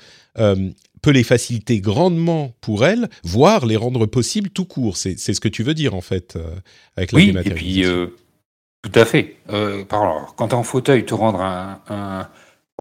peut 1.04 1.10
les 1.10 1.22
faciliter 1.22 1.80
grandement 1.80 2.54
pour 2.62 2.86
elles, 2.86 3.10
voire 3.24 3.66
les 3.66 3.76
rendre 3.76 4.06
possibles 4.06 4.48
tout 4.48 4.64
court. 4.64 4.96
C'est 4.96 5.16
ce 5.16 5.38
que 5.40 5.48
tu 5.48 5.62
veux 5.62 5.74
dire 5.74 5.94
en 5.94 6.00
fait 6.00 6.36
euh, 6.36 6.56
avec 6.96 7.12
la 7.12 7.18
oui, 7.18 7.36
et 7.44 7.50
puis 7.50 7.84
euh, 7.84 8.06
tout 8.80 8.98
à 8.98 9.04
fait. 9.04 9.36
Euh, 9.50 9.84
quand 9.84 10.48
tu 10.48 10.54
es 10.54 10.54
en 10.54 10.62
fauteuil, 10.62 11.04
te 11.04 11.12
rendre 11.12 11.42
un, 11.42 12.28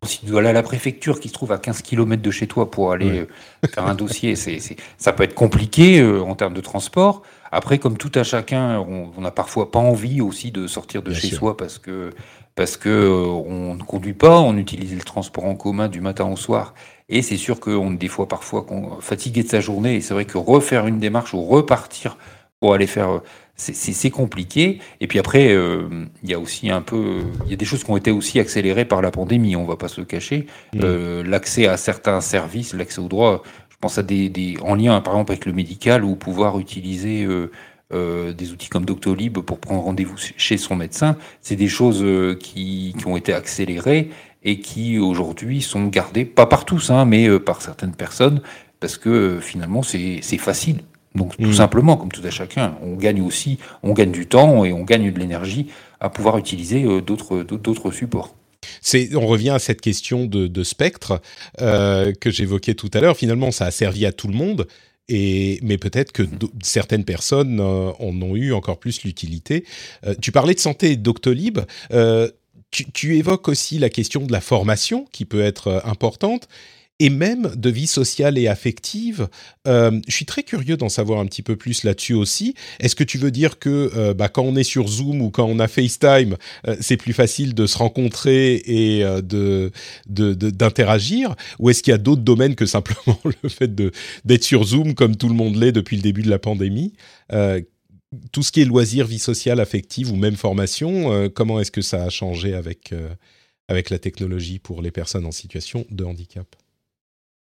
si 0.06 0.22
tu 0.22 0.28
dois 0.28 0.40
aller 0.40 0.50
à 0.50 0.54
la 0.54 0.64
préfecture 0.64 1.20
qui 1.20 1.28
se 1.28 1.34
trouve 1.34 1.52
à 1.52 1.58
15 1.58 1.82
km 1.82 2.22
de 2.22 2.32
chez 2.32 2.48
toi 2.48 2.72
pour 2.72 2.94
aller 2.94 3.28
faire 3.74 3.86
un 3.86 3.96
dossier, 3.96 4.36
c'est, 4.38 4.60
ça 4.98 5.12
peut 5.12 5.24
être 5.24 5.36
compliqué 5.36 6.02
en 6.02 6.36
termes 6.36 6.54
de 6.54 6.62
transport. 6.62 7.24
Après, 7.52 7.78
comme 7.78 7.98
tout 7.98 8.12
à 8.16 8.24
chacun, 8.24 8.80
on 8.80 9.20
n'a 9.20 9.32
parfois 9.32 9.70
pas 9.70 9.80
envie 9.80 10.22
aussi 10.22 10.52
de 10.52 10.68
sortir 10.68 11.04
de 11.04 11.14
chez 11.14 11.30
soi 11.30 11.58
parce 11.58 11.78
que 11.78 12.12
parce 12.56 12.78
que 12.78 13.10
on 13.10 13.76
ne 13.76 13.84
conduit 13.84 14.14
pas, 14.14 14.40
on 14.40 14.58
utilise 14.58 14.94
le 14.94 15.02
transport 15.02 15.46
en 15.46 15.56
commun 15.56 15.88
du 15.88 16.02
matin 16.02 16.26
au 16.26 16.38
soir 16.38 16.74
et 17.14 17.22
c'est 17.22 17.38
sûr 17.38 17.60
qu'on 17.60 17.94
est 17.94 17.98
des 17.98 18.08
fois 18.08 18.28
parfois 18.28 18.66
fatigué 19.00 19.44
de 19.44 19.48
sa 19.48 19.62
journée. 19.62 19.96
Et 19.98 20.02
c'est 20.02 20.16
vrai 20.16 20.26
que 20.26 20.40
refaire 20.40 20.88
une 20.88 20.98
démarche 20.98 21.36
ou 21.36 21.44
repartir 21.46 22.18
pour 22.60 22.74
aller 22.74 22.88
faire, 22.88 23.22
c'est 23.56 24.10
compliqué. 24.10 24.80
Et 25.00 25.06
puis 25.06 25.20
après, 25.20 25.52
euh, 25.52 26.08
il 26.24 26.32
y 26.32 26.34
a 26.34 26.40
aussi 26.40 26.72
un 26.72 26.82
peu, 26.82 27.20
il 27.46 27.52
y 27.52 27.54
a 27.54 27.56
des 27.56 27.66
choses 27.66 27.84
qui 27.84 27.92
ont 27.92 27.98
été 27.98 28.10
aussi 28.10 28.40
accélérées 28.40 28.86
par 28.86 29.04
la 29.04 29.12
pandémie. 29.12 29.56
On 29.56 29.66
va 29.66 29.76
pas 29.76 29.90
se 29.90 30.02
le 30.02 30.08
cacher. 30.08 30.48
Mmh. 30.74 30.80
Euh, 30.84 31.24
l'accès 31.24 31.68
à 31.68 31.78
certains 31.78 32.20
services, 32.20 32.74
l'accès 32.74 33.00
aux 33.00 33.10
droits. 33.10 33.44
Je 33.70 33.76
pense 33.80 34.00
à 34.00 34.04
des, 34.04 34.58
en 34.64 34.74
lien 34.74 35.00
par 35.02 35.14
exemple 35.14 35.34
avec 35.34 35.46
le 35.46 35.54
médical 35.54 36.04
ou 36.04 36.16
pouvoir 36.16 36.58
utiliser 36.58 37.28
euh, 37.94 38.34
des 38.34 38.52
outils 38.54 38.70
comme 38.70 38.86
Doctolib 38.86 39.38
pour 39.38 39.60
prendre 39.60 39.84
rendez-vous 39.84 40.16
chez 40.18 40.58
son 40.58 40.76
médecin. 40.76 41.16
C'est 41.42 41.58
des 41.58 41.68
choses 41.68 42.04
qui, 42.40 42.96
qui, 42.98 43.06
ont 43.06 43.18
été 43.18 43.34
accélérées 43.34 44.10
et 44.44 44.60
qui 44.60 45.00
aujourd'hui 45.00 45.62
sont 45.62 45.88
gardés, 45.88 46.26
pas 46.26 46.46
par 46.46 46.66
tous, 46.66 46.90
hein, 46.90 47.06
mais 47.06 47.28
euh, 47.28 47.40
par 47.40 47.62
certaines 47.62 47.96
personnes, 47.96 48.42
parce 48.80 48.98
que 48.98 49.10
euh, 49.10 49.40
finalement 49.40 49.84
c'est 49.84 50.22
facile. 50.38 50.82
Donc 51.16 51.38
tout 51.38 51.44
mm. 51.44 51.54
simplement, 51.54 51.96
comme 51.96 52.12
tout 52.12 52.26
à 52.26 52.32
chacun, 52.32 52.76
on 52.82 52.96
gagne 52.96 53.22
aussi, 53.22 53.60
on 53.84 53.94
gagne 53.94 54.12
du 54.12 54.28
temps 54.28 54.66
et 54.66 54.74
on 54.74 54.84
gagne 54.84 55.12
de 55.12 55.20
l'énergie 55.20 55.68
à 56.00 56.10
pouvoir 56.10 56.38
utiliser 56.38 56.84
euh, 56.84 57.02
d'autres 57.02 57.92
supports. 57.92 58.36
on 59.16 59.28
revient 59.28 59.52
à 59.52 59.60
cette 59.60 59.80
question 59.80 60.26
de, 60.26 60.64
spectre 60.64 61.22
que 61.60 62.32
j'évoquais 62.32 62.74
tout 62.74 62.90
à 62.94 63.00
l'heure. 63.00 63.16
Finalement, 63.16 63.52
ça 63.52 63.66
a 63.66 63.72
servi 63.72 64.06
à 64.06 64.12
tout 64.12 64.28
le 64.28 64.34
monde, 64.34 64.68
et, 65.08 65.60
mais 65.62 65.78
peut-être 65.78 66.12
que 66.12 66.24
certaines 66.64 67.06
personnes 67.06 67.60
en 67.60 68.22
ont 68.22 68.36
eu 68.36 68.54
encore 68.54 68.80
plus 68.80 69.04
l'utilité. 69.04 69.66
tu 70.22 70.32
parlais 70.32 70.56
de 70.56 70.60
santé 70.60 70.96
Doctolib 70.96 71.60
tu, 72.74 73.18
évoques 73.18 73.48
aussi 73.48 73.78
la 73.78 73.90
question 73.90 74.26
de 74.26 74.32
la 74.32 74.42
formation 74.42 75.06
qui 75.12 75.26
peut 75.26 75.42
être 75.42 75.68
euh, 75.68 75.80
importante 75.86 76.48
et 77.00 77.10
même 77.10 77.52
de 77.56 77.70
vie 77.72 77.88
sociale 77.88 78.38
et 78.38 78.48
affective. 78.48 79.28
Euh, 79.68 80.00
je 80.08 80.16
suis 80.16 80.26
très 80.26 80.44
curieux 80.44 80.78
d'en 80.78 80.90
savoir 80.90 81.20
un 81.20 81.26
petit 81.26 81.42
peu 81.42 81.56
plus 81.56 81.84
là-dessus 81.84 82.14
aussi. 82.14 82.54
Est-ce 82.80 82.96
que 82.96 83.04
tu 83.04 83.18
veux 83.18 83.32
dire 83.32 83.58
que 83.58 83.92
euh, 83.96 84.14
bah, 84.14 84.30
quand 84.30 84.44
on 84.44 84.56
est 84.56 84.64
sur 84.64 84.88
Zoom 84.88 85.22
ou 85.22 85.32
quand 85.32 85.46
on 85.46 85.60
a 85.60 85.68
FaceTime, 85.68 86.38
c'est 86.80 86.98
plus 86.98 87.14
facile 87.14 87.56
de 87.56 87.66
se 87.66 87.78
rencontrer 87.78 88.62
et 88.68 89.04
de, 89.24 89.72
d'interagir? 90.08 91.36
Ou 91.60 91.72
est-ce 91.72 91.82
qu'il 91.82 91.92
y 91.92 91.96
a 91.96 91.98
d'autres 91.98 92.22
domaines 92.22 92.56
que 92.56 92.68
simplement 92.68 93.20
le 93.44 93.50
fait 93.50 93.74
d'être 94.24 94.44
sur 94.44 94.64
Zoom 94.64 94.94
comme 94.94 95.16
tout 95.16 95.30
le 95.30 95.36
monde 95.36 95.56
l'est 95.56 95.72
depuis 95.72 95.96
le 95.96 96.04
début 96.04 96.22
de 96.22 96.30
la 96.30 96.40
pandémie 96.40 96.94
tout 98.32 98.44
ce 98.44 98.52
qui 98.52 98.62
est 98.62 98.66
loisirs, 98.66 99.06
vie 99.06 99.20
sociale, 99.20 99.60
affective 99.60 100.12
ou 100.12 100.16
même 100.16 100.36
formation, 100.36 101.12
euh, 101.12 101.30
comment 101.30 101.60
est-ce 101.60 101.72
que 101.72 101.82
ça 101.82 102.04
a 102.04 102.10
changé 102.10 102.54
avec, 102.54 102.92
euh, 102.92 103.10
avec 103.68 103.90
la 103.90 104.00
technologie 104.00 104.60
pour 104.60 104.82
les 104.82 104.92
personnes 104.92 105.26
en 105.26 105.32
situation 105.32 105.86
de 105.90 106.04
handicap? 106.04 106.48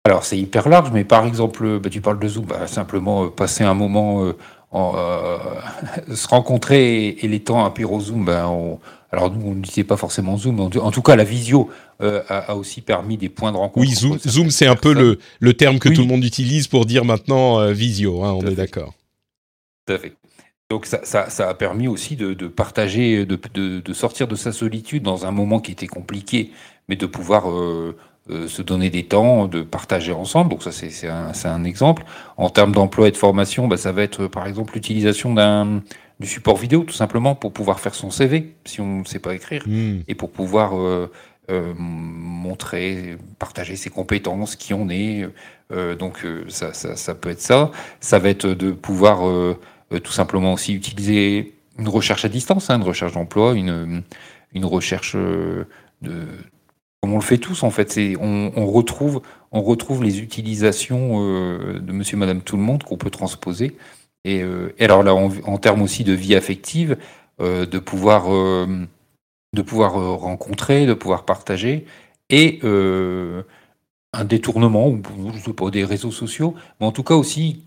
Alors 0.05 0.23
c'est 0.23 0.37
hyper 0.37 0.69
large, 0.69 0.91
mais 0.91 1.03
par 1.03 1.25
exemple, 1.25 1.79
bah, 1.79 1.89
tu 1.89 2.01
parles 2.01 2.19
de 2.19 2.27
Zoom, 2.27 2.45
bah, 2.45 2.67
simplement 2.67 3.25
euh, 3.25 3.29
passer 3.29 3.63
un 3.63 3.73
moment, 3.73 4.33
en, 4.71 4.93
se 6.13 6.27
rencontrer 6.27 7.09
et, 7.09 7.27
les 7.27 7.41
temps 7.41 7.65
apéro 7.65 7.99
Zoom, 7.99 8.25
ben, 8.25 8.79
alors 9.11 9.31
nous 9.31 9.45
on 9.45 9.55
n'utilisait 9.55 9.83
pas 9.83 9.97
forcément 9.97 10.37
Zoom, 10.37 10.59
en, 10.59 10.91
tout 10.91 11.01
cas 11.01 11.15
la 11.15 11.23
visio 11.23 11.69
a, 11.99 12.55
aussi 12.55 12.81
permis 12.81 13.17
des 13.17 13.29
points 13.29 13.51
de 13.51 13.57
rencontre. 13.57 13.85
Oui, 13.85 13.93
Zoom, 13.93 14.51
c'est 14.51 14.67
un 14.67 14.75
peu 14.75 14.93
le, 14.93 15.19
le, 15.39 15.53
terme 15.53 15.79
que 15.79 15.89
tout 15.89 16.01
le 16.01 16.07
monde 16.07 16.23
utilise 16.23 16.67
pour 16.67 16.85
dire 16.85 17.03
maintenant 17.03 17.71
visio, 17.71 18.23
hein, 18.23 18.31
on 18.31 18.45
est 18.45 18.55
d'accord. 18.55 18.93
Tout 19.85 19.93
à 19.93 19.97
fait. 19.97 20.18
Donc 20.69 20.85
ça, 20.85 21.03
ça, 21.03 21.49
a 21.49 21.53
permis 21.55 21.87
aussi 21.87 22.15
de, 22.15 22.47
partager, 22.47 23.25
de, 23.25 23.93
sortir 23.93 24.27
de 24.27 24.35
sa 24.35 24.51
solitude 24.51 25.01
dans 25.01 25.25
un 25.25 25.31
moment 25.31 25.59
qui 25.59 25.71
était 25.71 25.87
compliqué, 25.87 26.51
mais 26.87 26.95
de 26.95 27.07
pouvoir 27.07 27.49
euh, 27.49 27.97
euh, 28.29 28.47
se 28.47 28.61
donner 28.61 28.91
des 28.91 29.03
temps, 29.05 29.47
de 29.47 29.63
partager 29.63 30.11
ensemble. 30.11 30.51
Donc 30.51 30.61
ça, 30.61 30.71
c'est 30.71 31.07
un, 31.07 31.31
un, 31.43 31.63
exemple. 31.63 32.03
En 32.37 32.51
termes 32.51 32.71
d'emploi 32.71 33.07
et 33.07 33.11
de 33.11 33.17
formation, 33.17 33.67
bah, 33.67 33.77
ça 33.77 33.91
va 33.91 34.03
être 34.03 34.27
par 34.27 34.45
exemple 34.45 34.75
l'utilisation 34.75 35.33
d'un 35.33 35.81
du 36.19 36.27
support 36.27 36.57
vidéo, 36.57 36.83
tout 36.83 36.93
simplement 36.93 37.33
pour 37.33 37.51
pouvoir 37.51 37.79
faire 37.79 37.95
son 37.95 38.11
CV 38.11 38.53
si 38.65 38.79
on 38.79 38.99
ne 38.99 39.05
sait 39.05 39.19
pas 39.19 39.33
écrire, 39.33 39.63
hmm. 39.65 40.01
et 40.07 40.15
pour 40.15 40.31
pouvoir 40.31 40.77
euh, 40.77 41.07
montrer, 41.77 43.17
partager 43.39 43.75
ses 43.75 43.89
compétences, 43.89 44.55
qui 44.55 44.75
on 44.75 44.87
est. 44.89 45.27
donc 45.97 46.27
ça, 46.47 46.73
ça, 46.73 46.95
ça, 46.95 47.15
peut 47.15 47.29
être 47.29 47.41
ça. 47.41 47.71
Ça 48.01 48.19
va 48.19 48.29
être 48.29 48.47
de 48.47 48.71
pouvoir 48.71 49.27
euh, 49.27 49.57
tout 50.03 50.11
simplement 50.11 50.53
aussi 50.53 50.73
utiliser 50.73 51.53
une 51.79 51.87
recherche 51.87 52.25
à 52.25 52.29
distance, 52.29 52.69
hein, 52.69 52.77
une 52.77 52.83
recherche 52.83 53.13
d'emploi, 53.13 53.53
une, 53.55 54.03
une 54.53 54.65
recherche 54.65 55.15
euh, 55.15 55.65
de 56.01 56.27
comme 57.01 57.13
on 57.13 57.17
le 57.17 57.23
fait 57.23 57.37
tous 57.37 57.63
en 57.63 57.69
fait, 57.69 57.91
c'est 57.93 58.15
on, 58.19 58.65
retrouve 58.65 59.21
on 59.53 59.61
retrouve 59.61 60.03
les 60.03 60.19
utilisations 60.19 61.23
euh, 61.23 61.79
de 61.79 61.93
Monsieur, 61.93 62.17
Madame, 62.17 62.41
tout 62.41 62.57
le 62.57 62.61
monde 62.61 62.83
qu'on 62.83 62.97
peut 62.97 63.09
transposer. 63.09 63.77
Et, 64.25 64.43
alors 64.81 65.01
là, 65.01 65.15
en, 65.15 65.57
termes 65.57 65.81
aussi 65.81 66.03
de 66.03 66.11
vie 66.11 66.35
affective, 66.35 66.97
de 67.39 67.79
pouvoir 67.79 68.27
de 68.27 69.61
pouvoir 69.61 69.93
rencontrer, 70.19 70.85
de 70.85 70.93
pouvoir 70.93 71.23
partager, 71.23 71.85
et 72.29 72.59
un 72.61 74.25
détournement 74.25 74.89
ou 74.89 75.01
je 75.33 75.39
sais 75.39 75.53
pas 75.53 75.69
des 75.69 75.85
réseaux 75.85 76.11
sociaux, 76.11 76.53
mais 76.81 76.85
en 76.85 76.91
tout 76.91 77.03
cas 77.03 77.15
aussi 77.15 77.63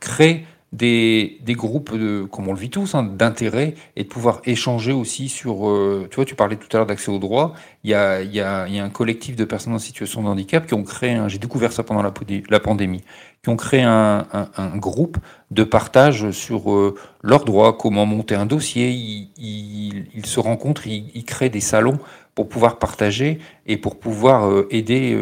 créer 0.00 0.44
des, 0.74 1.38
des, 1.42 1.54
groupes, 1.54 1.96
de, 1.96 2.24
comme 2.24 2.48
on 2.48 2.52
le 2.52 2.58
vit 2.58 2.68
tous, 2.68 2.96
hein, 2.96 3.04
d'intérêt 3.04 3.74
et 3.94 4.02
de 4.02 4.08
pouvoir 4.08 4.40
échanger 4.44 4.92
aussi 4.92 5.28
sur... 5.28 5.68
Euh, 5.68 6.08
tu 6.10 6.16
vois, 6.16 6.24
tu 6.24 6.34
parlais 6.34 6.56
tout 6.56 6.66
à 6.72 6.78
l'heure 6.78 6.86
d'accès 6.86 7.12
au 7.12 7.18
droit. 7.18 7.54
Il 7.84 7.90
y 7.90 7.94
a, 7.94 8.22
y, 8.22 8.40
a, 8.40 8.66
y 8.66 8.80
a, 8.80 8.84
un 8.84 8.90
collectif 8.90 9.36
de 9.36 9.44
personnes 9.44 9.74
en 9.74 9.78
situation 9.78 10.22
de 10.22 10.26
handicap 10.26 10.66
qui 10.66 10.74
ont 10.74 10.82
créé, 10.82 11.16
j'ai 11.28 11.38
découvert 11.38 11.72
ça 11.72 11.84
pendant 11.84 12.02
la, 12.02 12.60
pandémie, 12.60 13.04
qui 13.42 13.50
ont 13.50 13.56
créé 13.56 13.82
un, 13.82 14.26
un, 14.32 14.48
un 14.56 14.76
groupe 14.76 15.16
de 15.52 15.62
partage 15.62 16.32
sur 16.32 16.72
euh, 16.72 16.96
leurs 17.22 17.44
droits, 17.44 17.78
comment 17.78 18.04
monter 18.04 18.34
un 18.34 18.46
dossier. 18.46 18.90
Ils, 18.90 20.26
se 20.26 20.40
rencontrent, 20.40 20.88
ils, 20.88 21.24
créent 21.24 21.50
des 21.50 21.60
salons 21.60 22.00
pour 22.34 22.48
pouvoir 22.48 22.80
partager 22.80 23.38
et 23.66 23.76
pour 23.76 24.00
pouvoir 24.00 24.50
euh, 24.50 24.66
aider 24.72 25.16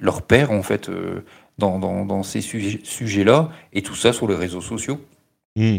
leurs 0.00 0.22
pairs, 0.22 0.50
en 0.50 0.64
fait 0.64 0.90
dans, 1.58 2.22
ces 2.22 2.40
sujets-là, 2.40 3.50
et 3.72 3.82
tout 3.82 3.94
ça 3.94 4.12
sur 4.12 4.28
les 4.28 4.34
réseaux 4.34 4.60
sociaux. 4.60 5.00
Hmm. 5.56 5.78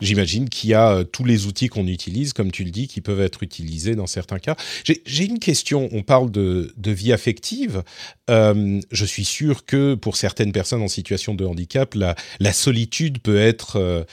J'imagine 0.00 0.48
qu'il 0.48 0.70
y 0.70 0.74
a 0.74 0.92
euh, 0.92 1.04
tous 1.04 1.24
les 1.24 1.46
outils 1.46 1.68
qu'on 1.68 1.86
utilise, 1.86 2.32
comme 2.32 2.50
tu 2.50 2.64
le 2.64 2.70
dis, 2.70 2.88
qui 2.88 3.00
peuvent 3.00 3.20
être 3.20 3.42
utilisés 3.42 3.94
dans 3.94 4.06
certains 4.06 4.38
cas. 4.38 4.56
J'ai 4.84 5.24
une 5.24 5.38
question. 5.38 5.88
On 5.92 6.02
parle 6.02 6.30
de, 6.30 6.72
vie 6.90 7.12
affective. 7.12 7.82
Euh, 8.30 8.80
je 8.90 9.04
suis 9.04 9.24
sûr 9.24 9.64
que 9.64 9.94
pour 9.94 10.16
certaines 10.16 10.52
personnes 10.52 10.82
en 10.82 10.88
situation 10.88 11.34
de 11.34 11.44
handicap, 11.44 11.94
la, 11.94 12.14
solitude 12.52 13.20
peut 13.20 13.38
être 13.38 13.76
euh, 13.76 14.04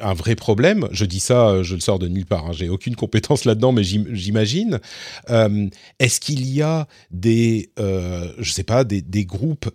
un 0.00 0.14
vrai 0.14 0.36
problème. 0.36 0.88
Je 0.92 1.04
dis 1.04 1.20
ça, 1.20 1.62
je 1.62 1.74
le 1.74 1.80
sors 1.80 1.98
de 1.98 2.06
nulle 2.06 2.26
part. 2.26 2.46
Hein. 2.46 2.52
J'ai 2.52 2.68
aucune 2.68 2.94
compétence 2.94 3.44
là-dedans, 3.44 3.72
mais 3.72 3.82
j'imagine. 3.82 4.80
Est-ce 5.28 6.20
qu'il 6.20 6.48
y 6.48 6.62
a 6.62 6.86
des, 7.10 7.70
je 7.76 8.52
sais 8.52 8.62
pas, 8.62 8.84
des, 8.84 9.24
groupes 9.24 9.70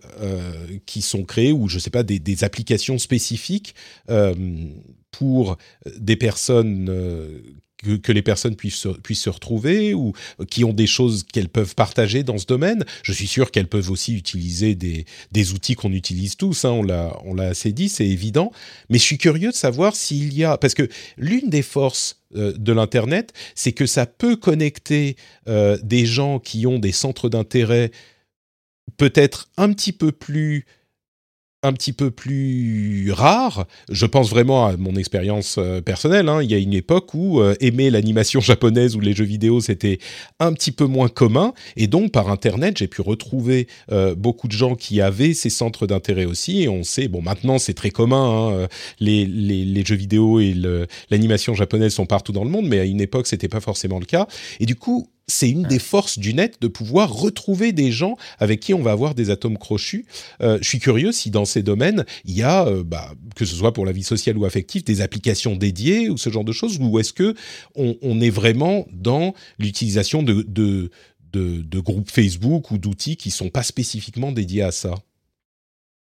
qui 0.86 1.02
sont 1.02 1.24
créés 1.24 1.52
ou 1.52 1.68
je 1.68 1.78
sais 1.78 1.90
pas 1.90 2.02
des, 2.02 2.18
des 2.18 2.44
applications 2.44 2.98
spécifiques 2.98 3.74
pour 5.10 5.56
des 5.98 6.16
personnes 6.16 6.88
euh, 6.88 7.40
que, 8.02 8.12
les 8.12 8.22
personnes 8.22 8.56
puissent 8.56 8.76
se, 8.76 8.88
puissent 8.88 9.22
se 9.22 9.30
retrouver 9.30 9.94
ou 9.94 10.12
qui 10.50 10.64
ont 10.64 10.72
des 10.72 10.86
choses 10.86 11.24
qu'elles 11.24 11.48
peuvent 11.48 11.74
partager 11.74 12.22
dans 12.22 12.38
ce 12.38 12.46
domaine. 12.46 12.84
Je 13.02 13.12
suis 13.12 13.26
sûr 13.26 13.50
qu'elles 13.50 13.68
peuvent 13.68 13.90
aussi 13.90 14.14
utiliser 14.14 14.74
des, 14.74 15.06
des 15.32 15.52
outils 15.52 15.74
qu'on 15.74 15.92
utilise 15.92 16.36
tous, 16.36 16.64
hein, 16.64 16.70
on 16.72 17.34
l'a 17.34 17.48
assez 17.48 17.72
dit, 17.72 17.88
c'est 17.88 18.06
évident. 18.06 18.52
Mais 18.88 18.98
je 18.98 19.04
suis 19.04 19.18
curieux 19.18 19.50
de 19.50 19.56
savoir 19.56 19.96
s'il 19.96 20.34
y 20.34 20.44
a... 20.44 20.58
Parce 20.58 20.74
que 20.74 20.88
l'une 21.16 21.48
des 21.48 21.62
forces 21.62 22.22
euh, 22.36 22.52
de 22.56 22.72
l'Internet, 22.72 23.32
c'est 23.54 23.72
que 23.72 23.86
ça 23.86 24.06
peut 24.06 24.36
connecter 24.36 25.16
euh, 25.48 25.78
des 25.82 26.06
gens 26.06 26.38
qui 26.38 26.66
ont 26.66 26.78
des 26.78 26.92
centres 26.92 27.28
d'intérêt 27.28 27.90
peut-être 28.96 29.48
un 29.56 29.72
petit 29.72 29.92
peu 29.92 30.12
plus 30.12 30.66
un 31.62 31.72
petit 31.72 31.92
peu 31.92 32.10
plus 32.10 33.12
rare. 33.12 33.66
Je 33.90 34.06
pense 34.06 34.30
vraiment 34.30 34.66
à 34.66 34.76
mon 34.76 34.96
expérience 34.96 35.56
euh, 35.58 35.80
personnelle. 35.82 36.28
Hein. 36.28 36.42
Il 36.42 36.50
y 36.50 36.54
a 36.54 36.58
une 36.58 36.72
époque 36.72 37.12
où 37.12 37.40
euh, 37.40 37.54
aimer 37.60 37.90
l'animation 37.90 38.40
japonaise 38.50 38.96
ou 38.96 39.00
les 39.00 39.12
jeux 39.12 39.24
vidéo, 39.24 39.60
c'était 39.60 39.98
un 40.38 40.52
petit 40.54 40.72
peu 40.72 40.86
moins 40.86 41.08
commun. 41.08 41.52
Et 41.76 41.86
donc, 41.86 42.12
par 42.12 42.30
Internet, 42.30 42.78
j'ai 42.78 42.86
pu 42.86 43.02
retrouver 43.02 43.66
euh, 43.92 44.14
beaucoup 44.14 44.48
de 44.48 44.52
gens 44.52 44.74
qui 44.74 45.00
avaient 45.00 45.34
ces 45.34 45.50
centres 45.50 45.86
d'intérêt 45.86 46.24
aussi. 46.24 46.62
Et 46.62 46.68
on 46.68 46.82
sait, 46.82 47.08
bon, 47.08 47.20
maintenant, 47.20 47.58
c'est 47.58 47.74
très 47.74 47.90
commun. 47.90 48.60
Hein. 48.62 48.68
Les, 48.98 49.26
les, 49.26 49.64
les, 49.64 49.84
jeux 49.84 49.96
vidéo 49.96 50.40
et 50.40 50.54
l'animation 51.10 51.54
japonaise 51.54 51.92
sont 51.92 52.06
partout 52.06 52.32
dans 52.32 52.44
le 52.44 52.50
monde, 52.50 52.66
mais 52.66 52.80
à 52.80 52.84
une 52.84 53.00
époque, 53.00 53.26
c'était 53.26 53.48
pas 53.48 53.60
forcément 53.60 53.98
le 53.98 54.06
cas. 54.06 54.26
Et 54.60 54.66
du 54.66 54.76
coup, 54.76 55.08
c'est 55.30 55.48
une 55.48 55.62
des 55.62 55.78
forces 55.78 56.18
du 56.18 56.34
net 56.34 56.60
de 56.60 56.68
pouvoir 56.68 57.12
retrouver 57.12 57.72
des 57.72 57.92
gens 57.92 58.16
avec 58.38 58.60
qui 58.60 58.74
on 58.74 58.82
va 58.82 58.92
avoir 58.92 59.14
des 59.14 59.30
atomes 59.30 59.58
crochus. 59.58 60.06
Euh, 60.42 60.58
je 60.60 60.68
suis 60.68 60.78
curieux 60.78 61.12
si 61.12 61.30
dans 61.30 61.44
ces 61.44 61.62
domaines, 61.62 62.04
il 62.24 62.36
y 62.36 62.42
a, 62.42 62.66
euh, 62.66 62.82
bah, 62.84 63.12
que 63.36 63.44
ce 63.44 63.54
soit 63.54 63.72
pour 63.72 63.86
la 63.86 63.92
vie 63.92 64.02
sociale 64.02 64.36
ou 64.36 64.44
affective, 64.44 64.84
des 64.84 65.00
applications 65.00 65.56
dédiées 65.56 66.10
ou 66.10 66.16
ce 66.16 66.30
genre 66.30 66.44
de 66.44 66.52
choses, 66.52 66.78
ou 66.80 66.98
est-ce 66.98 67.12
que 67.12 67.34
on, 67.74 68.20
est 68.20 68.30
vraiment 68.30 68.86
dans 68.92 69.34
l'utilisation 69.58 70.22
de, 70.22 70.42
de, 70.42 70.90
de, 71.32 71.80
groupes 71.80 72.10
Facebook 72.10 72.70
ou 72.70 72.78
d'outils 72.78 73.16
qui 73.16 73.30
sont 73.30 73.48
pas 73.48 73.62
spécifiquement 73.62 74.32
dédiés 74.32 74.62
à 74.62 74.72
ça? 74.72 74.94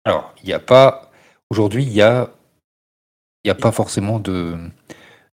Alors, 0.05 0.33
il 0.43 0.47
n'y 0.47 0.53
a 0.53 0.59
pas, 0.59 1.11
aujourd'hui, 1.49 1.83
il 1.83 1.93
y 1.93 2.01
a, 2.01 2.31
il 3.43 3.47
n'y 3.47 3.51
a 3.51 3.55
pas 3.55 3.71
forcément 3.71 4.19
de 4.19 4.57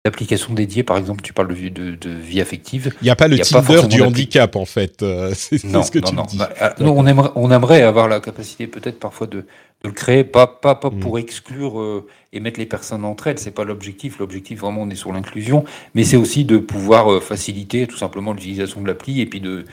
d'applications 0.06 0.54
dédiées, 0.54 0.84
par 0.84 0.98
exemple, 0.98 1.22
tu 1.22 1.32
parles 1.32 1.48
de, 1.48 1.96
de, 1.96 2.10
vie 2.10 2.42
affective. 2.42 2.94
Il 3.02 3.06
n'y 3.06 3.10
a 3.10 3.16
pas 3.16 3.30
le 3.30 3.40
Tinder 3.40 3.88
du 3.88 4.02
handicap, 4.02 4.58
en 4.58 4.66
fait. 4.66 5.06
C'est 5.34 5.64
non, 5.64 5.82
ce 5.82 5.92
que 5.92 6.00
non, 6.00 6.10
tu 6.10 6.16
non. 6.16 6.24
dis. 6.24 6.38
Bah, 6.38 6.76
on, 6.82 7.08
aimerait, 7.08 7.30
on 7.36 7.50
aimerait 7.52 7.84
avoir 7.84 8.10
la 8.10 8.20
capacité, 8.20 8.68
peut-être, 8.68 9.00
parfois, 9.00 9.28
de, 9.28 9.38
de, 9.40 9.46
le 9.86 9.92
créer, 9.92 10.26
pas, 10.26 10.46
pas, 10.46 10.76
pas 10.76 10.90
mm. 10.90 11.00
pour 11.00 11.20
exclure 11.20 11.80
euh, 11.80 12.06
et 12.34 12.42
mettre 12.42 12.60
les 12.60 12.66
personnes 12.66 13.06
entre 13.06 13.28
elles. 13.28 13.40
C'est 13.40 13.52
pas 13.52 13.64
l'objectif. 13.64 14.20
L'objectif, 14.20 14.60
vraiment, 14.60 14.82
on 14.82 14.90
est 14.90 14.96
sur 14.96 15.14
l'inclusion. 15.14 15.64
Mais 15.96 16.04
c'est 16.04 16.18
aussi 16.18 16.44
de 16.44 16.58
pouvoir 16.58 17.10
euh, 17.10 17.20
faciliter, 17.22 17.88
tout 17.88 17.98
simplement, 17.98 18.34
l'utilisation 18.34 18.82
de 18.82 18.88
l'appli 18.88 19.22
et 19.22 19.26
puis 19.26 19.40
de, 19.40 19.64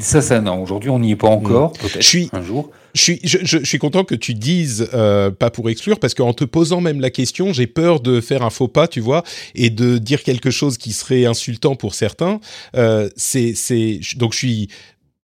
ça, 0.00 0.22
ça, 0.22 0.40
non. 0.40 0.62
Aujourd'hui, 0.62 0.90
on 0.90 0.98
n'y 0.98 1.12
est 1.12 1.16
pas 1.16 1.28
encore. 1.28 1.70
Mm. 1.70 1.78
Peut-être 1.78 2.02
suis, 2.02 2.28
un 2.32 2.42
jour. 2.42 2.70
Je 2.94 3.02
suis, 3.02 3.20
je, 3.24 3.58
suis 3.64 3.78
content 3.78 4.04
que 4.04 4.14
tu 4.14 4.34
dises 4.34 4.88
euh, 4.94 5.30
pas 5.30 5.50
pour 5.50 5.68
exclure, 5.68 5.98
parce 5.98 6.14
qu'en 6.14 6.32
te 6.32 6.44
posant 6.44 6.80
même 6.80 7.00
la 7.00 7.10
question, 7.10 7.52
j'ai 7.52 7.66
peur 7.66 7.98
de 8.00 8.20
faire 8.20 8.42
un 8.42 8.50
faux 8.50 8.68
pas, 8.68 8.86
tu 8.86 9.00
vois, 9.00 9.24
et 9.56 9.68
de 9.68 9.98
dire 9.98 10.22
quelque 10.22 10.50
chose 10.50 10.78
qui 10.78 10.92
serait 10.92 11.26
insultant 11.26 11.74
pour 11.74 11.94
certains. 11.94 12.40
Euh, 12.76 13.08
c'est, 13.16 13.54
c'est, 13.54 13.98
donc 14.16 14.32
je 14.32 14.38
suis 14.38 14.68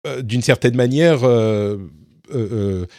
euh, 0.08 0.22
d'une 0.24 0.42
certaine 0.42 0.76
manière. 0.76 1.20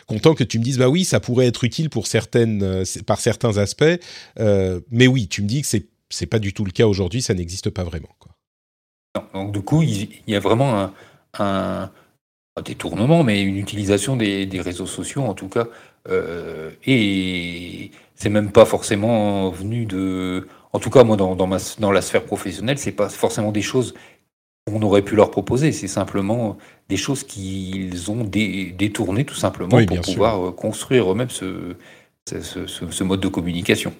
content 0.06 0.34
que 0.34 0.44
tu 0.44 0.58
me 0.58 0.64
dises 0.64 0.76
bah 0.76 0.90
oui 0.90 1.04
ça 1.04 1.18
pourrait 1.18 1.46
être 1.46 1.64
utile 1.64 1.88
pour 1.88 2.06
certaines 2.06 2.84
par 3.06 3.18
certains 3.18 3.56
aspects 3.56 3.96
mais 4.36 5.06
oui 5.06 5.26
tu 5.26 5.40
me 5.40 5.46
dis 5.46 5.62
que 5.62 5.66
c'est 5.66 5.86
c'est 6.10 6.26
pas 6.26 6.38
du 6.38 6.52
tout 6.52 6.66
le 6.66 6.70
cas 6.70 6.86
aujourd'hui 6.86 7.22
ça 7.22 7.32
n'existe 7.32 7.70
pas 7.70 7.82
vraiment 7.82 8.14
quoi. 8.18 8.34
donc 9.32 9.52
du 9.52 9.62
coup 9.62 9.80
il, 9.80 10.10
y 10.26 10.34
a 10.34 10.40
vraiment 10.40 10.78
un, 10.78 10.92
un, 11.38 11.90
détournement, 12.64 13.24
mais 13.24 13.42
une 13.42 13.56
utilisation 13.56 14.16
des, 14.16 14.48
réseaux 14.60 14.86
sociaux 14.86 15.22
en 15.22 15.34
tout 15.34 15.48
cas. 15.48 15.66
Euh, 16.08 16.70
et 16.86 17.90
c'est 18.14 18.28
même 18.28 18.50
pas 18.50 18.64
forcément 18.64 19.50
venu 19.50 19.86
de. 19.86 20.46
En 20.72 20.78
tout 20.78 20.90
cas, 20.90 21.04
moi, 21.04 21.16
dans, 21.16 21.34
dans, 21.36 21.46
ma, 21.46 21.58
dans 21.78 21.92
la 21.92 22.02
sphère 22.02 22.24
professionnelle, 22.24 22.78
c'est 22.78 22.92
pas 22.92 23.08
forcément 23.08 23.52
des 23.52 23.62
choses 23.62 23.94
qu'on 24.66 24.82
aurait 24.82 25.02
pu 25.02 25.16
leur 25.16 25.30
proposer. 25.30 25.72
C'est 25.72 25.88
simplement 25.88 26.56
des 26.88 26.96
choses 26.96 27.24
qu'ils 27.24 28.10
ont 28.10 28.24
détournées 28.24 29.24
tout 29.24 29.34
simplement 29.34 29.84
pour 29.84 30.00
pouvoir 30.00 30.48
euh, 30.48 30.52
construire 30.52 31.10
eux-mêmes 31.10 31.30
ce, 31.30 31.76
ce, 32.26 33.04
mode 33.04 33.20
de 33.20 33.28
communication 33.28 33.92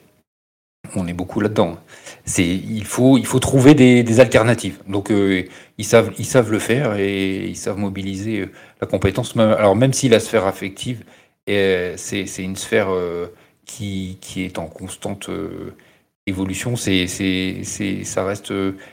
on 0.97 1.07
est 1.07 1.13
beaucoup 1.13 1.41
là-dedans. 1.41 1.77
C'est 2.25 2.47
il 2.47 2.85
faut 2.85 3.19
il 3.19 3.27
faut 3.27 3.39
trouver 3.39 3.75
des, 3.75 4.21
alternatives. 4.21 4.79
Donc 4.89 5.11
euh, 5.11 5.45
ils 5.79 5.85
savent 5.85 6.13
ils 6.19 6.27
savent 6.27 6.51
le 6.51 6.59
faire 6.59 6.95
et 6.97 7.47
ils 7.47 7.57
savent 7.57 7.79
mobiliser 7.79 8.41
euh, 8.41 8.51
la 8.81 8.87
compétence. 8.87 9.37
Alors 9.37 9.77
même 9.77 9.93
si 9.93 10.09
la 10.09 10.21
sphère 10.21 10.47
affective 10.47 11.05
c'est 11.47 12.27
une 12.39 12.57
sphère 12.57 12.93
euh, 12.93 13.27
qui, 13.67 14.19
qui 14.21 14.45
est 14.45 14.59
en 14.59 14.67
constante 14.67 15.31
évolution, 16.27 16.77
c'est 16.77 17.07
c'est 17.07 18.05
ça 18.05 18.25
reste 18.25 18.53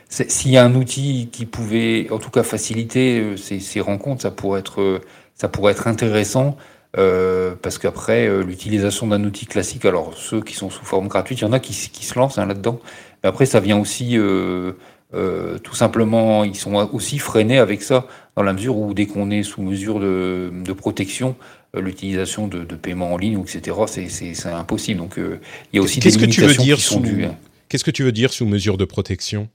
s'il 0.10 0.52
y 0.52 0.58
a 0.58 0.66
un 0.66 0.76
outil 0.76 1.30
qui 1.32 1.46
pouvait 1.46 2.08
en 2.12 2.18
tout 2.20 2.32
cas 2.32 2.44
faciliter 2.44 3.36
ces, 3.38 3.60
ces 3.60 3.82
rencontres, 3.82 4.22
ça 4.24 4.32
pourrait 4.32 4.62
être 4.62 5.02
ça 5.36 5.48
pourrait 5.50 5.74
être 5.74 5.88
intéressant. 5.88 6.58
Euh, 6.98 7.54
parce 7.62 7.78
qu'après, 7.78 8.28
euh, 8.28 8.44
l'utilisation 8.44 9.08
d'un 9.08 9.24
outil 9.24 9.46
classique, 9.46 9.86
alors 9.86 10.14
ceux 10.16 10.42
qui 10.42 10.56
sont 10.56 10.70
sous 10.70 10.86
forme 10.86 11.08
gratuite, 11.08 11.40
il 11.40 11.44
y 11.44 11.48
en 11.48 11.54
a 11.54 11.60
qui, 11.60 11.74
qui 11.74 12.06
se 12.06 12.18
lancent 12.18 12.40
hein, 12.40 12.48
là-dedans. 12.48 12.80
Mais 13.24 13.30
après, 13.30 13.46
ça 13.46 13.60
vient 13.60 13.78
aussi, 13.78 14.18
euh, 14.18 14.74
tout 15.64 15.76
simplement, 15.76 16.44
ils 16.44 16.56
sont 16.56 16.76
aussi 16.92 17.20
freinés 17.20 17.60
avec 17.60 17.84
ça, 17.84 18.08
dans 18.36 18.44
la 18.44 18.54
mesure 18.54 18.78
où 18.78 18.94
dès 18.94 19.06
qu'on 19.06 19.30
est 19.30 19.44
sous 19.44 19.62
mesure 19.62 20.00
de, 20.00 20.52
de 20.52 20.74
protection, 20.74 21.36
l'utilisation 21.76 22.48
de, 22.48 22.64
de 22.64 22.76
paiement 22.76 23.14
en 23.14 23.18
ligne, 23.18 23.40
etc., 23.40 23.78
c'est 23.86 24.50
impossible. 24.50 25.00
Donc, 25.00 25.16
il 25.18 25.76
y 25.76 25.80
a 25.80 25.82
aussi 25.84 26.00
des 26.00 26.10
limitations 26.10 26.48
que 26.48 26.52
tu 26.52 26.58
veux 26.58 26.64
dire 26.64 26.78
qui 26.78 26.82
sont 26.82 27.00
dues. 27.02 27.26
Hein. 27.26 27.36
Qu'est-ce 27.68 27.84
que 27.84 27.92
tu 27.92 28.04
veux 28.04 28.12
dire 28.12 28.34
sous 28.34 28.48
mesure 28.48 28.78
de 28.78 28.86
protection? 28.86 29.48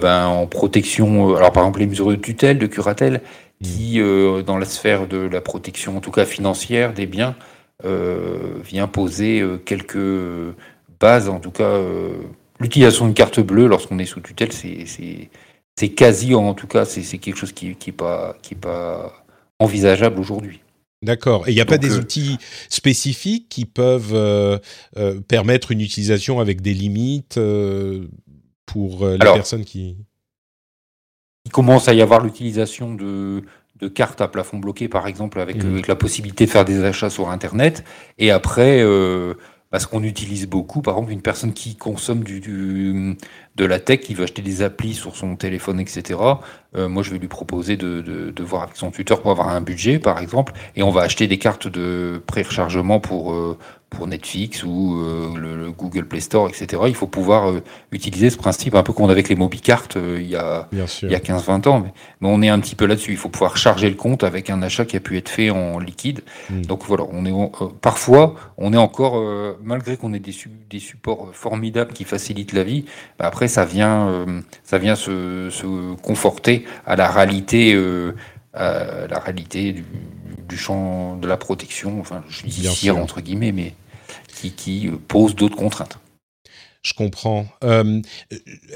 Ben, 0.00 0.26
En 0.26 0.46
protection, 0.46 1.36
alors 1.36 1.52
par 1.52 1.62
exemple 1.62 1.78
les 1.78 1.86
mesures 1.86 2.08
de 2.08 2.16
tutelle, 2.16 2.58
de 2.58 2.66
curatelle, 2.66 3.22
qui, 3.62 4.00
euh, 4.00 4.42
dans 4.42 4.58
la 4.58 4.66
sphère 4.66 5.06
de 5.06 5.16
la 5.16 5.40
protection, 5.40 5.96
en 5.96 6.00
tout 6.00 6.10
cas 6.10 6.24
financière, 6.24 6.92
des 6.92 7.06
biens, 7.06 7.36
euh, 7.84 8.58
vient 8.62 8.86
poser 8.88 9.40
euh, 9.40 9.58
quelques 9.58 10.54
bases, 11.00 11.28
en 11.28 11.40
tout 11.40 11.50
cas 11.50 11.80
l'utilisation 12.58 13.04
d'une 13.06 13.14
carte 13.14 13.40
bleue 13.40 13.66
lorsqu'on 13.66 13.98
est 13.98 14.06
sous 14.06 14.20
tutelle, 14.20 14.50
c'est 14.52 15.88
quasi, 15.90 16.34
en 16.34 16.54
tout 16.54 16.66
cas, 16.66 16.84
c'est 16.84 17.18
quelque 17.18 17.36
chose 17.36 17.52
qui 17.52 17.68
n'est 17.68 17.74
qui 17.74 17.92
pas, 17.92 18.36
qui 18.42 18.54
pas 18.54 19.24
envisageable 19.58 20.18
aujourd'hui. 20.20 20.60
D'accord. 21.02 21.46
Et 21.46 21.52
il 21.52 21.54
n'y 21.54 21.60
a 21.60 21.66
pas 21.66 21.76
des 21.76 21.98
outils 21.98 22.38
spécifiques 22.70 23.50
qui 23.50 23.66
peuvent 23.66 24.60
permettre 25.28 25.70
une 25.70 25.82
utilisation 25.82 26.40
avec 26.40 26.62
des 26.62 26.72
limites 26.72 27.38
pour 28.64 29.06
les 29.06 29.18
personnes 29.18 29.66
qui 29.66 29.98
il 31.46 31.52
commence 31.52 31.88
à 31.88 31.94
y 31.94 32.02
avoir 32.02 32.20
l'utilisation 32.20 32.92
de, 32.92 33.42
cartes 33.94 34.20
à 34.20 34.26
plafond 34.26 34.58
bloqué, 34.58 34.88
par 34.88 35.06
exemple, 35.06 35.38
avec, 35.38 35.62
mmh. 35.62 35.82
la 35.86 35.94
possibilité 35.94 36.44
de 36.44 36.50
faire 36.50 36.64
des 36.64 36.84
achats 36.84 37.08
sur 37.08 37.30
Internet. 37.30 37.84
Et 38.18 38.32
après, 38.32 38.82
euh, 38.82 39.34
parce 39.70 39.86
qu'on 39.86 40.02
utilise 40.02 40.48
beaucoup, 40.48 40.82
par 40.82 40.94
exemple, 40.94 41.12
une 41.12 41.22
personne 41.22 41.52
qui 41.52 41.76
consomme 41.76 42.24
du, 42.24 43.16
de 43.56 43.64
la 43.64 43.80
tech 43.80 44.00
qui 44.00 44.14
veut 44.14 44.24
acheter 44.24 44.42
des 44.42 44.62
applis 44.62 44.94
sur 44.94 45.16
son 45.16 45.36
téléphone, 45.36 45.80
etc. 45.80 46.20
Euh, 46.76 46.88
moi, 46.88 47.02
je 47.02 47.10
vais 47.10 47.18
lui 47.18 47.28
proposer 47.28 47.76
de, 47.76 48.02
de, 48.02 48.30
de, 48.30 48.42
voir 48.42 48.64
avec 48.64 48.76
son 48.76 48.90
tuteur 48.90 49.22
pour 49.22 49.30
avoir 49.30 49.48
un 49.48 49.62
budget, 49.62 49.98
par 49.98 50.18
exemple, 50.20 50.52
et 50.76 50.82
on 50.82 50.90
va 50.90 51.02
acheter 51.02 51.26
des 51.26 51.38
cartes 51.38 51.66
de 51.68 52.20
pré-rechargement 52.26 53.00
pour, 53.00 53.32
euh, 53.32 53.56
pour 53.90 54.06
Netflix 54.06 54.64
ou 54.64 55.00
euh, 55.00 55.38
le, 55.38 55.70
Google 55.70 56.06
Play 56.06 56.20
Store, 56.20 56.48
etc. 56.48 56.82
Il 56.86 56.94
faut 56.94 57.06
pouvoir 57.06 57.50
euh, 57.50 57.62
utiliser 57.92 58.30
ce 58.30 58.36
principe 58.36 58.74
un 58.74 58.82
peu 58.82 58.92
qu'on 58.92 59.04
avait 59.04 59.12
avec 59.12 59.28
les 59.28 59.36
mobicartes 59.36 59.96
euh, 59.96 60.18
il 60.20 60.28
y 60.28 60.36
a, 60.36 60.68
il 60.72 61.10
y 61.10 61.14
a 61.14 61.18
15-20 61.18 61.68
ans. 61.68 61.80
Mais, 61.80 61.92
on 62.28 62.42
est 62.42 62.48
un 62.48 62.58
petit 62.58 62.74
peu 62.74 62.86
là-dessus. 62.86 63.12
Il 63.12 63.16
faut 63.16 63.28
pouvoir 63.28 63.56
charger 63.56 63.88
le 63.88 63.94
compte 63.94 64.24
avec 64.24 64.50
un 64.50 64.62
achat 64.62 64.84
qui 64.84 64.96
a 64.96 65.00
pu 65.00 65.16
être 65.16 65.28
fait 65.28 65.50
en 65.50 65.78
liquide. 65.78 66.22
Hmm. 66.50 66.62
Donc 66.62 66.84
voilà, 66.84 67.04
on 67.12 67.24
est 67.24 67.32
parfois, 67.80 68.34
on 68.58 68.72
est 68.72 68.78
encore, 68.78 69.22
malgré 69.62 69.96
qu'on 69.96 70.12
ait 70.12 70.18
des, 70.18 70.34
des, 70.68 70.80
supports 70.80 71.30
formidables 71.32 71.92
qui 71.92 72.04
facilitent 72.04 72.52
la 72.52 72.64
vie, 72.64 72.84
bah 73.18 73.26
après 73.26 73.45
ça 73.48 73.64
vient, 73.64 74.26
ça 74.64 74.78
vient 74.78 74.96
se, 74.96 75.48
se, 75.50 75.94
conforter 75.96 76.64
à 76.86 76.96
la 76.96 77.10
réalité, 77.10 77.74
à 78.54 79.06
la 79.08 79.18
réalité 79.18 79.72
du, 79.72 79.84
du 80.48 80.56
champ 80.56 81.16
de 81.16 81.26
la 81.26 81.36
protection, 81.36 82.00
enfin 82.00 82.24
judiciaire 82.28 82.96
entre 82.96 83.20
guillemets, 83.20 83.52
mais 83.52 83.74
qui, 84.34 84.52
qui 84.52 84.90
pose 85.08 85.34
d'autres 85.34 85.56
contraintes. 85.56 85.98
Je 86.86 86.94
comprends. 86.94 87.48
Euh, 87.64 88.00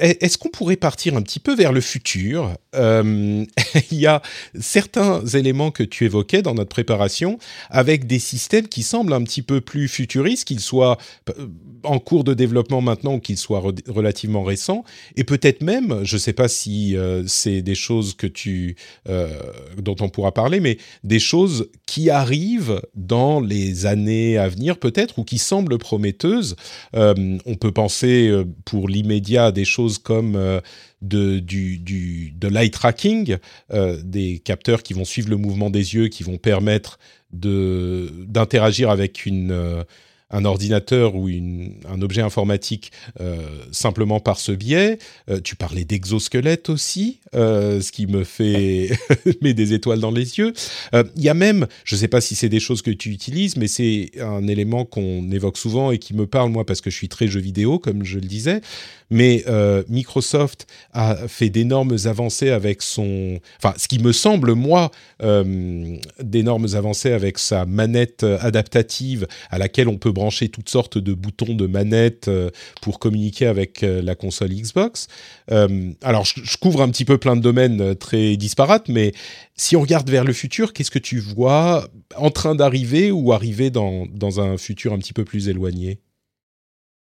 est-ce 0.00 0.36
qu'on 0.36 0.48
pourrait 0.48 0.74
partir 0.74 1.16
un 1.16 1.22
petit 1.22 1.38
peu 1.38 1.54
vers 1.54 1.70
le 1.70 1.80
futur? 1.80 2.50
Euh, 2.74 3.44
Il 3.92 3.98
y 4.00 4.08
a 4.08 4.20
certains 4.58 5.24
éléments 5.26 5.70
que 5.70 5.84
tu 5.84 6.06
évoquais 6.06 6.42
dans 6.42 6.54
notre 6.54 6.70
préparation 6.70 7.38
avec 7.68 8.08
des 8.08 8.18
systèmes 8.18 8.66
qui 8.66 8.82
semblent 8.82 9.12
un 9.12 9.22
petit 9.22 9.42
peu 9.42 9.60
plus 9.60 9.86
futuristes, 9.86 10.44
qu'ils 10.44 10.58
soient 10.58 10.98
euh, 11.28 11.46
en 11.84 12.00
cours 12.00 12.24
de 12.24 12.34
développement 12.34 12.80
maintenant 12.80 13.14
ou 13.14 13.20
qu'ils 13.20 13.38
soient 13.38 13.62
relativement 13.86 14.42
récents, 14.42 14.82
et 15.14 15.22
peut-être 15.22 15.62
même, 15.62 16.00
je 16.02 16.16
ne 16.16 16.20
sais 16.20 16.32
pas 16.32 16.48
si 16.48 16.96
c'est 17.26 17.62
des 17.62 17.74
choses 17.74 18.14
que 18.14 18.26
tu, 18.26 18.76
dont 19.06 19.96
on 20.00 20.10
pourra 20.10 20.32
parler, 20.32 20.60
mais 20.60 20.76
des 21.04 21.18
choses 21.18 21.70
qui 21.86 22.10
arrivent 22.10 22.82
dans 22.94 23.40
les 23.40 23.86
années 23.86 24.36
à 24.36 24.48
venir 24.48 24.78
peut-être 24.78 25.18
ou 25.20 25.24
qui 25.24 25.38
semblent 25.38 25.78
prometteuses. 25.78 26.56
on 26.92 27.54
peut 27.58 27.72
penser 27.72 27.99
euh, 28.06 28.44
pour 28.64 28.88
l'immédiat 28.88 29.52
des 29.52 29.64
choses 29.64 29.98
comme 29.98 30.36
euh, 30.36 30.60
de, 31.02 31.38
du, 31.38 31.78
du, 31.78 32.32
de 32.32 32.48
l'eye 32.48 32.70
tracking, 32.70 33.36
euh, 33.72 34.00
des 34.02 34.38
capteurs 34.38 34.82
qui 34.82 34.94
vont 34.94 35.04
suivre 35.04 35.30
le 35.30 35.36
mouvement 35.36 35.70
des 35.70 35.94
yeux, 35.94 36.08
qui 36.08 36.22
vont 36.22 36.38
permettre 36.38 36.98
d'interagir 37.32 38.90
avec 38.90 39.24
une 39.24 39.84
un 40.30 40.44
ordinateur 40.44 41.16
ou 41.16 41.28
un 41.28 42.02
objet 42.02 42.22
informatique 42.22 42.92
euh, 43.20 43.38
simplement 43.72 44.20
par 44.20 44.38
ce 44.38 44.52
biais. 44.52 44.98
Euh, 45.28 45.40
tu 45.42 45.56
parlais 45.56 45.84
d'exosquelette 45.84 46.70
aussi, 46.70 47.18
euh, 47.34 47.80
ce 47.80 47.90
qui 47.92 48.06
me 48.06 48.24
fait 48.24 48.90
met 49.42 49.54
des 49.54 49.72
étoiles 49.72 50.00
dans 50.00 50.10
les 50.10 50.38
yeux. 50.38 50.52
Il 50.92 51.22
y 51.22 51.28
a 51.28 51.34
même, 51.34 51.66
je 51.84 51.94
ne 51.94 52.00
sais 52.00 52.08
pas 52.08 52.20
si 52.20 52.34
c'est 52.34 52.48
des 52.48 52.60
choses 52.60 52.82
que 52.82 52.90
tu 52.90 53.10
utilises, 53.10 53.56
mais 53.56 53.66
c'est 53.66 54.10
un 54.20 54.46
élément 54.46 54.84
qu'on 54.84 55.30
évoque 55.30 55.58
souvent 55.58 55.90
et 55.90 55.98
qui 55.98 56.14
me 56.14 56.26
parle 56.26 56.50
moi 56.50 56.64
parce 56.64 56.80
que 56.80 56.90
je 56.90 56.96
suis 56.96 57.08
très 57.08 57.26
jeu 57.26 57.40
vidéo, 57.40 57.78
comme 57.78 58.04
je 58.04 58.18
le 58.18 58.26
disais. 58.26 58.60
Mais 59.12 59.44
Microsoft 59.88 60.68
a 60.92 61.26
fait 61.26 61.50
d'énormes 61.50 61.96
avancées 62.04 62.50
avec 62.50 62.80
son, 62.80 63.40
enfin, 63.58 63.74
ce 63.76 63.88
qui 63.88 63.98
me 63.98 64.12
semble 64.12 64.52
moi 64.52 64.92
d'énormes 65.20 66.66
avancées 66.74 67.10
avec 67.10 67.38
sa 67.38 67.66
manette 67.66 68.22
adaptative 68.22 69.26
à 69.50 69.58
laquelle 69.58 69.88
on 69.88 69.98
peut 69.98 70.12
brancher 70.20 70.50
toutes 70.50 70.68
sortes 70.68 70.98
de 70.98 71.14
boutons 71.14 71.54
de 71.54 71.66
manette 71.66 72.28
euh, 72.28 72.50
pour 72.82 72.98
communiquer 72.98 73.46
avec 73.46 73.82
euh, 73.82 74.02
la 74.02 74.14
console 74.14 74.50
Xbox. 74.50 75.08
Euh, 75.50 75.92
alors, 76.02 76.26
je, 76.26 76.56
couvre 76.58 76.82
un 76.82 76.90
petit 76.90 77.06
peu 77.06 77.16
plein 77.16 77.36
de 77.36 77.40
domaines 77.40 77.94
très 77.94 78.36
disparates, 78.36 78.90
mais 78.90 79.12
si 79.56 79.76
on 79.76 79.80
regarde 79.80 80.10
vers 80.10 80.24
le 80.24 80.34
futur, 80.34 80.74
qu'est-ce 80.74 80.90
que 80.90 80.98
tu 80.98 81.20
vois 81.20 81.88
en 82.16 82.30
train 82.30 82.54
d'arriver 82.54 83.10
ou 83.10 83.32
arriver 83.32 83.70
dans, 83.70 84.04
dans 84.12 84.40
un 84.40 84.58
futur 84.58 84.92
un 84.92 84.98
petit 84.98 85.14
peu 85.14 85.24
plus 85.24 85.48
éloigné? 85.48 86.00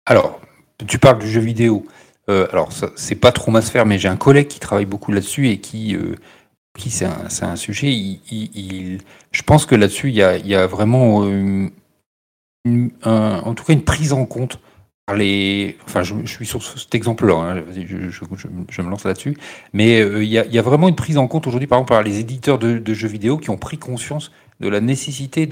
Alors, 0.04 0.40
tu 0.88 0.98
parles 0.98 1.20
du 1.20 1.30
jeu 1.30 1.40
vidéo. 1.40 1.86
alors, 2.26 2.70
c'est 2.96 3.14
pas 3.14 3.30
trop 3.30 3.52
ma 3.52 3.62
sphère, 3.62 3.86
mais 3.86 4.00
j'ai 4.00 4.08
un 4.08 4.16
collègue 4.16 4.48
qui 4.48 4.58
travaille 4.58 4.84
beaucoup 4.84 5.12
là-dessus 5.12 5.48
et 5.48 5.58
qui, 5.58 5.96
qui 6.76 6.90
c'est 6.90 7.06
un, 7.06 7.26
un, 7.42 7.56
sujet. 7.56 8.18
Je 8.30 9.42
pense 9.42 9.64
que 9.64 9.76
là-dessus, 9.76 10.08
il 10.08 10.16
y 10.16 10.22
a, 10.22 10.36
il 10.36 10.46
y 10.48 10.56
a 10.56 10.66
vraiment 10.66 11.24
en 13.04 13.54
tout 13.54 13.64
cas 13.64 13.72
une 13.72 13.84
prise 13.84 14.12
en 14.12 14.26
compte 14.26 14.58
par 15.06 15.16
les. 15.16 15.76
Enfin, 15.84 16.02
je, 16.02 16.14
suis 16.26 16.46
sur 16.46 16.62
cet 16.62 16.94
exemple-là, 16.94 17.34
hein, 17.34 17.64
je, 17.72 18.82
me 18.82 18.90
lance 18.90 19.04
là-dessus. 19.04 19.38
Mais 19.72 20.00
euh, 20.00 20.24
il 20.24 20.30
y, 20.30 20.38
a, 20.38 20.62
vraiment 20.62 20.88
une 20.88 20.96
prise 20.96 21.16
en 21.16 21.28
compte 21.28 21.46
aujourd'hui, 21.46 21.68
par 21.68 21.78
exemple, 21.78 21.90
par 21.90 22.02
les 22.02 22.18
éditeurs 22.18 22.58
de, 22.58 22.94
jeux 22.94 23.08
vidéo 23.08 23.38
qui 23.38 23.50
ont 23.50 23.56
pris 23.56 23.78
conscience 23.78 24.32
de 24.60 24.68
la 24.68 24.80
nécessité 24.80 25.46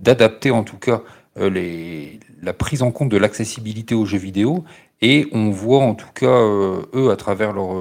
d'adapter 0.00 0.50
en 0.50 0.62
tout 0.62 0.76
cas 0.78 1.02
euh, 1.38 2.06
la 2.42 2.52
prise 2.52 2.82
en 2.82 2.92
compte 2.92 3.08
de 3.08 3.16
l'accessibilité 3.16 3.94
aux 3.94 4.04
jeux 4.04 4.18
vidéo. 4.18 4.64
Et 5.00 5.26
on 5.32 5.50
voit 5.50 5.82
en 5.82 5.94
tout 5.94 6.12
cas, 6.14 6.26
euh, 6.26 6.82
eux, 6.94 7.10
à 7.10 7.16
travers 7.16 7.52
leur, 7.52 7.74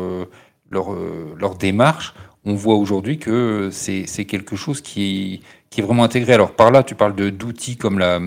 leur, 0.72 0.95
leur 1.38 1.55
démarche, 1.55 2.15
on 2.45 2.55
voit 2.55 2.74
aujourd'hui 2.76 3.19
que 3.19 3.69
c'est 3.72 4.26
quelque 4.26 4.55
chose 4.55 4.82
qui 4.82 5.41
qui 5.72 5.80
est 5.80 5.84
vraiment 5.84 6.03
intégré. 6.03 6.34
Alors 6.34 6.51
par 6.51 6.69
là, 6.69 6.84
tu 6.84 6.93
parles 6.93 7.15
d'outils 7.15 7.78
comme 7.78 7.97
la 7.97 8.19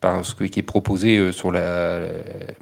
par 0.00 0.24
ce 0.24 0.34
qui 0.34 0.60
est 0.60 0.62
proposé 0.62 1.16
euh, 1.16 1.32
sur 1.32 1.50
la 1.50 2.00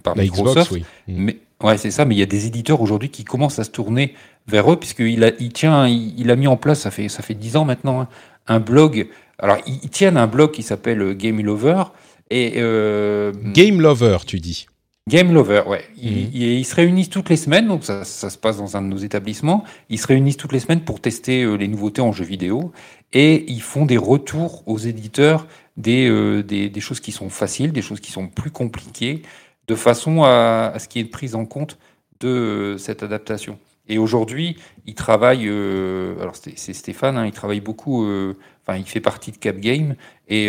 par 0.05 0.16
Microsoft. 0.16 0.70
oui. 0.70 0.84
Mm. 1.09 1.24
Mais 1.24 1.39
ouais, 1.62 1.76
c'est 1.76 1.91
ça. 1.91 2.05
Mais 2.05 2.14
il 2.14 2.18
y 2.18 2.22
a 2.22 2.26
des 2.26 2.47
éditeurs 2.47 2.80
aujourd'hui 2.80 3.11
qui 3.11 3.24
commencent 3.24 3.59
à 3.59 3.64
se 3.64 3.70
tourner 3.70 4.14
vers 4.47 4.70
eux 4.72 4.76
puisqu'il 4.76 5.24
a 5.24 5.32
il 5.41 5.53
tient 5.53 5.89
il, 5.89 6.30
a 6.30 6.37
mis 6.37 6.47
en 6.47 6.57
place 6.57 6.80
ça 6.80 6.93
fait 6.93 7.09
ça 7.09 7.22
fait 7.22 7.34
dix 7.34 7.57
ans 7.57 7.64
maintenant 7.64 8.03
hein, 8.03 8.09
un 8.47 8.61
blog. 8.61 9.09
Alors 9.39 9.59
il, 9.66 9.91
tient 9.91 10.16
un 10.16 10.26
blog 10.26 10.53
qui 10.53 10.62
s'appelle 10.62 11.03
euh, 11.03 11.14
Game 11.14 11.41
Lover 11.41 11.82
et 12.30 12.55
euh, 12.57 13.32
Game 13.53 13.80
Lover, 13.80 14.18
tu 14.26 14.39
dis. 14.39 14.66
Game 15.09 15.33
Lover, 15.33 15.63
ouais. 15.69 15.85
Ils, 15.97 16.27
mhm. 16.27 16.31
ils, 16.33 16.65
se 16.65 16.75
réunissent 16.75 17.11
toutes 17.11 17.29
les 17.29 17.37
semaines, 17.37 17.69
donc 17.69 17.85
ça, 17.85 18.05
ça, 18.05 18.29
se 18.29 18.37
passe 18.37 18.57
dans 18.57 18.77
un 18.77 18.83
de 18.83 18.89
nos 18.89 18.97
établissements. 18.97 19.63
Ils 19.89 20.01
se 20.01 20.07
réunissent 20.09 20.37
toutes 20.37 20.53
les 20.53 20.59
semaines 20.59 20.81
pour 20.81 21.01
tester 21.01 21.45
euh, 21.45 21.55
les 21.55 21.69
nouveautés 21.69 22.01
en 22.03 22.11
jeux 22.11 22.25
vidéo 22.25 22.73
et 23.13 23.51
ils 23.51 23.63
font 23.63 23.87
des 23.87 23.97
retours 23.97 24.67
aux 24.67 24.79
éditeurs 24.79 25.47
des, 25.77 26.09
euh, 26.09 26.43
des, 26.43 26.69
des, 26.69 26.81
choses 26.81 27.01
qui 27.01 27.13
sont 27.13 27.29
faciles, 27.29 27.73
des 27.73 27.83
choses 27.83 28.01
qui 28.01 28.13
sont 28.13 28.29
plus 28.29 28.51
compliquées, 28.51 29.23
de 29.69 29.75
façon 29.75 30.25
à, 30.25 30.73
à 30.75 30.79
ce 30.79 30.89
qu'il 30.89 31.01
y 31.01 31.05
ait 31.05 31.07
une 31.07 31.11
prise 31.13 31.35
en 31.35 31.45
compte 31.45 31.79
de 32.21 32.29
euh, 32.29 32.79
cette 32.79 33.03
adaptation. 33.03 33.59
Et 33.89 33.99
aujourd'hui, 33.99 34.57
ils 34.87 34.95
travaillent, 34.95 35.49
euh, 35.49 36.21
alors 36.21 36.35
c'est 36.35 36.73
Stéphane, 36.73 37.17
hein, 37.17 37.27
il 37.27 37.33
travaille 37.33 37.61
beaucoup, 37.61 38.05
enfin 38.63 38.79
il 38.79 38.85
fait 38.85 39.01
partie 39.01 39.31
de 39.31 39.37
Cap 39.37 39.59
Game 39.59 39.95
et 40.27 40.49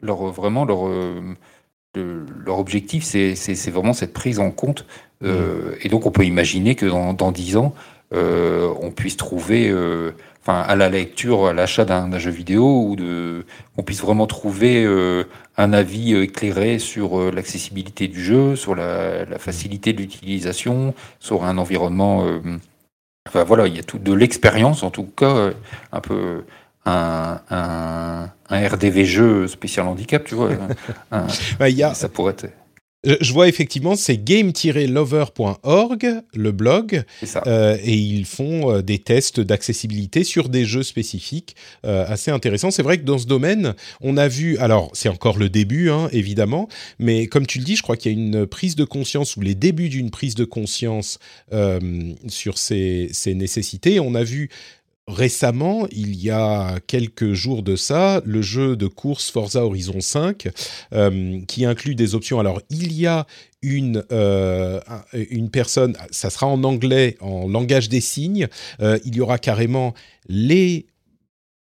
leur, 0.00 0.26
vraiment 0.32 0.64
leur 0.64 0.90
leur 2.44 2.58
objectif, 2.58 3.04
c'est 3.04 3.70
vraiment 3.70 3.92
cette 3.92 4.12
prise 4.12 4.38
en 4.38 4.50
compte. 4.50 4.86
Euh, 5.24 5.72
mm. 5.72 5.74
Et 5.82 5.88
donc, 5.88 6.06
on 6.06 6.10
peut 6.10 6.24
imaginer 6.24 6.74
que 6.74 6.86
dans, 6.86 7.32
10 7.32 7.56
ans, 7.56 7.74
euh, 8.14 8.72
on 8.80 8.90
puisse 8.90 9.16
trouver, 9.16 9.68
euh, 9.68 10.12
enfin, 10.42 10.60
à 10.60 10.76
la 10.76 10.88
lecture, 10.88 11.46
à 11.46 11.52
l'achat 11.52 11.84
d'un 11.84 12.18
jeu 12.18 12.30
vidéo, 12.30 12.82
ou 12.88 12.96
de, 12.96 13.44
on 13.76 13.82
puisse 13.82 14.00
vraiment 14.00 14.26
trouver 14.26 14.86
un 15.56 15.72
avis 15.72 16.14
éclairé 16.14 16.78
sur 16.78 17.32
l'accessibilité 17.32 18.08
du 18.08 18.22
jeu, 18.22 18.56
sur 18.56 18.74
la, 18.74 19.24
la 19.24 19.38
facilité 19.38 19.92
de 19.92 19.98
l'utilisation, 19.98 20.94
sur 21.20 21.44
un 21.44 21.58
environnement. 21.58 22.26
enfin 23.28 23.44
voilà, 23.44 23.66
il 23.66 23.76
y 23.76 23.80
a 23.80 23.82
tout 23.82 23.98
de 23.98 24.12
l'expérience, 24.12 24.82
en 24.82 24.90
tout 24.90 25.04
cas, 25.04 25.50
un 25.92 26.00
peu 26.00 26.44
un, 26.86 27.40
un, 27.50 28.30
un, 28.48 28.68
RDV 28.68 29.04
jeu 29.04 29.48
spécial 29.48 29.86
handicap, 29.86 30.24
tu 30.24 30.34
vois. 30.34 30.50
Bah, 31.58 31.68
y 31.68 31.82
a... 31.82 31.94
Ça 31.94 32.08
pourrait 32.08 32.32
être. 32.32 32.46
Je 33.20 33.32
vois 33.32 33.48
effectivement, 33.48 33.94
c'est 33.94 34.16
game-lover.org, 34.18 36.08
le 36.34 36.52
blog, 36.52 37.04
euh, 37.46 37.78
et 37.80 37.94
ils 37.94 38.24
font 38.24 38.72
euh, 38.72 38.82
des 38.82 38.98
tests 38.98 39.38
d'accessibilité 39.38 40.24
sur 40.24 40.48
des 40.48 40.64
jeux 40.64 40.82
spécifiques 40.82 41.54
euh, 41.84 42.04
assez 42.08 42.32
intéressants. 42.32 42.72
C'est 42.72 42.82
vrai 42.82 42.98
que 42.98 43.04
dans 43.04 43.18
ce 43.18 43.26
domaine, 43.26 43.74
on 44.00 44.16
a 44.16 44.26
vu, 44.26 44.58
alors 44.58 44.90
c'est 44.92 45.08
encore 45.08 45.38
le 45.38 45.48
début, 45.48 45.88
hein, 45.88 46.08
évidemment, 46.10 46.68
mais 46.98 47.28
comme 47.28 47.46
tu 47.46 47.58
le 47.58 47.64
dis, 47.64 47.76
je 47.76 47.82
crois 47.82 47.96
qu'il 47.96 48.12
y 48.12 48.14
a 48.14 48.18
une 48.18 48.44
prise 48.46 48.74
de 48.74 48.84
conscience 48.84 49.36
ou 49.36 49.40
les 49.40 49.54
débuts 49.54 49.88
d'une 49.88 50.10
prise 50.10 50.34
de 50.34 50.44
conscience 50.44 51.18
sur 52.28 52.58
ces, 52.58 53.08
ces 53.12 53.34
nécessités. 53.34 54.00
On 54.00 54.14
a 54.14 54.24
vu 54.24 54.50
récemment, 55.08 55.86
il 55.92 56.16
y 56.16 56.30
a 56.30 56.80
quelques 56.86 57.32
jours 57.32 57.62
de 57.62 57.76
ça, 57.76 58.20
le 58.24 58.42
jeu 58.42 58.76
de 58.76 58.86
course 58.86 59.30
Forza 59.30 59.64
Horizon 59.64 60.00
5, 60.00 60.48
euh, 60.92 61.40
qui 61.46 61.64
inclut 61.64 61.94
des 61.94 62.14
options. 62.14 62.40
Alors, 62.40 62.60
il 62.70 62.92
y 62.92 63.06
a 63.06 63.26
une, 63.62 64.04
euh, 64.10 64.80
une 65.12 65.50
personne, 65.50 65.96
ça 66.10 66.30
sera 66.30 66.46
en 66.46 66.64
anglais, 66.64 67.16
en 67.20 67.48
langage 67.48 67.88
des 67.88 68.00
signes, 68.00 68.48
euh, 68.80 68.98
il 69.04 69.14
y 69.16 69.20
aura 69.20 69.38
carrément 69.38 69.94
les 70.28 70.86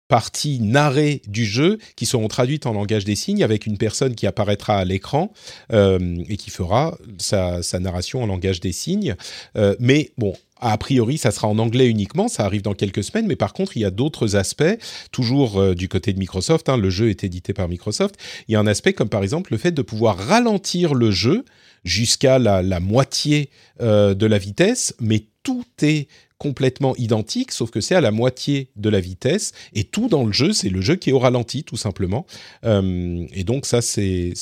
parties 0.08 0.60
narrées 0.60 1.22
du 1.26 1.44
jeu 1.44 1.78
qui 1.96 2.06
seront 2.06 2.28
traduites 2.28 2.66
en 2.66 2.72
langage 2.72 3.04
des 3.04 3.16
signes 3.16 3.42
avec 3.42 3.66
une 3.66 3.78
personne 3.78 4.14
qui 4.14 4.26
apparaîtra 4.26 4.76
à 4.78 4.84
l'écran 4.84 5.32
et 5.70 6.36
qui 6.36 6.50
fera 6.50 6.96
sa, 7.18 7.60
narration 7.80 8.22
en 8.22 8.26
langage 8.26 8.60
des 8.60 8.72
signes. 8.72 9.16
mais 9.80 10.10
bon, 10.18 10.34
a 10.60 10.78
priori, 10.78 11.18
ça 11.18 11.30
sera 11.30 11.46
en 11.48 11.58
anglais 11.58 11.88
uniquement, 11.88 12.28
ça 12.28 12.44
arrive 12.44 12.62
dans 12.62 12.74
quelques 12.74 13.04
semaines, 13.04 13.26
mais 13.26 13.36
par 13.36 13.52
contre, 13.52 13.76
il 13.76 13.80
y 13.80 13.84
a 13.84 13.90
d'autres 13.90 14.34
aspects, 14.36 14.78
toujours 15.12 15.60
euh, 15.60 15.74
du 15.74 15.88
côté 15.88 16.12
de 16.12 16.18
Microsoft, 16.18 16.68
hein, 16.68 16.78
le 16.78 16.90
jeu 16.90 17.10
est 17.10 17.22
édité 17.22 17.52
par 17.52 17.68
Microsoft, 17.68 18.16
il 18.48 18.52
y 18.52 18.56
a 18.56 18.60
un 18.60 18.66
aspect 18.66 18.94
comme 18.94 19.10
par 19.10 19.22
exemple 19.22 19.52
le 19.52 19.58
fait 19.58 19.72
de 19.72 19.82
pouvoir 19.82 20.16
ralentir 20.16 20.94
le 20.94 21.10
jeu 21.10 21.44
jusqu'à 21.84 22.38
la, 22.38 22.80
moitié 22.80 23.50
euh, 23.82 24.14
de 24.14 24.24
la 24.24 24.38
vitesse, 24.38 24.94
mais 25.00 25.24
tout 25.42 25.66
est 25.82 26.08
complètement 26.38 26.96
identique, 26.96 27.52
sauf 27.52 27.70
que 27.70 27.80
c'est 27.80 27.94
à 27.94 28.00
la 28.00 28.10
moitié 28.10 28.68
de 28.76 28.88
la 28.88 29.00
vitesse, 29.00 29.52
et 29.72 29.84
tout 29.84 30.08
dans 30.08 30.24
le 30.24 30.32
jeu, 30.32 30.52
c'est 30.52 30.68
le 30.68 30.80
jeu 30.80 30.96
qui 30.96 31.10
est 31.10 31.12
au 31.12 31.18
ralenti, 31.18 31.64
tout 31.64 31.76
simplement. 31.76 32.26
Euh, 32.64 33.26
et 33.32 33.44
donc 33.44 33.66
ça, 33.66 33.80
c'est 33.80 34.34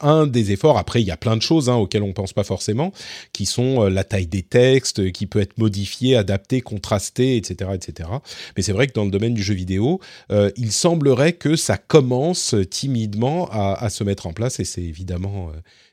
un 0.00 0.26
des 0.26 0.52
efforts. 0.52 0.78
Après, 0.78 1.00
il 1.00 1.06
y 1.06 1.10
a 1.10 1.16
plein 1.16 1.36
de 1.36 1.42
choses 1.42 1.70
hein, 1.70 1.76
auxquelles 1.76 2.02
on 2.02 2.12
pense 2.12 2.32
pas 2.32 2.44
forcément, 2.44 2.92
qui 3.32 3.46
sont 3.46 3.84
euh, 3.84 3.88
la 3.88 4.04
taille 4.04 4.26
des 4.26 4.42
textes, 4.42 5.12
qui 5.12 5.26
peut 5.26 5.40
être 5.40 5.58
modifiée, 5.58 6.16
adaptée, 6.16 6.60
contrastée, 6.60 7.36
etc. 7.36 7.70
etc. 7.74 8.10
Mais 8.56 8.62
c'est 8.62 8.72
vrai 8.72 8.86
que 8.88 8.92
dans 8.92 9.04
le 9.04 9.10
domaine 9.10 9.34
du 9.34 9.42
jeu 9.42 9.54
vidéo, 9.54 10.00
euh, 10.32 10.50
il 10.56 10.72
semblerait 10.72 11.34
que 11.34 11.56
ça 11.56 11.78
commence 11.78 12.54
timidement 12.70 13.48
à, 13.50 13.88
se 13.90 14.04
mettre 14.04 14.26
en 14.26 14.32
place, 14.32 14.60
et 14.60 14.64
c'est 14.64 14.82
évidemment 14.82 15.50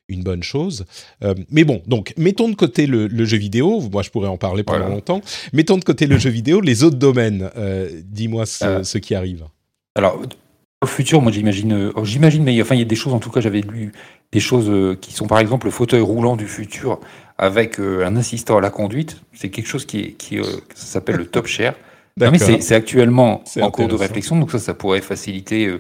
une 0.08 0.24
bonne 0.24 0.44
chose. 0.44 0.86
Euh, 1.24 1.34
mais 1.50 1.64
bon, 1.64 1.82
donc 1.88 2.14
mettons 2.18 2.50
de 2.50 2.56
côté 2.56 2.88
le, 2.88 3.26
jeu 3.26 3.38
vidéo. 3.38 3.82
Moi, 3.92 4.04
je 4.04 4.10
pourrais 4.10 4.28
en 4.28 4.38
parler 4.38 4.64
pendant 4.64 4.88
longtemps. 4.88 5.22
Mettons 5.54 5.78
de 5.78 5.84
côté 5.84 6.08
le 6.08 6.18
jeu 6.18 6.30
vidéo, 6.30 6.62
les 6.62 6.84
autres 6.84 6.98
domaines. 6.98 7.50
Euh, 7.58 7.90
dis-moi 8.04 8.44
euh. 8.64 8.84
ce, 8.84 8.98
qui 8.98 9.16
arrive. 9.16 9.46
Alors, 9.96 10.22
au 10.82 10.88
futur, 10.88 11.22
moi, 11.22 11.32
j'imagine, 11.32 11.92
oh, 11.96 12.06
j'imagine, 12.06 12.44
mais 12.44 12.62
enfin, 12.62 12.76
il 12.76 12.80
y 12.80 12.84
a 12.84 12.86
des 12.86 12.96
choses. 12.96 13.14
En 13.14 13.20
tout 13.20 13.32
cas, 13.32 13.42
j'avais 13.42 13.62
lu 13.62 13.92
des 14.32 14.40
choses 14.40 14.98
qui 15.02 15.14
sont, 15.14 15.28
par 15.28 15.40
exemple, 15.40 15.68
le 15.68 15.72
fauteuil 15.72 16.02
roulant 16.02 16.36
du 16.36 16.48
futur 16.48 17.00
avec 17.38 17.80
un 17.80 18.16
assistant 18.16 18.58
à 18.58 18.62
la 18.62 18.70
conduite. 18.70 19.22
C'est 19.34 19.50
quelque 19.50 19.68
chose 19.68 19.86
qui, 19.86 20.14
qui 20.14 20.38
ça 20.74 20.86
s'appelle 20.86 21.16
le 21.16 21.26
top 21.26 21.48
share. 21.48 21.74
mais 22.18 22.38
c'est 22.38 22.76
actuellement 22.76 23.44
en 23.60 23.72
cours 23.72 23.88
de 23.88 23.96
réflexion, 23.96 24.38
donc 24.38 24.52
ça, 24.52 24.60
ça 24.60 24.74
pourrait 24.74 25.02
faciliter 25.02 25.72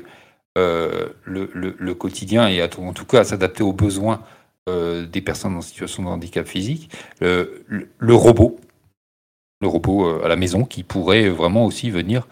euh, 0.58 1.10
le, 1.26 1.50
le, 1.54 1.96
quotidien 1.96 2.48
et 2.48 2.64
en 2.64 2.94
tout 2.94 3.06
cas 3.06 3.20
à 3.20 3.24
s'adapter 3.26 3.62
aux 3.62 3.74
besoins 3.74 4.22
euh, 4.70 5.06
des 5.06 5.20
personnes 5.20 5.54
en 5.58 5.62
situation 5.62 6.04
de 6.04 6.08
handicap 6.08 6.48
physique. 6.48 6.90
Le, 7.20 7.66
robot, 8.14 8.58
le 9.60 9.68
robot 9.68 10.06
euh, 10.06 10.24
à 10.24 10.30
la 10.30 10.38
maison 10.38 10.64
qui 10.64 10.84
pourrait 10.84 11.28
vraiment 11.28 11.66
aussi 11.66 11.90
venir 11.90 12.28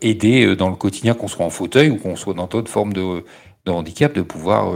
aider 0.00 0.56
dans 0.56 0.70
le 0.70 0.76
quotidien, 0.76 1.12
qu'on 1.12 1.28
soit 1.28 1.44
en 1.44 1.50
fauteuil 1.50 1.90
ou 1.90 1.96
qu'on 1.96 2.16
soit 2.16 2.32
dans 2.32 2.46
d'autres 2.46 2.70
formes 2.70 2.94
de, 2.94 3.22
de, 3.68 3.72
handicap, 3.72 4.14
de 4.14 4.22
pouvoir 4.22 4.74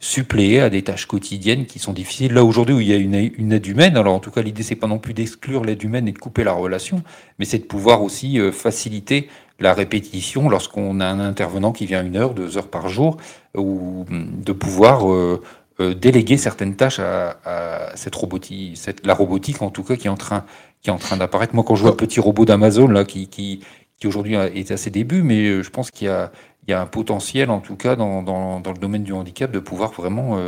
suppléer 0.00 0.60
à 0.60 0.70
des 0.70 0.82
tâches 0.82 1.06
quotidiennes 1.06 1.66
qui 1.66 1.78
sont 1.78 1.92
difficiles. 1.92 2.32
Là 2.32 2.44
aujourd'hui 2.44 2.74
où 2.74 2.80
il 2.80 2.88
y 2.88 2.92
a 2.92 2.96
une, 2.96 3.14
une 3.36 3.52
aide 3.52 3.66
humaine, 3.66 3.96
alors 3.96 4.14
en 4.14 4.20
tout 4.20 4.30
cas 4.30 4.42
l'idée 4.42 4.62
c'est 4.62 4.76
pas 4.76 4.86
non 4.86 4.98
plus 4.98 5.14
d'exclure 5.14 5.64
l'aide 5.64 5.82
humaine 5.82 6.06
et 6.08 6.12
de 6.12 6.18
couper 6.18 6.44
la 6.44 6.52
relation, 6.52 7.02
mais 7.38 7.44
c'est 7.44 7.58
de 7.58 7.64
pouvoir 7.64 8.02
aussi 8.02 8.38
faciliter 8.52 9.28
la 9.60 9.72
répétition 9.72 10.48
lorsqu'on 10.48 11.00
a 11.00 11.06
un 11.06 11.20
intervenant 11.20 11.72
qui 11.72 11.86
vient 11.86 12.04
une 12.04 12.16
heure, 12.16 12.34
deux 12.34 12.58
heures 12.58 12.68
par 12.68 12.88
jour, 12.88 13.16
ou 13.56 14.04
de 14.10 14.52
pouvoir 14.52 15.10
euh, 15.10 15.40
euh, 15.80 15.94
déléguer 15.94 16.36
certaines 16.36 16.76
tâches 16.76 16.98
à, 16.98 17.92
cette 17.94 18.14
robotique, 18.14 18.76
cette, 18.76 19.06
la 19.06 19.14
robotique 19.14 19.62
en 19.62 19.70
tout 19.70 19.84
cas 19.84 19.96
qui 19.96 20.06
est 20.06 20.10
en 20.10 20.16
train, 20.16 20.44
qui 20.82 20.90
est 20.90 20.92
en 20.92 20.98
train 20.98 21.16
d'apparaître. 21.16 21.54
Moi, 21.54 21.64
quand 21.66 21.76
je 21.76 21.82
vois 21.82 21.92
le 21.92 21.96
petit 21.96 22.20
robot 22.20 22.44
d'Amazon 22.44 22.88
là, 22.88 23.04
qui, 23.04 23.28
qui, 23.28 23.60
qui 23.98 24.06
aujourd'hui 24.06 24.34
est 24.34 24.70
à 24.70 24.76
ses 24.76 24.90
débuts, 24.90 25.22
mais 25.22 25.46
euh, 25.46 25.62
je 25.62 25.70
pense 25.70 25.90
qu'il 25.90 26.08
y 26.08 26.10
a, 26.10 26.32
il 26.66 26.70
y 26.70 26.74
a 26.74 26.80
un 26.80 26.86
potentiel 26.86 27.50
en 27.50 27.60
tout 27.60 27.76
cas 27.76 27.96
dans, 27.96 28.22
dans, 28.22 28.60
dans 28.60 28.72
le 28.72 28.78
domaine 28.78 29.02
du 29.02 29.12
handicap 29.12 29.50
de 29.50 29.58
pouvoir 29.58 29.92
vraiment 29.92 30.38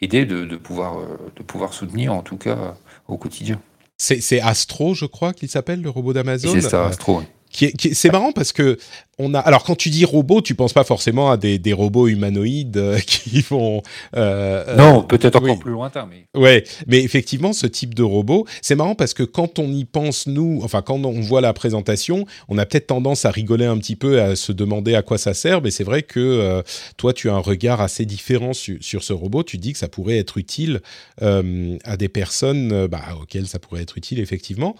aider, 0.00 0.24
de, 0.24 0.44
de, 0.44 0.56
pouvoir, 0.56 0.96
de 1.36 1.42
pouvoir 1.42 1.72
soutenir 1.72 2.12
en 2.12 2.22
tout 2.22 2.36
cas 2.36 2.74
au 3.08 3.16
quotidien. 3.16 3.60
C'est 3.96 4.40
Astro, 4.40 4.94
je 4.94 5.04
crois 5.04 5.32
qu'il 5.32 5.48
s'appelle, 5.48 5.82
le 5.82 5.90
robot 5.90 6.12
d'Amazon? 6.12 6.52
C'est 6.52 6.62
ça, 6.62 6.86
Astro 6.86 7.22
c'est 7.52 8.12
marrant 8.12 8.32
parce 8.32 8.52
que 8.52 8.78
on 9.18 9.34
a 9.34 9.40
alors 9.40 9.64
quand 9.64 9.74
tu 9.74 9.90
dis 9.90 10.04
robot 10.04 10.40
tu 10.40 10.54
penses 10.54 10.72
pas 10.72 10.84
forcément 10.84 11.30
à 11.30 11.36
des, 11.36 11.58
des 11.58 11.72
robots 11.72 12.08
humanoïdes 12.08 12.76
euh, 12.76 12.98
qui 13.06 13.40
vont 13.42 13.82
euh, 14.16 14.64
euh, 14.68 14.76
non 14.76 15.02
peut-être 15.02 15.36
encore 15.36 15.58
plus 15.58 15.72
lointain 15.72 16.08
mais 16.08 16.26
ouais 16.40 16.64
mais 16.86 17.02
effectivement 17.02 17.52
ce 17.52 17.66
type 17.66 17.94
de 17.94 18.02
robot 18.02 18.46
c'est 18.62 18.76
marrant 18.76 18.94
parce 18.94 19.14
que 19.14 19.22
quand 19.22 19.58
on 19.58 19.70
y 19.72 19.84
pense 19.84 20.26
nous 20.26 20.60
enfin 20.62 20.80
quand 20.80 21.04
on 21.04 21.20
voit 21.20 21.40
la 21.40 21.52
présentation 21.52 22.24
on 22.48 22.56
a 22.56 22.66
peut-être 22.66 22.86
tendance 22.86 23.24
à 23.24 23.30
rigoler 23.30 23.66
un 23.66 23.78
petit 23.78 23.96
peu 23.96 24.22
à 24.22 24.36
se 24.36 24.52
demander 24.52 24.94
à 24.94 25.02
quoi 25.02 25.18
ça 25.18 25.34
sert 25.34 25.60
mais 25.60 25.70
c'est 25.70 25.84
vrai 25.84 26.02
que 26.02 26.62
toi 26.96 27.12
tu 27.12 27.28
as 27.28 27.34
un 27.34 27.38
regard 27.38 27.80
assez 27.80 28.04
différent 28.06 28.52
sur 28.52 29.02
ce 29.02 29.12
robot. 29.12 29.42
Tu 29.42 29.58
dis 29.58 29.72
que 29.72 29.78
ça 29.78 29.88
pourrait 29.88 30.18
être 30.18 30.38
utile 30.38 30.80
à 31.20 31.96
des 31.96 32.08
personnes 32.08 32.86
bah, 32.86 33.02
auxquelles 33.20 33.46
ça 33.46 33.58
pourrait 33.58 33.82
être 33.82 33.98
utile 33.98 34.20
effectivement 34.20 34.76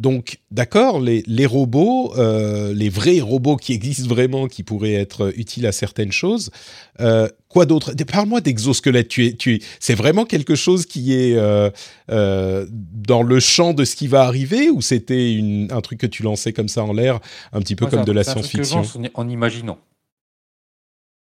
donc, 0.00 0.38
d'accord, 0.50 0.98
les, 0.98 1.46
robots, 1.46 2.14
euh, 2.16 2.72
les 2.72 2.88
vrais 2.88 3.20
robots 3.20 3.56
qui 3.56 3.74
existent 3.74 4.08
vraiment, 4.08 4.48
qui 4.48 4.62
pourraient 4.62 4.94
être 4.94 5.30
utiles 5.36 5.66
à 5.66 5.72
certaines 5.72 6.10
choses. 6.10 6.50
Euh, 7.00 7.28
quoi 7.48 7.66
d'autre? 7.66 7.92
Parle-moi 8.10 8.40
d'exosquelette. 8.40 9.08
Tu 9.08 9.36
tu 9.36 9.60
c'est 9.78 9.94
vraiment 9.94 10.24
quelque 10.24 10.54
chose 10.54 10.86
qui 10.86 11.12
est 11.12 11.36
euh, 11.36 11.70
dans 12.70 13.22
le 13.22 13.40
champ 13.40 13.74
de 13.74 13.84
ce 13.84 13.94
qui 13.94 14.08
va 14.08 14.22
arriver, 14.22 14.70
ou 14.70 14.80
c'était 14.80 15.38
un 15.70 15.80
truc 15.82 16.00
que 16.00 16.06
tu 16.06 16.22
lançais 16.22 16.54
comme 16.54 16.68
ça 16.68 16.82
en 16.82 16.94
l'air, 16.94 17.20
un 17.52 17.60
petit 17.60 17.76
peu 17.76 17.84
comme 17.86 18.04
de 18.06 18.12
la 18.12 18.24
science-fiction? 18.24 18.82
En 19.12 19.28
imaginant. 19.28 19.76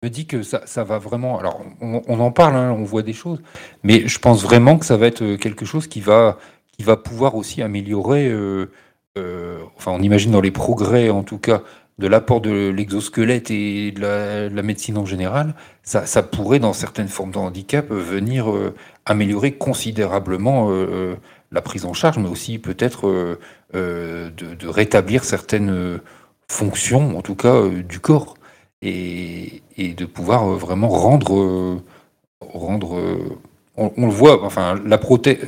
Je 0.03 0.09
me 0.09 0.13
dis 0.13 0.25
que 0.25 0.43
ça, 0.43 0.83
va 0.83 0.99
vraiment. 0.99 1.39
Alors, 1.39 1.61
on, 1.79 2.19
en 2.19 2.31
parle, 2.31 2.57
hein, 2.57 2.75
on 2.77 2.83
voit 2.83 3.03
des 3.03 3.13
choses, 3.13 3.41
mais 3.83 4.05
je 4.05 4.19
pense 4.19 4.43
vraiment 4.43 4.77
que 4.77 4.85
ça 4.85 4.97
va 4.97 5.07
être 5.07 5.37
quelque 5.37 5.65
chose 5.65 5.87
qui 5.87 6.01
va 6.01 6.37
qui 6.75 6.83
va 6.83 6.97
pouvoir 6.97 7.35
aussi 7.35 7.61
améliorer, 7.61 8.27
euh, 8.27 8.69
euh, 9.17 9.59
enfin 9.77 9.91
on 9.91 10.01
imagine 10.01 10.31
dans 10.31 10.41
les 10.41 10.51
progrès 10.51 11.09
en 11.09 11.23
tout 11.23 11.37
cas, 11.37 11.63
de 11.97 12.07
l'apport 12.07 12.41
de 12.41 12.69
l'exosquelette 12.69 13.49
et 13.51 13.91
de 13.93 14.01
la, 14.01 14.61
médecine 14.61 14.97
en 14.97 15.05
général, 15.05 15.55
ça, 15.83 16.23
pourrait 16.23 16.59
dans 16.59 16.73
certaines 16.73 17.07
formes 17.07 17.31
de 17.31 17.37
handicap 17.37 17.89
venir 17.89 18.51
euh, 18.51 18.73
améliorer 19.05 19.53
considérablement 19.53 20.69
la 21.51 21.61
prise 21.61 21.85
en 21.85 21.93
charge, 21.93 22.17
mais 22.17 22.27
aussi 22.27 22.59
peut-être 22.59 23.37
de, 23.73 24.29
de, 24.29 24.67
rétablir 24.67 25.23
certaines 25.23 26.01
fonctions, 26.49 27.17
en 27.17 27.21
tout 27.21 27.35
cas 27.35 27.69
du 27.69 28.01
corps, 28.01 28.33
et, 28.81 29.61
et 29.77 29.93
de 29.93 30.05
pouvoir 30.05 30.47
vraiment 30.47 30.89
rendre, 30.89 31.79
rendre 32.41 32.99
on, 33.77 34.05
le 34.05 34.11
voit, 34.11 34.43
enfin, 34.43 34.79
la 34.85 34.99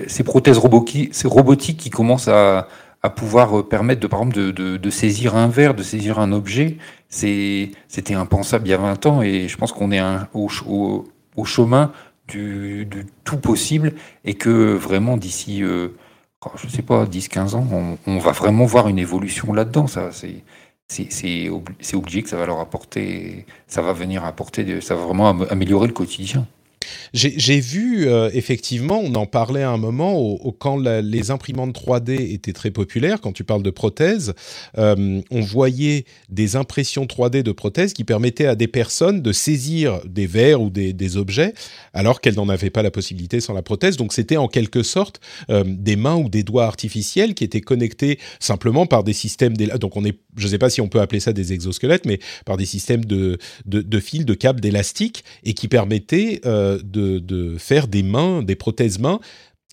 ces 0.07 0.23
prothèses 0.23 0.57
robotiques, 0.57 1.77
qui 1.77 1.89
commencent 1.89 2.27
à, 2.27 2.67
pouvoir 3.15 3.65
permettre, 3.67 4.01
de, 4.01 4.07
par 4.07 4.19
exemple, 4.19 4.53
de, 4.53 4.89
saisir 4.89 5.35
un 5.35 5.47
verre, 5.47 5.73
de 5.73 5.83
saisir 5.83 6.19
un 6.19 6.33
objet, 6.33 6.77
c'était 7.09 8.13
impensable 8.13 8.67
il 8.67 8.71
y 8.71 8.73
a 8.73 8.77
20 8.77 9.05
ans 9.05 9.21
et 9.21 9.47
je 9.47 9.57
pense 9.57 9.71
qu'on 9.71 9.91
est 9.91 10.01
au, 10.33 10.49
chemin 11.45 11.91
du, 12.27 12.87
tout 13.23 13.37
possible 13.37 13.93
et 14.25 14.33
que 14.33 14.73
vraiment 14.75 15.15
d'ici, 15.15 15.63
euh, 15.63 15.89
oh, 16.45 16.49
je 16.61 16.67
sais 16.67 16.81
pas, 16.81 17.05
10-15 17.05 17.55
ans, 17.55 17.97
on, 18.05 18.17
va 18.17 18.31
vraiment 18.31 18.65
voir 18.65 18.89
une 18.89 18.99
évolution 18.99 19.53
là-dedans. 19.53 19.87
Ça, 19.87 20.09
c'est 20.11 20.43
c'est 20.89 21.49
obligé 21.93 22.23
que 22.23 22.29
ça 22.29 22.37
va 22.37 22.45
leur 22.45 22.59
apporter, 22.61 23.45
ça 23.67 23.81
va 23.81 23.91
venir 23.91 24.23
apporter, 24.23 24.79
ça 24.79 24.95
va 24.95 25.05
vraiment 25.05 25.29
améliorer 25.49 25.87
le 25.87 25.93
quotidien. 25.93 26.47
J'ai 27.13 27.59
vu, 27.59 28.07
euh, 28.07 28.29
effectivement, 28.33 28.99
on 29.03 29.15
en 29.15 29.25
parlait 29.25 29.63
à 29.63 29.69
un 29.69 29.77
moment, 29.77 30.37
quand 30.59 30.77
les 30.77 31.31
imprimantes 31.31 31.75
3D 31.75 32.33
étaient 32.33 32.53
très 32.53 32.71
populaires, 32.71 33.21
quand 33.21 33.31
tu 33.31 33.43
parles 33.43 33.63
de 33.63 33.69
prothèses, 33.69 34.33
euh, 34.77 35.21
on 35.31 35.41
voyait 35.41 36.05
des 36.29 36.55
impressions 36.55 37.05
3D 37.05 37.43
de 37.43 37.51
prothèses 37.51 37.93
qui 37.93 38.03
permettaient 38.03 38.45
à 38.45 38.55
des 38.55 38.67
personnes 38.67 39.21
de 39.21 39.31
saisir 39.31 40.01
des 40.05 40.27
verres 40.27 40.61
ou 40.61 40.69
des, 40.69 41.17
objets, 41.17 41.53
alors 41.93 42.19
qu'elles 42.19 42.35
n'en 42.35 42.49
avaient 42.49 42.69
pas 42.69 42.83
la 42.83 42.91
possibilité 42.91 43.39
sans 43.39 43.53
la 43.53 43.61
prothèse. 43.61 43.95
Donc 43.97 44.13
c'était 44.13 44.37
en 44.37 44.47
quelque 44.47 44.83
sorte 44.83 45.21
euh, 45.49 45.63
des 45.65 45.95
mains 45.95 46.17
ou 46.17 46.29
des 46.29 46.43
doigts 46.43 46.65
artificiels 46.65 47.33
qui 47.33 47.43
étaient 47.43 47.61
connectés 47.61 48.19
simplement 48.39 48.85
par 48.85 49.03
des 49.03 49.13
systèmes... 49.13 49.55
Donc 49.55 49.95
on 49.95 50.03
est, 50.03 50.17
je 50.35 50.45
ne 50.45 50.49
sais 50.49 50.57
pas 50.57 50.69
si 50.69 50.81
on 50.81 50.89
peut 50.89 50.99
appeler 50.99 51.19
ça 51.19 51.33
des 51.33 51.53
exosquelettes, 51.53 52.05
mais 52.05 52.19
par 52.45 52.57
des 52.57 52.65
systèmes 52.65 53.05
de, 53.05 53.37
de, 53.65 53.99
fils, 53.99 54.25
de 54.25 54.33
câbles, 54.33 54.59
d'élastiques, 54.59 55.23
et 55.43 55.53
qui 55.53 55.67
permettaient 55.67 56.41
de, 56.83 57.55
faire 57.57 57.87
des 57.87 58.03
mains, 58.03 58.43
des 58.43 58.55
prothèses 58.55 58.99
mains 58.99 59.19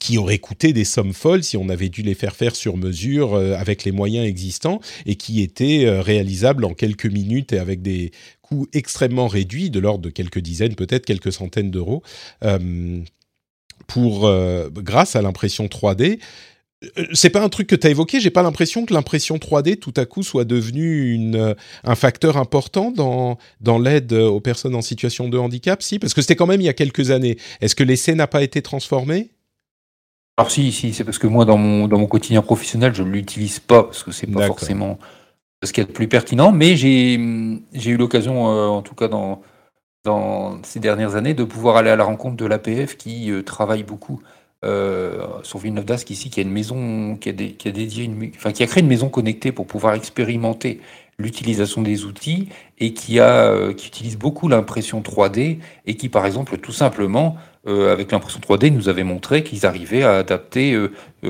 qui 0.01 0.19
auraient 0.19 0.39
coûté 0.39 0.73
des 0.73 0.85
sommes 0.85 1.15
folles 1.15 1.45
si 1.45 1.57
on 1.57 1.69
avait 1.69 1.89
dû 1.89 2.03
les 2.03 2.15
faire 2.15 2.37
faire 2.37 2.57
sur 2.57 2.77
mesure 2.77 3.35
euh, 3.35 3.55
avec 3.55 3.85
les 3.85 3.93
moyens 3.93 4.27
existants 4.27 4.81
et 5.07 5.15
qui 5.15 5.41
étaient 5.41 5.87
euh, 5.87 6.03
réalisables 6.03 6.65
en 6.65 6.75
quelques 6.75 7.07
minutes 7.07 7.53
et 7.53 7.59
avec 7.59 7.81
des 7.81 8.11
coûts 8.43 8.67
extrêmement 8.75 9.29
réduits, 9.29 9.71
de 9.71 9.79
l'ordre 9.79 10.03
de 10.03 10.11
quelques 10.11 10.41
dizaines, 10.41 10.75
peut-être 10.75 11.07
quelques 11.07 11.33
centaines 11.33 11.71
d'euros, 11.71 12.03
euh, 12.43 13.01
pour 13.87 14.31
grâce 14.71 15.17
à 15.17 15.23
l'impression 15.23 15.67
3D 15.67 16.19
euh, 16.19 16.19
c'est 17.12 17.30
pas 17.30 17.43
un 17.43 17.49
truc 17.49 17.66
que 17.66 17.76
tu 17.76 17.87
as 17.87 17.91
évoqué. 17.91 18.20
J'ai 18.20 18.30
pas 18.30 18.43
l'impression 18.43 18.87
que 18.87 18.95
l'impression 18.95 19.37
3D 19.37 19.78
tout 19.78 19.95
à 19.97 20.07
coup 20.07 20.22
soit 20.22 20.45
devenue 20.45 21.12
une, 21.12 21.37
euh, 21.37 21.55
un 21.85 21.95
facteur 21.95 22.37
important 22.37 22.91
dans, 22.91 23.39
dans 23.61 23.78
l'aide 23.78 24.12
aux 24.12 24.41
personnes 24.41 24.74
en 24.74 24.82
situation 24.82 25.28
de 25.28 25.39
handicap. 25.39 25.82
Si, 25.82 25.99
parce 25.99 26.14
que 26.14 26.20
c'était 26.20 26.37
quand 26.37 26.47
même 26.47 26.61
il 26.61 26.64
y 26.64 26.68
a 26.68 26.74
quelques 26.74 27.11
années. 27.11 27.37
Est-ce 27.61 27.74
que 27.74 27.85
l'essai 27.85 28.14
n'a 28.14 28.26
pas 28.26 28.43
été 28.43 28.62
transformé? 28.62 29.30
Alors 30.37 30.51
si, 30.51 30.72
si, 30.72 30.93
c'est 30.93 31.05
parce 31.05 31.18
que 31.18 31.26
moi 31.26 31.45
dans 31.45 31.57
mon, 31.57 31.87
dans 31.87 31.99
mon 31.99 32.07
quotidien 32.07 32.43
professionnel, 32.43 32.95
je 32.95 33.03
ne 33.03 33.11
l'utilise 33.11 33.61
pas 33.61 33.85
parce 33.85 34.03
que 34.03 34.11
c'est 34.11 34.26
pas 34.26 34.47
forcément 34.47 34.99
ce 35.62 35.72
qui 35.72 35.80
est 35.80 35.87
le 35.87 35.93
plus 35.93 36.09
pertinent. 36.09 36.53
Mais 36.53 36.76
j'ai 36.76 37.14
eu 37.16 37.97
l'occasion, 37.97 38.51
euh, 38.51 38.66
en 38.66 38.82
tout 38.82 38.95
cas 38.95 39.09
dans, 39.09 39.43
dans 40.05 40.61
ces 40.64 40.80
dernières 40.80 41.14
années, 41.14 41.35
de 41.35 41.45
pouvoir 41.45 41.76
aller 41.76 41.91
à 41.91 41.97
la 41.97 42.05
rencontre 42.05 42.37
de 42.37 42.47
l'APF 42.47 42.97
qui 42.97 43.30
travaille 43.47 43.85
beaucoup 43.85 44.20
euh, 44.65 45.27
sur 45.43 45.59
Villeneuve 45.59 45.85
d'Ascq 45.85 46.11
ici, 46.11 46.31
qui 46.31 46.41
a 46.41 46.43
une 46.43 46.51
maison, 46.51 47.17
qui 47.17 47.29
a, 47.29 47.33
dédié 47.33 48.11
enfin, 48.37 48.53
qui 48.53 48.62
a 48.62 48.67
créé 48.67 48.83
une 48.83 48.89
maison 48.89 49.09
connectée 49.09 49.53
pour 49.53 49.67
pouvoir 49.67 49.95
expérimenter 49.95 50.81
l'utilisation 51.19 51.83
des 51.83 52.05
outils 52.05 52.49
et 52.79 52.93
qui 52.93 53.21
a, 53.21 53.47
euh, 53.47 53.73
qui 53.73 53.87
utilise 53.87 54.19
beaucoup 54.19 54.49
l'impression 54.49 55.01
3D 55.01 55.59
et 55.87 55.97
qui, 55.97 56.09
par 56.09 56.27
exemple, 56.27 56.59
tout 56.59 56.73
simplement, 56.73 57.37
euh, 57.67 57.93
avec 57.93 58.11
l'impression 58.11 58.41
3D, 58.41 58.71
nous 58.71 58.89
avait 58.89 59.05
montré 59.05 59.45
qu'ils 59.45 59.67
arrivaient 59.67 60.03
à 60.03 60.17
adapter, 60.17 60.77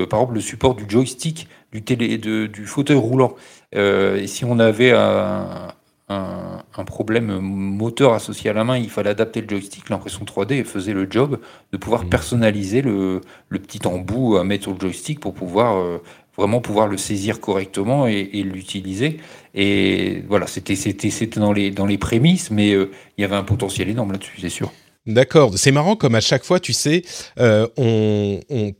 par 0.09 0.21
exemple, 0.21 0.33
le 0.35 0.41
support 0.41 0.75
du 0.75 0.85
joystick 0.87 1.47
du 1.71 1.83
télé, 1.83 2.17
de, 2.17 2.47
du 2.47 2.65
fauteuil 2.65 2.97
roulant. 2.97 3.35
et 3.73 4.27
si 4.27 4.45
on 4.45 4.59
avait 4.59 4.91
un, 4.91 5.74
un, 6.07 6.83
problème 6.85 7.39
moteur 7.39 8.13
associé 8.13 8.49
à 8.49 8.53
la 8.53 8.63
main, 8.63 8.77
il 8.77 8.89
fallait 8.89 9.09
adapter 9.09 9.41
le 9.41 9.49
joystick. 9.49 9.89
L'impression 9.89 10.23
3D 10.23 10.63
faisait 10.63 10.93
le 10.93 11.07
job 11.09 11.39
de 11.71 11.77
pouvoir 11.77 12.05
mmh. 12.05 12.09
personnaliser 12.09 12.81
le, 12.81 13.21
petit 13.49 13.85
embout 13.87 14.37
à 14.37 14.43
mettre 14.43 14.63
sur 14.63 14.73
le 14.73 14.79
joystick 14.79 15.19
pour 15.19 15.33
pouvoir 15.33 15.77
euh, 15.77 16.01
vraiment 16.37 16.61
pouvoir 16.61 16.87
le 16.87 16.97
saisir 16.97 17.39
correctement 17.39 18.07
et, 18.07 18.43
l'utiliser. 18.43 19.17
Et 19.53 20.23
voilà, 20.27 20.47
c'était 20.47 20.75
dans 21.37 21.53
les, 21.53 21.71
dans 21.71 21.85
les 21.85 21.97
prémices, 21.97 22.51
mais 22.51 22.73
euh, 22.73 22.91
il 23.17 23.21
y 23.21 23.25
avait 23.25 23.35
un 23.35 23.43
potentiel 23.43 23.89
énorme 23.89 24.11
là-dessus, 24.11 24.39
c'est 24.39 24.49
sûr. 24.49 24.71
D'accord, 25.07 25.57
c'est 25.57 25.71
marrant 25.71 25.95
comme 25.95 26.15
à 26.15 26.21
chaque 26.21 26.43
fois, 26.43 26.59
tu 26.59 26.73
sais, 26.73 27.03
euh, 27.39 27.67
on, 27.77 28.39
on 28.49 28.73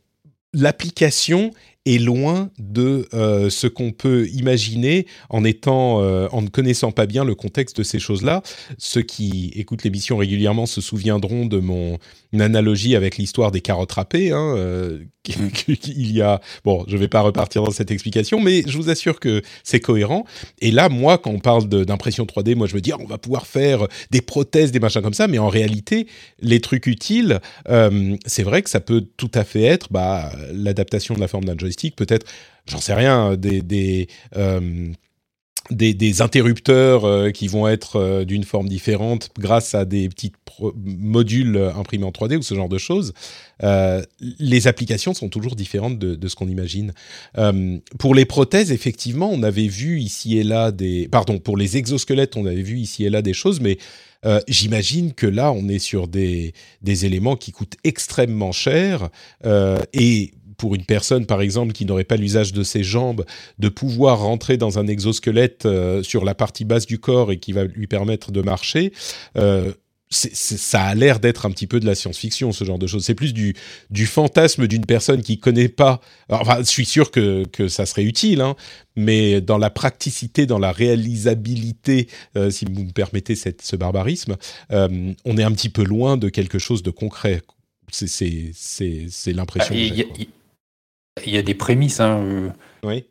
l'application 0.53 1.51
est 1.86 2.00
loin 2.00 2.50
de 2.60 3.08
euh, 3.14 3.50
ce 3.50 3.68
qu'on 3.68 3.92
peut 3.92 4.28
imaginer 4.30 5.06
en 5.30 5.44
étant, 5.44 6.02
euh, 6.02 6.28
en 6.32 6.42
ne 6.42 6.50
connaissant 6.50 6.92
pas 6.92 7.06
bien 7.06 7.24
le 7.24 7.36
contexte 7.36 7.78
de 7.78 7.84
ces 7.84 8.00
choses-là. 8.00 8.42
Ceux 8.78 9.02
qui 9.02 9.52
écoutent 9.56 9.84
l'émission 9.84 10.18
régulièrement 10.18 10.66
se 10.66 10.82
souviendront 10.82 11.46
de 11.46 11.60
mon 11.60 11.98
analogie 12.40 12.96
avec 12.96 13.18
l'histoire 13.18 13.52
des 13.52 13.62
carottes 13.62 13.94
râpées. 13.94 14.32
Hein, 14.32 15.00
euh, 15.30 15.76
il 15.88 16.11
y 16.11 16.21
a, 16.21 16.41
bon, 16.63 16.84
je 16.88 16.95
ne 16.95 16.99
vais 16.99 17.07
pas 17.07 17.21
repartir 17.21 17.63
dans 17.63 17.71
cette 17.71 17.91
explication, 17.91 18.39
mais 18.39 18.63
je 18.67 18.78
vous 18.78 18.89
assure 18.89 19.19
que 19.19 19.41
c'est 19.63 19.80
cohérent. 19.80 20.26
Et 20.59 20.71
là, 20.71 20.89
moi, 20.89 21.17
quand 21.17 21.32
on 21.32 21.39
parle 21.39 21.67
d'impression 21.67 22.26
3D, 22.26 22.55
moi, 22.55 22.67
je 22.67 22.76
me 22.76 22.82
dis, 22.82 22.91
ah, 22.91 22.97
on 22.99 23.07
va 23.07 23.17
pouvoir 23.17 23.47
faire 23.47 23.88
des 24.11 24.21
prothèses, 24.21 24.71
des 24.71 24.80
machins 24.80 25.01
comme 25.01 25.13
ça, 25.13 25.28
mais 25.28 25.39
en 25.39 25.49
réalité, 25.49 26.07
les 26.39 26.59
trucs 26.59 26.88
utiles, 26.88 27.39
c'est 28.26 28.43
vrai 28.43 28.61
que 28.61 28.69
ça 28.69 28.80
peut 28.80 29.05
tout 29.17 29.32
à 29.34 29.43
fait 29.43 29.63
être 29.63 29.88
bah, 29.91 30.32
l'adaptation 30.51 31.15
de 31.15 31.19
la 31.19 31.28
forme 31.28 31.45
d'un 31.45 31.57
joystick, 31.57 31.95
peut-être, 31.95 32.26
j'en 32.67 32.80
sais 32.80 32.93
rien, 32.93 33.36
des, 33.36 33.61
des 33.61 34.07
des, 35.72 36.22
interrupteurs 36.22 37.05
euh, 37.05 37.32
qui 37.32 37.47
vont 37.47 37.68
être 37.68 37.97
euh, 37.97 38.26
d'une 38.26 38.43
forme 38.43 38.70
différente 38.70 39.30
grâce 39.38 39.76
à 39.76 39.86
des 39.86 40.07
petits 40.09 40.32
modules 40.76 41.57
imprimés 41.76 42.05
en 42.05 42.11
3D 42.11 42.38
ou 42.38 42.41
ce 42.41 42.55
genre 42.55 42.70
de 42.70 42.78
choses. 42.78 43.13
Euh, 43.63 44.01
les 44.39 44.68
applications 44.68 45.13
sont 45.13 45.28
toujours 45.28 45.55
différentes 45.55 45.99
de, 45.99 46.28
ce 46.28 46.36
qu'on 46.36 46.47
imagine. 46.47 46.93
pour 47.99 48.16
les 48.16 48.26
prothèses, 48.26 48.72
effectivement, 48.72 49.30
on 49.30 49.43
avait 49.43 49.68
vu 49.68 49.99
ici 49.99 50.38
et 50.38 50.43
là 50.43 50.72
des... 50.72 51.09
Pardon, 51.09 51.39
pour 51.39 51.57
les 51.57 51.76
exosquelettes, 51.76 52.38
on 52.38 52.45
avait 52.45 52.61
vu 52.61 52.78
ici 52.78 53.03
et 53.03 53.09
là 53.09 53.22
des 53.22 53.34
choses, 53.34 53.59
mais 53.59 53.78
j'imagine 54.47 55.13
que 55.13 55.28
là, 55.28 55.51
on 55.51 55.68
est 55.68 55.80
sur 55.80 56.07
des, 56.07 56.53
des 56.82 57.05
éléments 57.05 57.36
qui 57.36 57.51
coûtent 57.51 57.76
extrêmement 57.84 58.53
cher 58.53 59.09
et 59.93 60.32
pour 60.58 60.76
une 60.76 60.86
personne, 60.86 61.26
par 61.26 61.41
exemple, 61.41 61.74
qui 61.74 61.86
n'aurait 61.86 62.03
pas 62.03 62.18
l'usage 62.18 62.53
de 62.53 62.64
ses 62.64 62.84
jambes, 62.84 63.26
de 63.60 63.70
pouvoir 63.70 64.20
rentrer 64.20 64.58
dans 64.58 64.80
un 64.80 64.88
exosquelette 64.88 65.66
euh, 65.66 66.03
sur 66.03 66.26
la 66.26 66.36
partie 66.36 66.66
basse 66.66 66.86
du 66.86 66.99
corps 66.99 67.32
et 67.32 67.38
qui 67.38 67.51
va 67.51 67.66
lui 67.66 67.88
permettre 67.88 68.32
de 68.32 68.41
marcher, 68.41 68.91
euh, 69.38 69.72
ça 70.10 70.84
a 70.84 70.95
l'air 70.95 71.20
d'être 71.20 71.45
un 71.45 71.51
petit 71.51 71.68
peu 71.68 71.80
de 71.80 71.86
la 71.86 71.95
science-fiction, 71.95 72.51
ce 72.51 72.64
genre 72.64 72.78
de 72.78 72.88
choses. 72.88 73.03
C'est 73.03 73.16
plus 73.16 73.34
du, 73.34 73.56
du 73.89 74.06
fantasme 74.06 74.68
d'une 74.68 74.86
personne 74.86 75.22
qui 75.22 75.39
connaît 75.39 75.68
pas. 75.68 75.99
enfin, 76.30 76.60
je 76.60 76.70
suis 76.70 76.86
sûr 76.86 77.10
que, 77.12 77.43
que 77.51 77.68
ça 77.68 77.86
serait 77.86 78.03
utile, 78.03 78.41
hein, 78.41 78.56
mais 78.95 79.41
dans 79.41 79.58
la 79.58 79.72
praticité, 79.72 80.45
dans 80.45 80.60
la 80.60 80.72
réalisabilité, 80.72 82.08
euh, 82.38 82.51
si 82.51 82.66
vous 82.66 82.84
me 82.84 82.91
permettez 82.91 83.36
cette, 83.36 83.64
ce 83.64 83.76
barbarisme, 83.76 84.38
on 84.70 85.38
est 85.38 85.43
un 85.43 85.51
petit 85.51 85.70
peu 85.70 85.84
loin 85.84 86.18
de 86.18 86.30
quelque 86.30 86.60
chose 86.60 86.84
de 86.84 86.91
concret. 86.91 87.41
C'est 87.91 88.53
l'impression. 89.28 89.76
Ah, 89.78 90.14
il 91.24 91.34
y 91.34 91.38
a 91.38 91.41
des 91.41 91.53
prémices. 91.53 91.99
Hein, 91.99 92.20
euh. 92.20 92.49
Oui. 92.84 93.05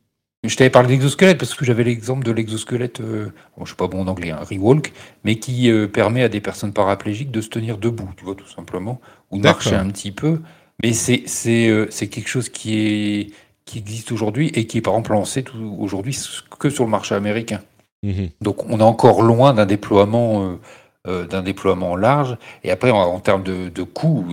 Je 0.45 0.57
t'avais 0.57 0.71
parlé 0.71 0.89
d'exosquelette 0.89 1.39
parce 1.39 1.55
que 1.55 1.65
j'avais 1.65 1.85
l'exemple 1.85 2.23
de 2.23 2.31
l'exosquelette, 2.31 3.01
euh, 3.01 3.33
bon, 3.57 3.65
je 3.65 3.71
suis 3.71 3.77
pas 3.77 3.87
bon 3.87 4.03
en 4.03 4.09
anglais, 4.09 4.31
un 4.31 4.37
hein, 4.37 4.45
Rewalk, 4.45 4.93
mais 5.25 5.37
qui 5.37 5.71
euh, 5.71 5.89
permet 5.89 6.23
à 6.23 6.29
des 6.29 6.43
personnes 6.43 6.75
paraplégiques 6.75 7.31
de 7.31 7.41
se 7.41 7.49
tenir 7.49 7.79
debout, 7.79 8.11
tu 8.19 8.27
vois, 8.27 8.35
tout 8.35 8.49
simplement, 8.49 9.01
ou 9.31 9.39
de 9.39 9.43
marcher 9.43 9.75
un 9.75 9.89
petit 9.89 10.13
peu. 10.13 10.41
Mais 10.83 10.93
c'est 10.93 11.23
c'est 11.27 12.09
quelque 12.09 12.29
chose 12.29 12.51
qui 12.51 12.77
est 12.79 13.31
qui 13.65 13.79
existe 13.79 14.13
aujourd'hui 14.13 14.49
et 14.49 14.67
qui 14.67 14.79
est 14.79 14.81
par 14.83 14.93
exemple 14.93 15.13
lancé 15.13 15.43
aujourd'hui 15.79 16.19
que 16.59 16.69
sur 16.69 16.85
le 16.85 16.91
marché 16.91 17.15
américain. 17.15 17.63
Mmh 18.03 18.27
Donc 18.43 18.69
on 18.69 18.81
est 18.81 18.83
encore 18.83 19.23
loin 19.23 19.55
d'un 19.55 19.65
déploiement 19.65 20.59
d'un 21.07 21.43
déploiement 21.43 21.97
large. 21.97 22.37
Et 22.65 22.71
après 22.71 22.91
en, 22.91 23.19
termes 23.21 23.45
de, 23.45 23.71
de 23.71 23.83
coûts, 23.83 24.27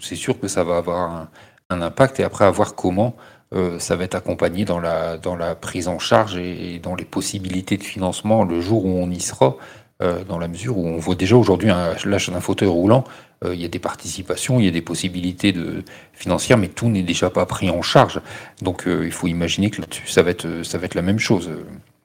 c'est 0.00 0.16
sûr 0.16 0.38
que 0.38 0.46
ça 0.46 0.62
va 0.62 0.76
avoir 0.76 1.10
un, 1.10 1.28
un 1.70 1.82
impact 1.82 2.20
et 2.20 2.24
après 2.24 2.44
à 2.44 2.50
voir 2.50 2.74
comment 2.74 3.16
euh, 3.54 3.78
ça 3.78 3.96
va 3.96 4.04
être 4.04 4.14
accompagné 4.14 4.64
dans 4.64 4.80
la, 4.80 5.16
dans 5.16 5.36
la 5.36 5.54
prise 5.54 5.88
en 5.88 5.98
charge 5.98 6.36
et, 6.36 6.80
dans 6.82 6.94
les 6.94 7.04
possibilités 7.04 7.76
de 7.76 7.82
financement 7.82 8.44
le 8.44 8.60
jour 8.60 8.84
où 8.84 8.98
on 8.98 9.10
y 9.10 9.20
sera, 9.20 9.56
euh, 10.02 10.24
dans 10.24 10.38
la 10.38 10.48
mesure 10.48 10.76
où 10.76 10.86
on 10.86 10.98
voit 10.98 11.14
déjà 11.14 11.36
aujourd'hui 11.36 11.70
l'achat 12.04 12.32
d'un 12.32 12.40
fauteuil 12.40 12.68
roulant, 12.68 13.04
euh, 13.44 13.54
il 13.54 13.60
y 13.60 13.64
a 13.64 13.68
des 13.68 13.78
participations, 13.78 14.58
il 14.58 14.64
y 14.64 14.68
a 14.68 14.72
des 14.72 14.82
possibilités 14.82 15.52
de, 15.52 15.84
financières, 16.12 16.58
mais 16.58 16.68
tout 16.68 16.88
n'est 16.88 17.02
déjà 17.02 17.30
pas 17.30 17.46
pris 17.46 17.70
en 17.70 17.82
charge. 17.82 18.20
Donc 18.60 18.84
il 18.86 19.12
faut 19.12 19.28
imaginer 19.28 19.70
que 19.70 19.80
là-dessus, 19.80 20.08
ça, 20.08 20.22
va 20.22 20.30
être, 20.30 20.62
ça 20.64 20.78
va 20.78 20.86
être 20.86 20.94
la 20.94 21.02
même 21.02 21.18
chose. 21.18 21.50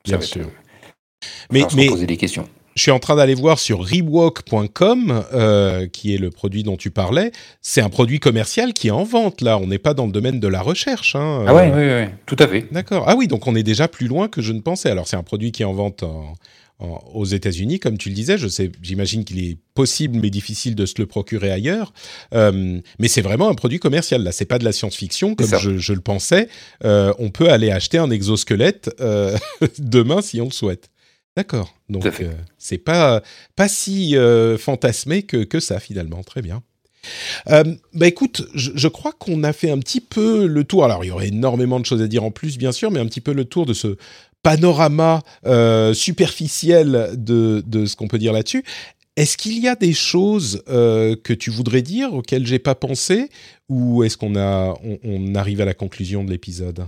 Bien 0.06 0.22
sûr. 0.22 0.48
mais, 1.52 1.64
mais 1.76 1.88
poser 1.88 2.06
des 2.06 2.18
questions 2.18 2.48
je 2.80 2.84
suis 2.84 2.92
en 2.92 3.00
train 3.00 3.18
d'aller 3.18 3.34
voir 3.34 3.60
sur 3.60 3.86
rewalk.com, 3.86 5.26
euh, 5.34 5.86
qui 5.88 6.16
est 6.16 6.18
le 6.18 6.30
produit 6.30 6.64
dont 6.64 6.78
tu 6.78 6.92
parlais. 6.92 7.34
C'est 7.62 7.82
un 7.82 7.90
produit 7.90 8.22
commercial 8.22 8.72
qui 8.72 8.88
est 8.88 8.92
en 8.92 9.04
vente, 9.04 9.42
là. 9.42 9.58
On 9.58 9.68
n'est 9.68 9.80
pas 9.80 9.94
dans 9.94 10.06
le 10.06 10.14
domaine 10.14 10.40
de 10.40 10.48
la 10.48 10.62
recherche. 10.62 11.14
Hein, 11.18 11.44
ah 11.46 11.54
oui, 11.54 11.64
oui, 11.76 11.84
oui, 11.84 12.08
tout 12.26 12.38
à 12.40 12.48
fait. 12.48 12.68
D'accord. 12.72 13.04
Ah 13.06 13.18
oui, 13.18 13.28
donc 13.28 13.48
on 13.48 13.56
est 13.56 13.64
déjà 13.64 13.90
plus 13.90 14.08
loin 14.08 14.30
que 14.30 14.42
je 14.42 14.54
ne 14.54 14.62
pensais. 14.62 14.90
Alors, 14.90 15.10
c'est 15.10 15.18
un 15.18 15.24
produit 15.24 15.52
qui 15.52 15.64
est 15.64 15.66
en 15.66 15.74
vente 15.74 16.06
aux 16.80 17.26
États-Unis, 17.26 17.82
comme 17.82 17.98
tu 17.98 18.08
le 18.08 18.16
disais. 18.16 18.38
Je 18.38 18.48
sais, 18.48 18.72
j'imagine 18.82 19.26
qu'il 19.26 19.44
est 19.44 19.58
possible 19.74 20.18
mais 20.18 20.30
difficile 20.30 20.74
de 20.74 20.86
se 20.86 20.94
le 21.00 21.06
procurer 21.06 21.52
ailleurs. 21.52 21.92
Euh, 22.34 22.80
mais 22.98 23.10
c'est 23.10 23.22
vraiment 23.22 23.50
un 23.50 23.56
produit 23.56 23.80
commercial. 23.80 24.24
Là, 24.24 24.32
c'est 24.32 24.46
pas 24.46 24.58
de 24.58 24.64
la 24.64 24.72
science-fiction 24.72 25.36
comme 25.36 25.50
je, 25.60 25.94
le 25.94 26.00
pensais. 26.00 26.48
Euh, 26.86 27.14
on 27.20 27.30
peut 27.30 27.50
aller 27.50 27.72
acheter 27.72 27.98
un 27.98 28.10
exosquelette 28.10 28.90
demain 29.80 30.22
si 30.22 30.40
on 30.40 30.46
le 30.46 30.52
souhaite. 30.52 30.90
D'accord. 31.36 31.74
Donc 31.90 32.06
euh, 32.06 32.34
c'est 32.58 32.78
pas 32.78 33.22
pas 33.56 33.68
si 33.68 34.18
euh, 34.18 34.58
fantasmé 34.58 35.24
que, 35.24 35.44
que 35.44 35.60
ça 35.60 35.80
finalement. 35.80 36.24
Très 36.24 36.42
bien. 36.42 36.64
Euh, 37.48 37.64
bah 37.94 38.08
écoute, 38.08 38.46
je, 38.54 38.88
crois 38.90 39.14
qu'on 39.14 39.44
a 39.44 39.54
fait 39.54 39.72
un 39.72 39.80
petit 39.80 40.02
peu 40.02 40.48
le 40.48 40.64
tour. 40.66 40.84
Alors 40.84 41.06
il 41.06 41.08
y 41.08 41.12
aurait 41.12 41.30
énormément 41.30 41.80
de 41.80 41.86
choses 41.86 42.02
à 42.02 42.08
dire 42.08 42.24
en 42.24 42.32
plus, 42.32 42.58
bien 42.58 42.74
sûr, 42.74 42.92
mais 42.92 43.00
un 43.00 43.06
petit 43.06 43.22
peu 43.22 43.32
le 43.32 43.46
tour 43.46 43.66
de 43.66 43.74
ce 43.74 43.98
panorama 44.44 45.22
superficiel 45.94 47.12
de, 47.14 47.64
de 47.66 47.86
ce 47.86 47.96
qu'on 47.96 48.08
peut 48.08 48.20
dire 48.20 48.34
là-dessus. 48.34 48.66
Est-ce 49.16 49.38
qu'il 49.38 49.60
y 49.60 49.68
a 49.68 49.76
des 49.76 49.94
choses 49.94 50.62
que 50.68 51.34
tu 51.34 51.52
voudrais 51.52 51.82
dire 51.82 52.14
auxquelles 52.14 52.46
j'ai 52.46 52.60
pas 52.60 52.76
pensé, 52.76 53.30
ou 53.70 54.04
est-ce 54.04 54.18
qu'on 54.18 54.36
a 54.36 54.78
on 55.04 55.36
arrive 55.36 55.62
à 55.62 55.66
la 55.66 55.74
conclusion 55.74 56.26
de 56.26 56.32
l'épisode? 56.32 56.86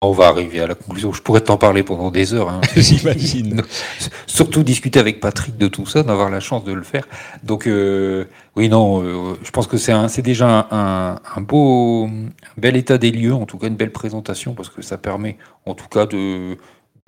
On 0.00 0.12
va 0.12 0.28
arriver 0.28 0.60
à 0.60 0.66
la 0.66 0.74
conclusion. 0.76 1.12
Je 1.12 1.20
pourrais 1.22 1.40
t'en 1.40 1.56
parler 1.56 1.82
pendant 1.82 2.10
des 2.10 2.32
heures. 2.32 2.50
Hein. 2.50 2.60
J'imagine. 2.76 3.62
Surtout 4.26 4.62
discuter 4.62 5.00
avec 5.00 5.18
Patrick 5.18 5.56
de 5.56 5.66
tout 5.66 5.86
ça, 5.86 6.04
d'avoir 6.04 6.30
la 6.30 6.38
chance 6.38 6.62
de 6.64 6.72
le 6.72 6.84
faire. 6.84 7.08
Donc, 7.42 7.66
euh, 7.66 8.24
oui, 8.54 8.68
non, 8.68 9.02
euh, 9.02 9.36
je 9.42 9.50
pense 9.50 9.66
que 9.66 9.76
c'est 9.76 10.22
déjà 10.22 10.68
un, 10.70 11.40
beau, 11.40 12.08
bel 12.56 12.76
état 12.76 12.96
des 12.96 13.10
lieux, 13.10 13.34
en 13.34 13.46
tout 13.46 13.58
cas 13.58 13.66
une 13.66 13.76
belle 13.76 13.92
présentation, 13.92 14.54
parce 14.54 14.68
que 14.68 14.82
ça 14.82 14.98
permet, 14.98 15.36
en 15.66 15.74
tout 15.74 15.88
cas, 15.88 16.06
de, 16.06 16.56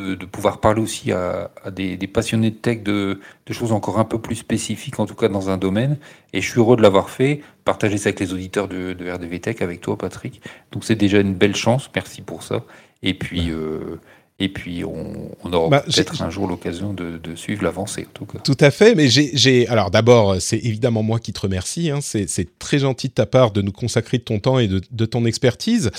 de, 0.01 0.27
pouvoir 0.27 0.61
parler 0.61 0.81
aussi 0.81 1.13
à, 1.13 1.51
des, 1.71 1.97
passionnés 2.07 2.51
de 2.51 2.57
tech 2.57 2.83
de, 2.83 3.21
choses 3.51 3.73
encore 3.73 3.99
un 3.99 4.05
peu 4.05 4.19
plus 4.19 4.37
spécifiques, 4.37 4.99
en 4.99 5.07
tout 5.07 5.15
cas 5.15 5.29
dans 5.29 5.51
un 5.51 5.57
domaine. 5.57 5.99
Et 6.33 6.41
je 6.41 6.49
suis 6.49 6.59
heureux 6.59 6.77
de 6.77 6.83
l'avoir 6.83 7.11
fait, 7.11 7.41
partager 7.65 7.99
ça 7.99 8.09
avec 8.09 8.21
les 8.21 8.33
auditeurs 8.33 8.69
de, 8.69 8.95
RDV 9.11 9.41
Tech, 9.41 9.63
avec 9.63 9.81
toi, 9.81 9.97
Patrick. 9.97 10.41
Donc 10.73 10.85
c'est 10.85 10.97
déjà 10.97 11.21
une 11.21 11.35
belle 11.35 11.57
chance. 11.57 11.91
Merci 11.95 12.23
pour 12.23 12.43
ça. 12.43 12.65
Et 13.03 13.15
puis. 13.15 13.51
Euh, 13.51 13.99
et 14.43 14.49
puis, 14.49 14.85
on, 14.85 15.53
aura 15.53 15.69
bah, 15.69 15.85
peut-être 15.85 16.23
un 16.23 16.31
jour 16.31 16.49
l'occasion 16.49 16.95
de, 16.95 17.21
suivre 17.35 17.63
l'avancée, 17.63 18.07
en 18.09 18.13
tout 18.15 18.25
cas. 18.25 18.39
Tout 18.39 18.57
à 18.59 18.71
fait. 18.71 18.95
Mais 18.95 19.09
j'ai. 19.09 19.69
Alors, 19.69 19.91
d'abord, 19.91 20.41
c'est 20.41 20.57
évidemment 20.57 21.03
moi 21.03 21.19
qui 21.19 21.35
te 21.35 21.41
remercie. 21.41 21.91
Hein. 21.91 21.99
C'est 22.01 22.59
très 22.59 22.79
gentil 22.79 23.09
de 23.09 23.13
ta 23.13 23.27
part 23.27 23.51
de 23.51 23.61
nous 23.61 23.71
consacrer 23.71 24.17
de 24.17 24.23
ton 24.23 24.39
temps 24.39 24.59
et 24.59 24.67
de, 24.67 24.81
de 24.91 25.05
ton 25.05 25.27
expertise. 25.27 25.91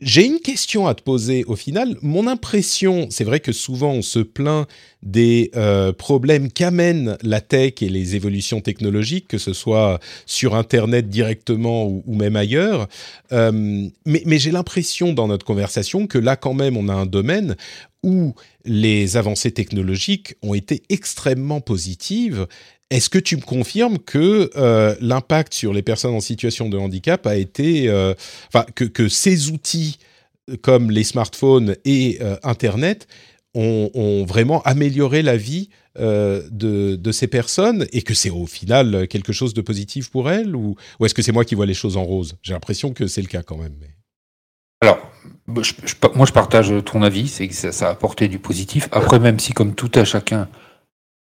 J'ai 0.00 0.26
une 0.26 0.40
question 0.40 0.88
à 0.88 0.94
te 0.94 1.02
poser 1.02 1.44
au 1.44 1.54
final. 1.54 1.96
Mon 2.02 2.26
impression, 2.26 3.06
c'est 3.10 3.22
vrai 3.22 3.38
que 3.38 3.52
souvent 3.52 3.92
on 3.92 4.02
se 4.02 4.18
plaint 4.18 4.66
des 5.04 5.52
euh, 5.54 5.92
problèmes 5.92 6.50
qu'amènent 6.50 7.16
la 7.22 7.40
tech 7.40 7.74
et 7.80 7.88
les 7.88 8.16
évolutions 8.16 8.60
technologiques, 8.60 9.28
que 9.28 9.38
ce 9.38 9.52
soit 9.52 10.00
sur 10.26 10.56
Internet 10.56 11.08
directement 11.08 11.86
ou, 11.86 12.02
même 12.08 12.34
ailleurs. 12.34 12.88
Euh, 13.30 13.52
mais, 14.04 14.22
mais 14.26 14.38
j'ai 14.38 14.50
l'impression 14.50 15.12
dans 15.12 15.28
notre 15.28 15.46
conversation 15.46 16.08
que 16.08 16.18
là 16.18 16.34
quand 16.34 16.54
même 16.54 16.76
on 16.76 16.88
a 16.88 16.94
un 16.94 17.06
domaine 17.06 17.54
où 18.02 18.34
les 18.64 19.16
avancées 19.16 19.52
technologiques 19.52 20.34
ont 20.42 20.54
été 20.54 20.82
extrêmement 20.88 21.60
positives 21.60 22.48
est-ce 22.94 23.10
que 23.10 23.18
tu 23.18 23.36
me 23.36 23.42
confirmes 23.42 23.98
que 23.98 24.50
euh, 24.54 24.94
l'impact 25.00 25.52
sur 25.52 25.72
les 25.72 25.82
personnes 25.82 26.14
en 26.14 26.20
situation 26.20 26.68
de 26.68 26.78
handicap 26.78 27.26
a 27.26 27.34
été, 27.34 27.88
euh, 27.88 28.14
enfin, 28.46 28.64
que, 28.76 29.08
ces 29.08 29.50
outils 29.50 29.98
comme 30.62 30.92
les 30.92 31.02
smartphones 31.02 31.74
et 31.84 32.18
euh, 32.20 32.36
Internet 32.44 33.08
ont, 33.56 34.24
vraiment 34.24 34.62
amélioré 34.62 35.22
la 35.22 35.36
vie 35.36 35.70
de, 35.96 37.10
ces 37.12 37.26
personnes 37.26 37.86
et 37.92 38.02
que 38.02 38.14
c'est 38.14 38.30
au 38.30 38.46
final 38.46 39.08
quelque 39.08 39.32
chose 39.32 39.54
de 39.54 39.60
positif 39.60 40.10
pour 40.10 40.30
elles 40.30 40.54
ou, 40.54 40.76
est-ce 41.04 41.14
que 41.14 41.22
c'est 41.22 41.32
moi 41.32 41.44
qui 41.44 41.56
vois 41.56 41.66
les 41.66 41.74
choses 41.74 41.96
en 41.96 42.04
rose? 42.04 42.36
J'ai 42.42 42.52
l'impression 42.52 42.92
que 42.92 43.08
c'est 43.08 43.22
le 43.22 43.28
cas 43.28 43.42
quand 43.42 43.56
même. 43.56 43.74
Alors, 44.80 44.98
moi 45.46 45.62
je 46.26 46.32
partage 46.32 46.72
ton 46.84 47.02
avis, 47.02 47.26
c'est 47.26 47.48
que 47.48 47.54
ça, 47.54 47.72
ça, 47.72 47.88
a 47.88 47.90
apporté 47.90 48.28
du 48.28 48.38
positif. 48.38 48.88
Après, 48.92 49.18
même 49.18 49.40
si 49.40 49.52
comme 49.52 49.74
tout 49.74 49.90
à 49.94 50.04
chacun, 50.04 50.48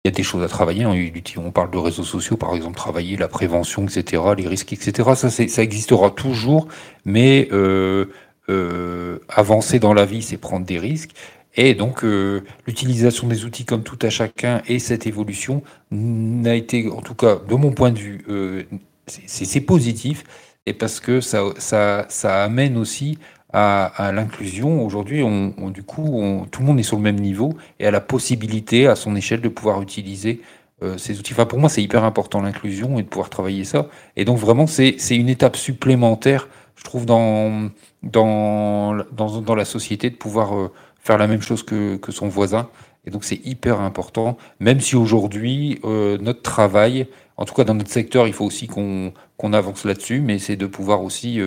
il 0.05 0.09
y 0.09 0.09
a 0.09 0.11
des 0.11 0.21
choses 0.21 0.43
à 0.43 0.47
travailler. 0.47 0.85
On 0.85 1.51
parle 1.51 1.71
de 1.71 1.79
réseaux 1.79 2.03
sociaux, 2.03 2.37
par 2.37 2.53
exemple, 2.53 2.77
travailler 2.77 3.17
la 3.17 3.27
prévention, 3.27 3.87
etc., 3.87 4.21
les 4.37 4.47
risques, 4.47 4.71
etc. 4.71 5.09
Ça, 5.15 5.31
ça 5.31 5.63
existera 5.63 6.11
toujours, 6.11 6.67
mais 7.05 7.47
euh, 7.51 8.05
euh, 8.47 9.17
avancer 9.29 9.79
dans 9.79 9.95
la 9.95 10.05
vie, 10.05 10.21
c'est 10.21 10.37
prendre 10.37 10.63
des 10.63 10.77
risques. 10.77 11.09
Et 11.55 11.73
donc, 11.73 12.03
euh, 12.03 12.43
l'utilisation 12.67 13.27
des 13.27 13.45
outils 13.45 13.65
comme 13.65 13.81
tout 13.81 13.97
à 14.03 14.11
chacun 14.11 14.61
et 14.67 14.77
cette 14.77 15.07
évolution 15.07 15.63
n'a 15.89 16.53
été, 16.53 16.87
en 16.91 17.01
tout 17.01 17.15
cas, 17.15 17.37
de 17.37 17.55
mon 17.55 17.71
point 17.71 17.89
de 17.89 17.97
vue, 17.97 18.67
c'est 19.07 19.61
positif. 19.61 20.23
Et 20.67 20.73
parce 20.73 20.99
que 20.99 21.19
ça, 21.19 21.45
ça, 21.57 22.05
ça 22.09 22.43
amène 22.43 22.77
aussi 22.77 23.17
à, 23.55 24.11
l'inclusion. 24.11 24.85
Aujourd'hui, 24.85 25.23
on, 25.23 25.69
du 25.69 25.83
coup, 25.83 26.45
tout 26.51 26.61
le 26.61 26.67
monde 26.67 26.79
est 26.79 26.83
sur 26.83 26.97
le 26.97 27.03
même 27.03 27.19
niveau 27.19 27.53
et 27.79 27.87
a 27.87 27.91
la 27.91 28.01
possibilité, 28.01 28.87
à 28.87 28.95
son 28.95 29.15
échelle, 29.15 29.39
de 29.39 29.47
pouvoir 29.47 29.81
utiliser 29.81 30.41
euh, 30.83 30.97
ces 30.97 31.19
outils. 31.19 31.31
Enfin, 31.31 31.45
pour 31.45 31.59
moi, 31.59 31.69
c'est 31.69 31.81
hyper 31.81 32.03
important 32.03 32.41
l'inclusion 32.41 32.99
et 32.99 33.03
de 33.03 33.07
pouvoir 33.07 33.29
travailler 33.29 33.63
ça. 33.63 33.87
Et 34.17 34.25
donc, 34.25 34.37
vraiment, 34.39 34.67
c'est 34.67 34.97
une 35.11 35.29
étape 35.29 35.55
supplémentaire, 35.55 36.49
je 36.75 36.83
trouve, 36.83 37.05
dans, 37.05 37.69
dans, 38.03 38.93
dans, 39.13 39.55
la 39.55 39.65
société, 39.65 40.09
de 40.09 40.15
pouvoir 40.15 40.53
euh, 40.53 40.71
faire 41.01 41.17
la 41.17 41.27
même 41.27 41.41
chose 41.41 41.63
que, 41.63 41.95
que 41.95 42.11
son 42.11 42.27
voisin. 42.27 42.67
Et 43.07 43.09
donc, 43.09 43.23
c'est 43.23 43.39
hyper 43.45 43.79
important, 43.79 44.37
même 44.59 44.81
si 44.81 44.97
aujourd'hui, 44.97 45.79
euh, 45.85 46.17
notre 46.19 46.41
travail, 46.41 47.07
en 47.37 47.45
tout 47.45 47.53
cas 47.53 47.63
dans 47.63 47.75
notre 47.75 47.91
secteur, 47.91 48.27
il 48.27 48.33
faut 48.33 48.45
aussi 48.45 48.67
qu'on 48.67 49.13
avance 49.53 49.85
là-dessus, 49.85 50.19
mais 50.19 50.39
c'est 50.39 50.55
de 50.55 50.65
pouvoir 50.65 51.03
aussi 51.03 51.39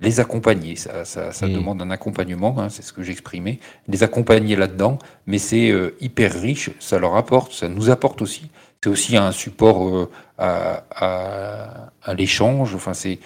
les 0.00 0.20
accompagner. 0.20 0.76
Ça, 0.76 1.04
ça, 1.04 1.32
ça 1.32 1.48
demande 1.48 1.82
un 1.82 1.90
accompagnement, 1.90 2.58
hein, 2.58 2.68
c'est 2.68 2.82
ce 2.82 2.92
que 2.92 3.02
j'exprimais, 3.02 3.58
les 3.88 4.02
accompagner 4.02 4.56
là-dedans, 4.56 4.98
mais 5.26 5.38
c'est 5.38 5.70
euh, 5.70 5.96
hyper 6.00 6.40
riche, 6.40 6.70
ça 6.78 6.98
leur 6.98 7.16
apporte, 7.16 7.52
ça 7.52 7.68
nous 7.68 7.90
apporte 7.90 8.22
aussi. 8.22 8.42
C'est 8.82 8.90
aussi 8.90 9.16
un 9.16 9.32
support 9.32 9.88
euh, 9.88 10.10
à, 10.38 10.84
à, 10.90 11.90
à 12.02 12.14
l'échange, 12.14 12.74
enfin, 12.74 12.92
c'est 12.94 13.18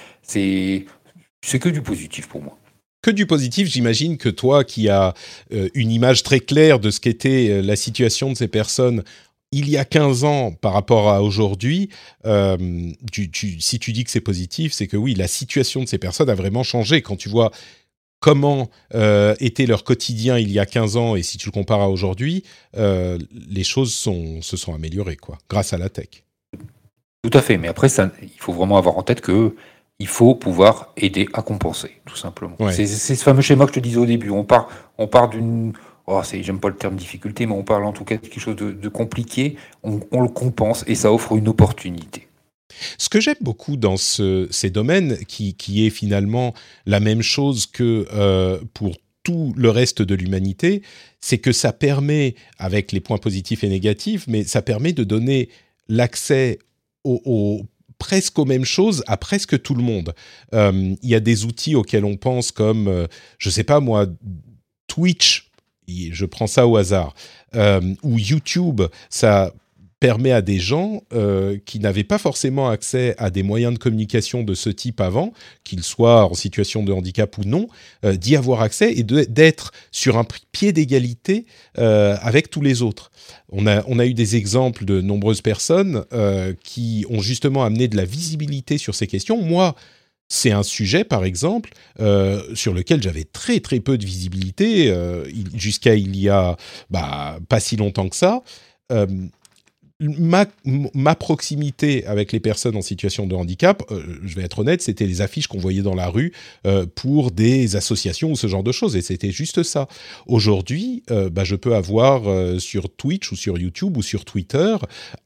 que 1.43 1.69
du 1.69 1.83
positif 1.83 2.29
pour 2.29 2.43
moi 2.43 2.57
que 3.03 3.11
du 3.11 3.27
positif. 3.27 3.67
J'imagine 3.67 4.17
que 4.17 4.29
toi, 4.29 4.63
qui 4.63 4.89
as 4.89 5.13
euh, 5.53 5.69
une 5.75 5.91
image 5.91 6.23
très 6.23 6.39
claire 6.39 6.79
de 6.79 6.91
ce 6.91 7.01
qu'était 7.01 7.61
la 7.61 7.75
situation 7.75 8.31
de 8.31 8.37
ces 8.37 8.47
personnes 8.47 9.03
il 9.53 9.69
y 9.69 9.77
a 9.77 9.85
15 9.85 10.25
ans 10.25 10.53
par 10.53 10.73
rapport 10.73 11.11
à 11.11 11.23
aujourd'hui, 11.23 11.91
euh, 12.25 12.57
si 13.61 13.79
tu 13.79 13.93
dis 13.93 14.05
que 14.05 14.11
c'est 14.11 14.21
positif, 14.21 14.73
c'est 14.73 14.87
que 14.87 14.97
oui, 14.97 15.15
la 15.15 15.29
situation 15.29 15.83
de 15.83 15.89
ces 15.89 15.99
personnes 15.99 16.31
a 16.31 16.35
vraiment 16.35 16.63
changé. 16.63 17.03
Quand 17.03 17.17
tu 17.17 17.29
vois 17.29 17.51
comment 18.21 18.71
euh, 18.95 19.35
était 19.41 19.67
leur 19.67 19.85
quotidien 19.85 20.39
il 20.39 20.51
y 20.51 20.59
a 20.59 20.67
15 20.67 20.97
ans 20.97 21.17
et 21.17 21.23
si 21.23 21.39
tu 21.39 21.49
le 21.49 21.53
compares 21.53 21.81
à 21.81 21.91
aujourd'hui, 21.91 22.45
euh, 22.77 23.19
les 23.51 23.65
choses 23.65 23.93
se 23.93 24.57
sont 24.57 24.75
améliorées, 24.75 25.17
quoi, 25.17 25.39
grâce 25.51 25.73
à 25.73 25.79
la 25.79 25.91
tech. 25.91 26.25
Tout 27.23 27.39
à 27.39 27.43
fait, 27.43 27.59
mais 27.59 27.69
après, 27.69 27.89
ça, 27.89 28.11
il 28.23 28.39
faut 28.39 28.53
vraiment 28.53 28.79
avoir 28.79 28.97
en 28.97 29.03
tête 29.03 29.21
que 29.21 29.55
il 29.99 30.09
faut 30.09 30.35
pouvoir 30.35 30.93
aider 30.97 31.29
à 31.33 31.43
compenser, 31.43 31.93
tout 32.07 32.17
simplement. 32.17 32.57
C'est 32.71 32.87
ce 32.87 33.23
fameux 33.23 33.43
schéma 33.43 33.67
que 33.67 33.71
je 33.71 33.75
te 33.75 33.81
disais 33.81 33.99
au 33.99 34.07
début. 34.07 34.31
On 34.31 34.43
part, 34.43 34.69
on 34.99 35.07
part 35.07 35.29
d'une 35.29 35.75
oh, 36.13 36.23
j'aime 36.41 36.61
pas 36.61 36.69
le 36.69 36.77
terme 36.77 36.97
difficulté, 36.97 37.47
mais 37.47 37.53
on 37.53 37.63
parle 37.63 37.85
en 37.85 37.93
tout 37.93 38.05
cas 38.05 38.17
de 38.17 38.21
quelque 38.21 38.41
chose 38.41 38.57
de, 38.57 38.89
compliqué, 38.89 39.57
on, 39.83 39.99
le 40.21 40.29
compense 40.29 40.85
et 40.87 40.95
ça 40.95 41.13
offre 41.13 41.37
une 41.37 41.49
opportunité. 41.49 42.29
Ce 42.99 43.09
que 43.09 43.21
j'aime 43.21 43.37
beaucoup 43.41 43.77
dans 43.77 43.97
ces 43.97 44.71
domaines, 44.71 45.19
qui, 45.27 45.87
est 45.87 45.91
finalement 45.91 46.55
la 46.87 47.01
même 47.01 47.23
chose 47.23 47.67
que 47.67 48.07
euh, 48.13 48.59
pour 48.75 48.97
tout 49.23 49.53
le 49.57 49.71
reste 49.71 50.03
de 50.03 50.15
l'humanité, 50.15 50.83
c'est 51.21 51.39
que 51.39 51.53
ça 51.53 51.73
permet, 51.73 52.35
avec 52.59 52.93
les 52.93 53.01
points 53.01 53.19
positifs 53.19 53.63
et 53.63 53.69
négatifs, 53.69 54.25
mais 54.27 54.45
ça 54.45 54.63
permet 54.63 54.93
de 54.93 55.05
donner 55.05 55.49
l'accès 55.89 56.59
au, 57.05 57.67
presque 57.99 58.39
aux 58.39 58.45
mêmes 58.45 58.65
choses 58.65 59.05
à 59.07 59.17
presque 59.17 59.63
tout 59.63 59.75
le 59.75 59.83
monde. 59.83 60.15
Euh, 60.55 60.95
il 61.03 61.09
y 61.09 61.15
a 61.15 61.21
des 61.21 61.45
outils 61.45 61.77
auxquels 61.77 62.05
on 62.05 62.17
pense 62.17 62.51
comme, 62.51 62.89
euh, 62.89 63.07
je 63.39 63.49
sais 63.49 63.65
pas 63.65 63.79
moi, 63.79 64.07
Twitch 64.89 65.52
je 65.89 66.25
prends 66.25 66.47
ça 66.47 66.67
au 66.67 66.77
hasard, 66.77 67.15
euh, 67.55 67.81
ou 68.03 68.19
YouTube, 68.19 68.83
ça 69.11 69.53
permet 70.01 70.33
à 70.33 70.43
des 70.43 70.59
gens 70.59 71.05
euh, 71.13 71.59
qui 71.65 71.79
n'avaient 71.79 72.03
pas 72.03 72.19
forcément 72.19 72.69
accès 72.69 73.15
à 73.19 73.31
des 73.31 73.45
moyens 73.45 73.73
de 73.73 73.79
communication 73.79 74.43
de 74.43 74.53
ce 74.53 74.69
type 74.69 75.01
avant, 75.01 75.33
qu'ils 75.63 75.85
soient 75.85 76.25
en 76.25 76.35
situation 76.35 76.83
de 76.83 76.93
handicap 76.93 77.39
ou 77.39 77.45
non, 77.45 77.69
euh, 78.05 78.17
d'y 78.17 78.35
avoir 78.35 78.63
accès 78.63 78.93
et 78.93 79.05
d'être 79.05 79.71
sur 79.93 80.19
un 80.19 80.27
pied 80.51 80.73
d'égalité 80.73 81.47
avec 81.77 82.51
tous 82.51 82.63
les 82.63 82.83
autres. 82.83 83.13
On 83.51 83.67
a, 83.69 83.85
on 83.87 84.01
a 84.01 84.07
eu 84.07 84.15
des 84.15 84.35
exemples 84.35 84.85
de 84.85 85.01
nombreuses 85.01 85.41
personnes 85.41 86.05
qui 86.65 87.07
ont 87.09 87.21
justement 87.21 87.65
amené 87.65 87.87
de 87.87 87.97
la 87.97 88.05
visibilité 88.05 88.79
sur 88.79 88.95
ces 88.95 89.07
questions. 89.07 89.41
Moi, 89.41 89.77
c'est 90.33 90.51
un 90.51 90.63
sujet, 90.63 91.05
par 91.05 91.25
exemple, 91.25 91.73
euh, 92.01 92.43
sur 92.55 92.73
lequel 92.73 93.03
j'avais 93.03 93.25
très 93.25 93.61
très 93.61 93.81
peu 93.81 93.99
de 93.99 94.07
visibilité 94.07 94.91
euh, 94.91 95.25
jusqu'à 95.55 95.95
il 95.95 96.17
y 96.17 96.31
a 96.31 96.57
bah, 96.89 97.39
pas 97.51 97.61
si 97.61 97.77
longtemps 97.77 98.09
que 98.09 98.17
ça. 98.17 98.43
Ma, 100.03 101.15
proximité 101.15 102.05
avec 102.07 102.33
les 102.33 102.41
personnes 102.41 102.77
en 102.77 102.83
situation 102.83 103.27
de 103.27 103.35
handicap, 103.35 103.83
euh, 103.91 104.03
je 104.25 104.35
vais 104.35 104.43
être 104.43 104.59
honnête, 104.59 104.83
c'était 104.83 105.07
les 105.07 105.21
affiches 105.21 105.47
qu'on 105.47 105.59
voyait 105.59 105.83
dans 105.83 105.95
la 105.95 106.09
rue 106.09 106.33
euh, 106.67 106.87
pour 106.93 107.31
des 107.31 107.77
associations 107.77 108.33
ou 108.33 108.37
ce 108.37 108.47
genre 108.47 108.63
de 108.63 108.73
choses, 108.73 108.97
et 108.97 109.03
c'était 109.03 109.31
juste 109.31 109.63
ça. 109.63 109.87
Aujourd'hui, 110.27 111.03
euh, 111.11 111.31
bah, 111.31 111.45
je 111.45 111.55
peux 111.55 111.75
avoir 111.75 112.23
sur 112.61 112.91
Twitch 112.91 113.31
ou 113.33 113.37
sur 113.37 113.59
YouTube 113.59 113.97
ou 113.97 114.03
sur 114.03 114.25
Twitter 114.25 114.77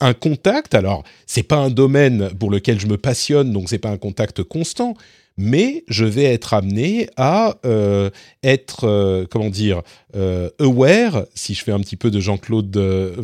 un 0.01 0.14
contact. 0.14 0.74
Alors, 0.74 1.05
c'est 1.27 1.43
pas 1.43 1.57
un 1.57 1.70
domaine 1.70 2.31
pour 2.39 2.51
lequel 2.51 2.79
je 2.79 2.87
me 2.87 2.99
passionne, 2.99 3.53
donc 3.53 3.68
c'est 3.68 3.79
pas 3.79 3.91
un 3.91 3.99
contact 3.99 4.43
constant, 4.43 4.95
mais 5.37 5.84
je 5.89 6.05
vais 6.05 6.24
être 6.24 6.55
amené 6.55 7.09
à 7.16 7.59
euh, 7.66 8.11
être, 8.43 8.84
euh, 8.84 9.26
comment 9.30 9.51
dire, 9.51 9.82
euh, 10.14 10.49
aware, 10.59 11.26
si 11.34 11.55
je 11.55 11.62
fais 11.62 11.72
un 11.72 11.80
petit 11.80 11.97
peu 11.97 12.11
de 12.11 12.20
Jean-Claude 12.20 12.76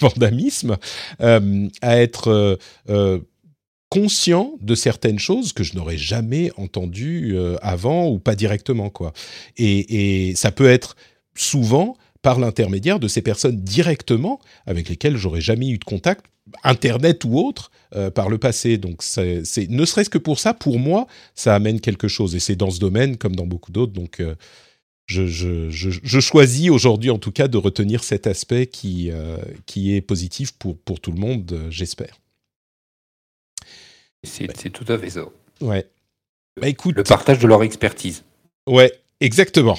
Vandamisme, 0.00 0.76
à 1.20 1.96
être 1.98 2.58
conscient 3.88 4.54
de 4.60 4.74
certaines 4.74 5.20
choses 5.20 5.52
que 5.52 5.62
je 5.62 5.76
n'aurais 5.76 5.98
jamais 5.98 6.50
entendues 6.56 7.36
avant 7.62 8.08
ou 8.08 8.18
pas 8.18 8.34
directement, 8.34 8.90
quoi. 8.90 9.12
Et, 9.56 10.30
et 10.30 10.34
ça 10.34 10.50
peut 10.50 10.68
être 10.68 10.96
souvent 11.36 11.96
par 12.24 12.40
l'intermédiaire 12.40 12.98
de 12.98 13.06
ces 13.06 13.20
personnes 13.20 13.60
directement 13.60 14.40
avec 14.64 14.88
lesquelles 14.88 15.18
j'aurais 15.18 15.42
jamais 15.42 15.68
eu 15.68 15.76
de 15.76 15.84
contact, 15.84 16.24
internet 16.62 17.22
ou 17.26 17.38
autre, 17.38 17.70
euh, 17.94 18.10
par 18.10 18.30
le 18.30 18.38
passé. 18.38 18.78
Donc, 18.78 19.02
c'est, 19.02 19.42
ne 19.68 19.84
serait-ce 19.84 20.08
que 20.08 20.16
pour 20.16 20.38
ça, 20.40 20.54
pour 20.54 20.78
moi, 20.78 21.06
ça 21.34 21.54
amène 21.54 21.80
quelque 21.80 22.08
chose. 22.08 22.34
Et 22.34 22.40
c'est 22.40 22.56
dans 22.56 22.70
ce 22.70 22.80
domaine 22.80 23.18
comme 23.18 23.36
dans 23.36 23.46
beaucoup 23.46 23.72
d'autres. 23.72 23.92
Donc, 23.92 24.20
euh, 24.20 24.34
je, 25.04 25.26
je, 25.26 25.68
je, 25.70 26.20
choisis 26.20 26.70
aujourd'hui 26.70 27.10
en 27.10 27.18
tout 27.18 27.30
cas 27.30 27.46
de 27.46 27.58
retenir 27.58 28.02
cet 28.02 28.26
aspect 28.26 28.66
qui, 28.66 29.10
qui 29.66 29.94
est 29.94 30.00
positif 30.00 30.52
pour, 30.52 30.78
pour 30.78 30.98
tout 30.98 31.12
le 31.12 31.18
monde, 31.18 31.66
j'espère. 31.68 32.22
C'est 34.22 34.70
tout 34.70 34.90
à 34.90 34.98
fait 34.98 35.10
ça. 35.10 35.26
Ouais. 35.60 35.86
Bah, 36.58 36.68
écoute, 36.68 36.96
le 36.96 37.02
partage 37.02 37.38
de 37.38 37.46
leur 37.46 37.62
expertise. 37.62 38.24
Ouais, 38.66 38.90
exactement. 39.20 39.78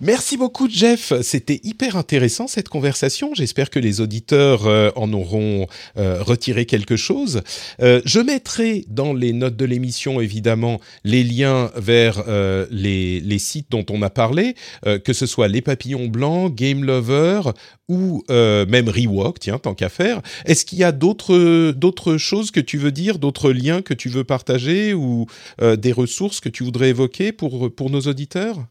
Merci 0.00 0.36
beaucoup 0.36 0.68
Jeff, 0.68 1.12
c'était 1.22 1.60
hyper 1.64 1.96
intéressant 1.96 2.46
cette 2.46 2.68
conversation. 2.68 3.34
J'espère 3.34 3.70
que 3.70 3.78
les 3.78 4.00
auditeurs 4.00 4.66
euh, 4.66 4.90
en 4.94 5.12
auront 5.12 5.66
euh, 5.96 6.22
retiré 6.22 6.66
quelque 6.66 6.96
chose. 6.96 7.42
Euh, 7.80 8.02
je 8.04 8.20
mettrai 8.20 8.84
dans 8.88 9.14
les 9.14 9.32
notes 9.32 9.56
de 9.56 9.64
l'émission 9.64 10.20
évidemment 10.20 10.80
les 11.04 11.24
liens 11.24 11.70
vers 11.76 12.24
les, 12.70 13.38
sites 13.38 13.70
dont 13.70 13.84
on 13.90 14.02
a 14.02 14.10
parlé, 14.10 14.54
que 15.04 15.12
ce 15.12 15.26
soit 15.26 15.48
Les 15.48 15.60
Papillons 15.60 16.08
Blancs, 16.08 16.54
Game 16.54 16.84
Lover 16.84 17.42
ou 17.88 18.24
même 18.28 18.88
Rewalk, 18.88 19.38
tiens, 19.38 19.58
tant 19.58 19.74
qu'à 19.74 19.88
faire. 19.88 20.22
Est-ce 20.46 20.64
qu'il 20.64 20.78
y 20.78 20.84
a 20.84 20.92
d'autres 20.92 22.16
choses 22.16 22.50
que 22.50 22.60
tu 22.60 22.78
veux 22.78 22.92
dire, 22.92 23.18
d'autres 23.18 23.52
liens 23.52 23.82
que 23.82 23.94
tu 23.94 24.08
veux 24.08 24.24
partager 24.24 24.94
ou 24.94 25.26
des 25.60 25.92
ressources 25.92 26.40
que 26.40 26.48
tu 26.48 26.64
voudrais 26.64 26.88
évoquer 26.88 27.32
pour 27.32 27.90
nos 27.90 28.00
auditeurs? 28.00 28.66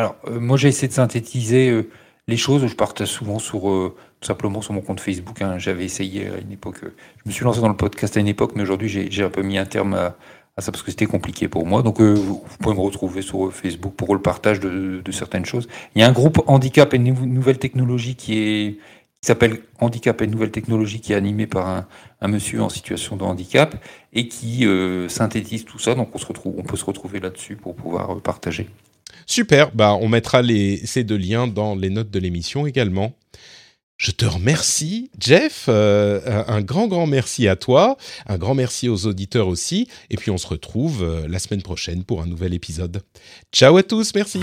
Alors, 0.00 0.14
euh, 0.28 0.38
moi, 0.38 0.56
j'ai 0.56 0.68
essayé 0.68 0.86
de 0.86 0.92
synthétiser 0.92 1.70
euh, 1.70 1.90
les 2.28 2.36
choses. 2.36 2.64
Je 2.64 2.74
partage 2.74 3.08
souvent 3.08 3.40
sur, 3.40 3.68
euh, 3.68 3.96
tout 4.20 4.26
simplement 4.28 4.62
sur 4.62 4.72
mon 4.72 4.80
compte 4.80 5.00
Facebook. 5.00 5.42
Hein. 5.42 5.58
J'avais 5.58 5.84
essayé 5.84 6.28
à 6.28 6.38
une 6.38 6.52
époque. 6.52 6.76
je 6.82 6.88
me 7.26 7.32
suis 7.32 7.44
lancé 7.44 7.60
dans 7.60 7.68
le 7.68 7.76
podcast 7.76 8.16
à 8.16 8.20
une 8.20 8.28
époque, 8.28 8.52
mais 8.54 8.62
aujourd'hui, 8.62 8.88
j'ai 8.88 9.24
un 9.24 9.30
peu 9.30 9.42
mis 9.42 9.58
un 9.58 9.64
terme 9.64 9.94
à, 9.94 10.14
ça 10.58 10.70
parce 10.72 10.82
que 10.82 10.92
c'était 10.92 11.06
compliqué 11.06 11.48
pour 11.48 11.66
moi. 11.66 11.82
Donc, 11.82 12.00
vous, 12.00 12.44
pouvez 12.60 12.76
me 12.76 12.80
retrouver 12.80 13.22
sur 13.22 13.52
Facebook 13.52 13.94
pour 13.94 14.14
le 14.14 14.22
partage 14.22 14.60
de, 14.60 15.02
certaines 15.10 15.44
choses. 15.44 15.66
Il 15.96 16.00
y 16.00 16.04
a 16.04 16.08
un 16.08 16.12
groupe 16.12 16.42
Handicap 16.46 16.94
et 16.94 16.98
Nouvelles 16.98 17.58
Technologies 17.58 18.14
qui 18.14 18.38
est 18.38 18.78
qui 19.20 19.26
s'appelle 19.26 19.62
Handicap 19.80 20.22
et 20.22 20.28
Nouvelles 20.28 20.52
Technologies, 20.52 21.00
qui 21.00 21.12
est 21.12 21.16
animé 21.16 21.48
par 21.48 21.66
un, 21.66 21.88
un 22.20 22.28
monsieur 22.28 22.62
en 22.62 22.68
situation 22.68 23.16
de 23.16 23.24
handicap 23.24 23.74
et 24.12 24.28
qui 24.28 24.64
synthétise 25.08 25.64
tout 25.64 25.80
ça. 25.80 25.96
Donc 25.96 26.10
on, 26.14 26.18
se 26.18 26.26
retrouve, 26.26 26.54
on 26.56 26.62
peut 26.62 26.76
se 26.76 26.84
retrouver 26.84 27.18
là-dessus 27.18 27.56
pour 27.56 27.74
pouvoir 27.74 28.20
partager. 28.20 28.68
Super, 29.26 29.72
bah, 29.74 29.94
on 30.00 30.08
mettra 30.08 30.42
les, 30.42 30.78
ces 30.86 31.04
deux 31.04 31.16
liens 31.16 31.46
dans 31.46 31.74
les 31.74 31.90
notes 31.90 32.10
de 32.10 32.18
l'émission 32.18 32.66
également. 32.66 33.14
Je 33.98 34.12
te 34.12 34.24
remercie, 34.24 35.10
Jeff. 35.18 35.66
Euh, 35.68 36.44
un 36.46 36.62
grand, 36.62 36.86
grand 36.86 37.06
merci 37.06 37.48
à 37.48 37.56
toi. 37.56 37.96
Un 38.26 38.38
grand 38.38 38.54
merci 38.54 38.88
aux 38.88 39.06
auditeurs 39.06 39.48
aussi. 39.48 39.88
Et 40.08 40.16
puis, 40.16 40.30
on 40.30 40.38
se 40.38 40.46
retrouve 40.46 41.02
euh, 41.02 41.26
la 41.28 41.40
semaine 41.40 41.62
prochaine 41.62 42.04
pour 42.04 42.22
un 42.22 42.26
nouvel 42.26 42.54
épisode. 42.54 43.02
Ciao 43.52 43.76
à 43.76 43.82
tous, 43.82 44.14
merci. 44.14 44.40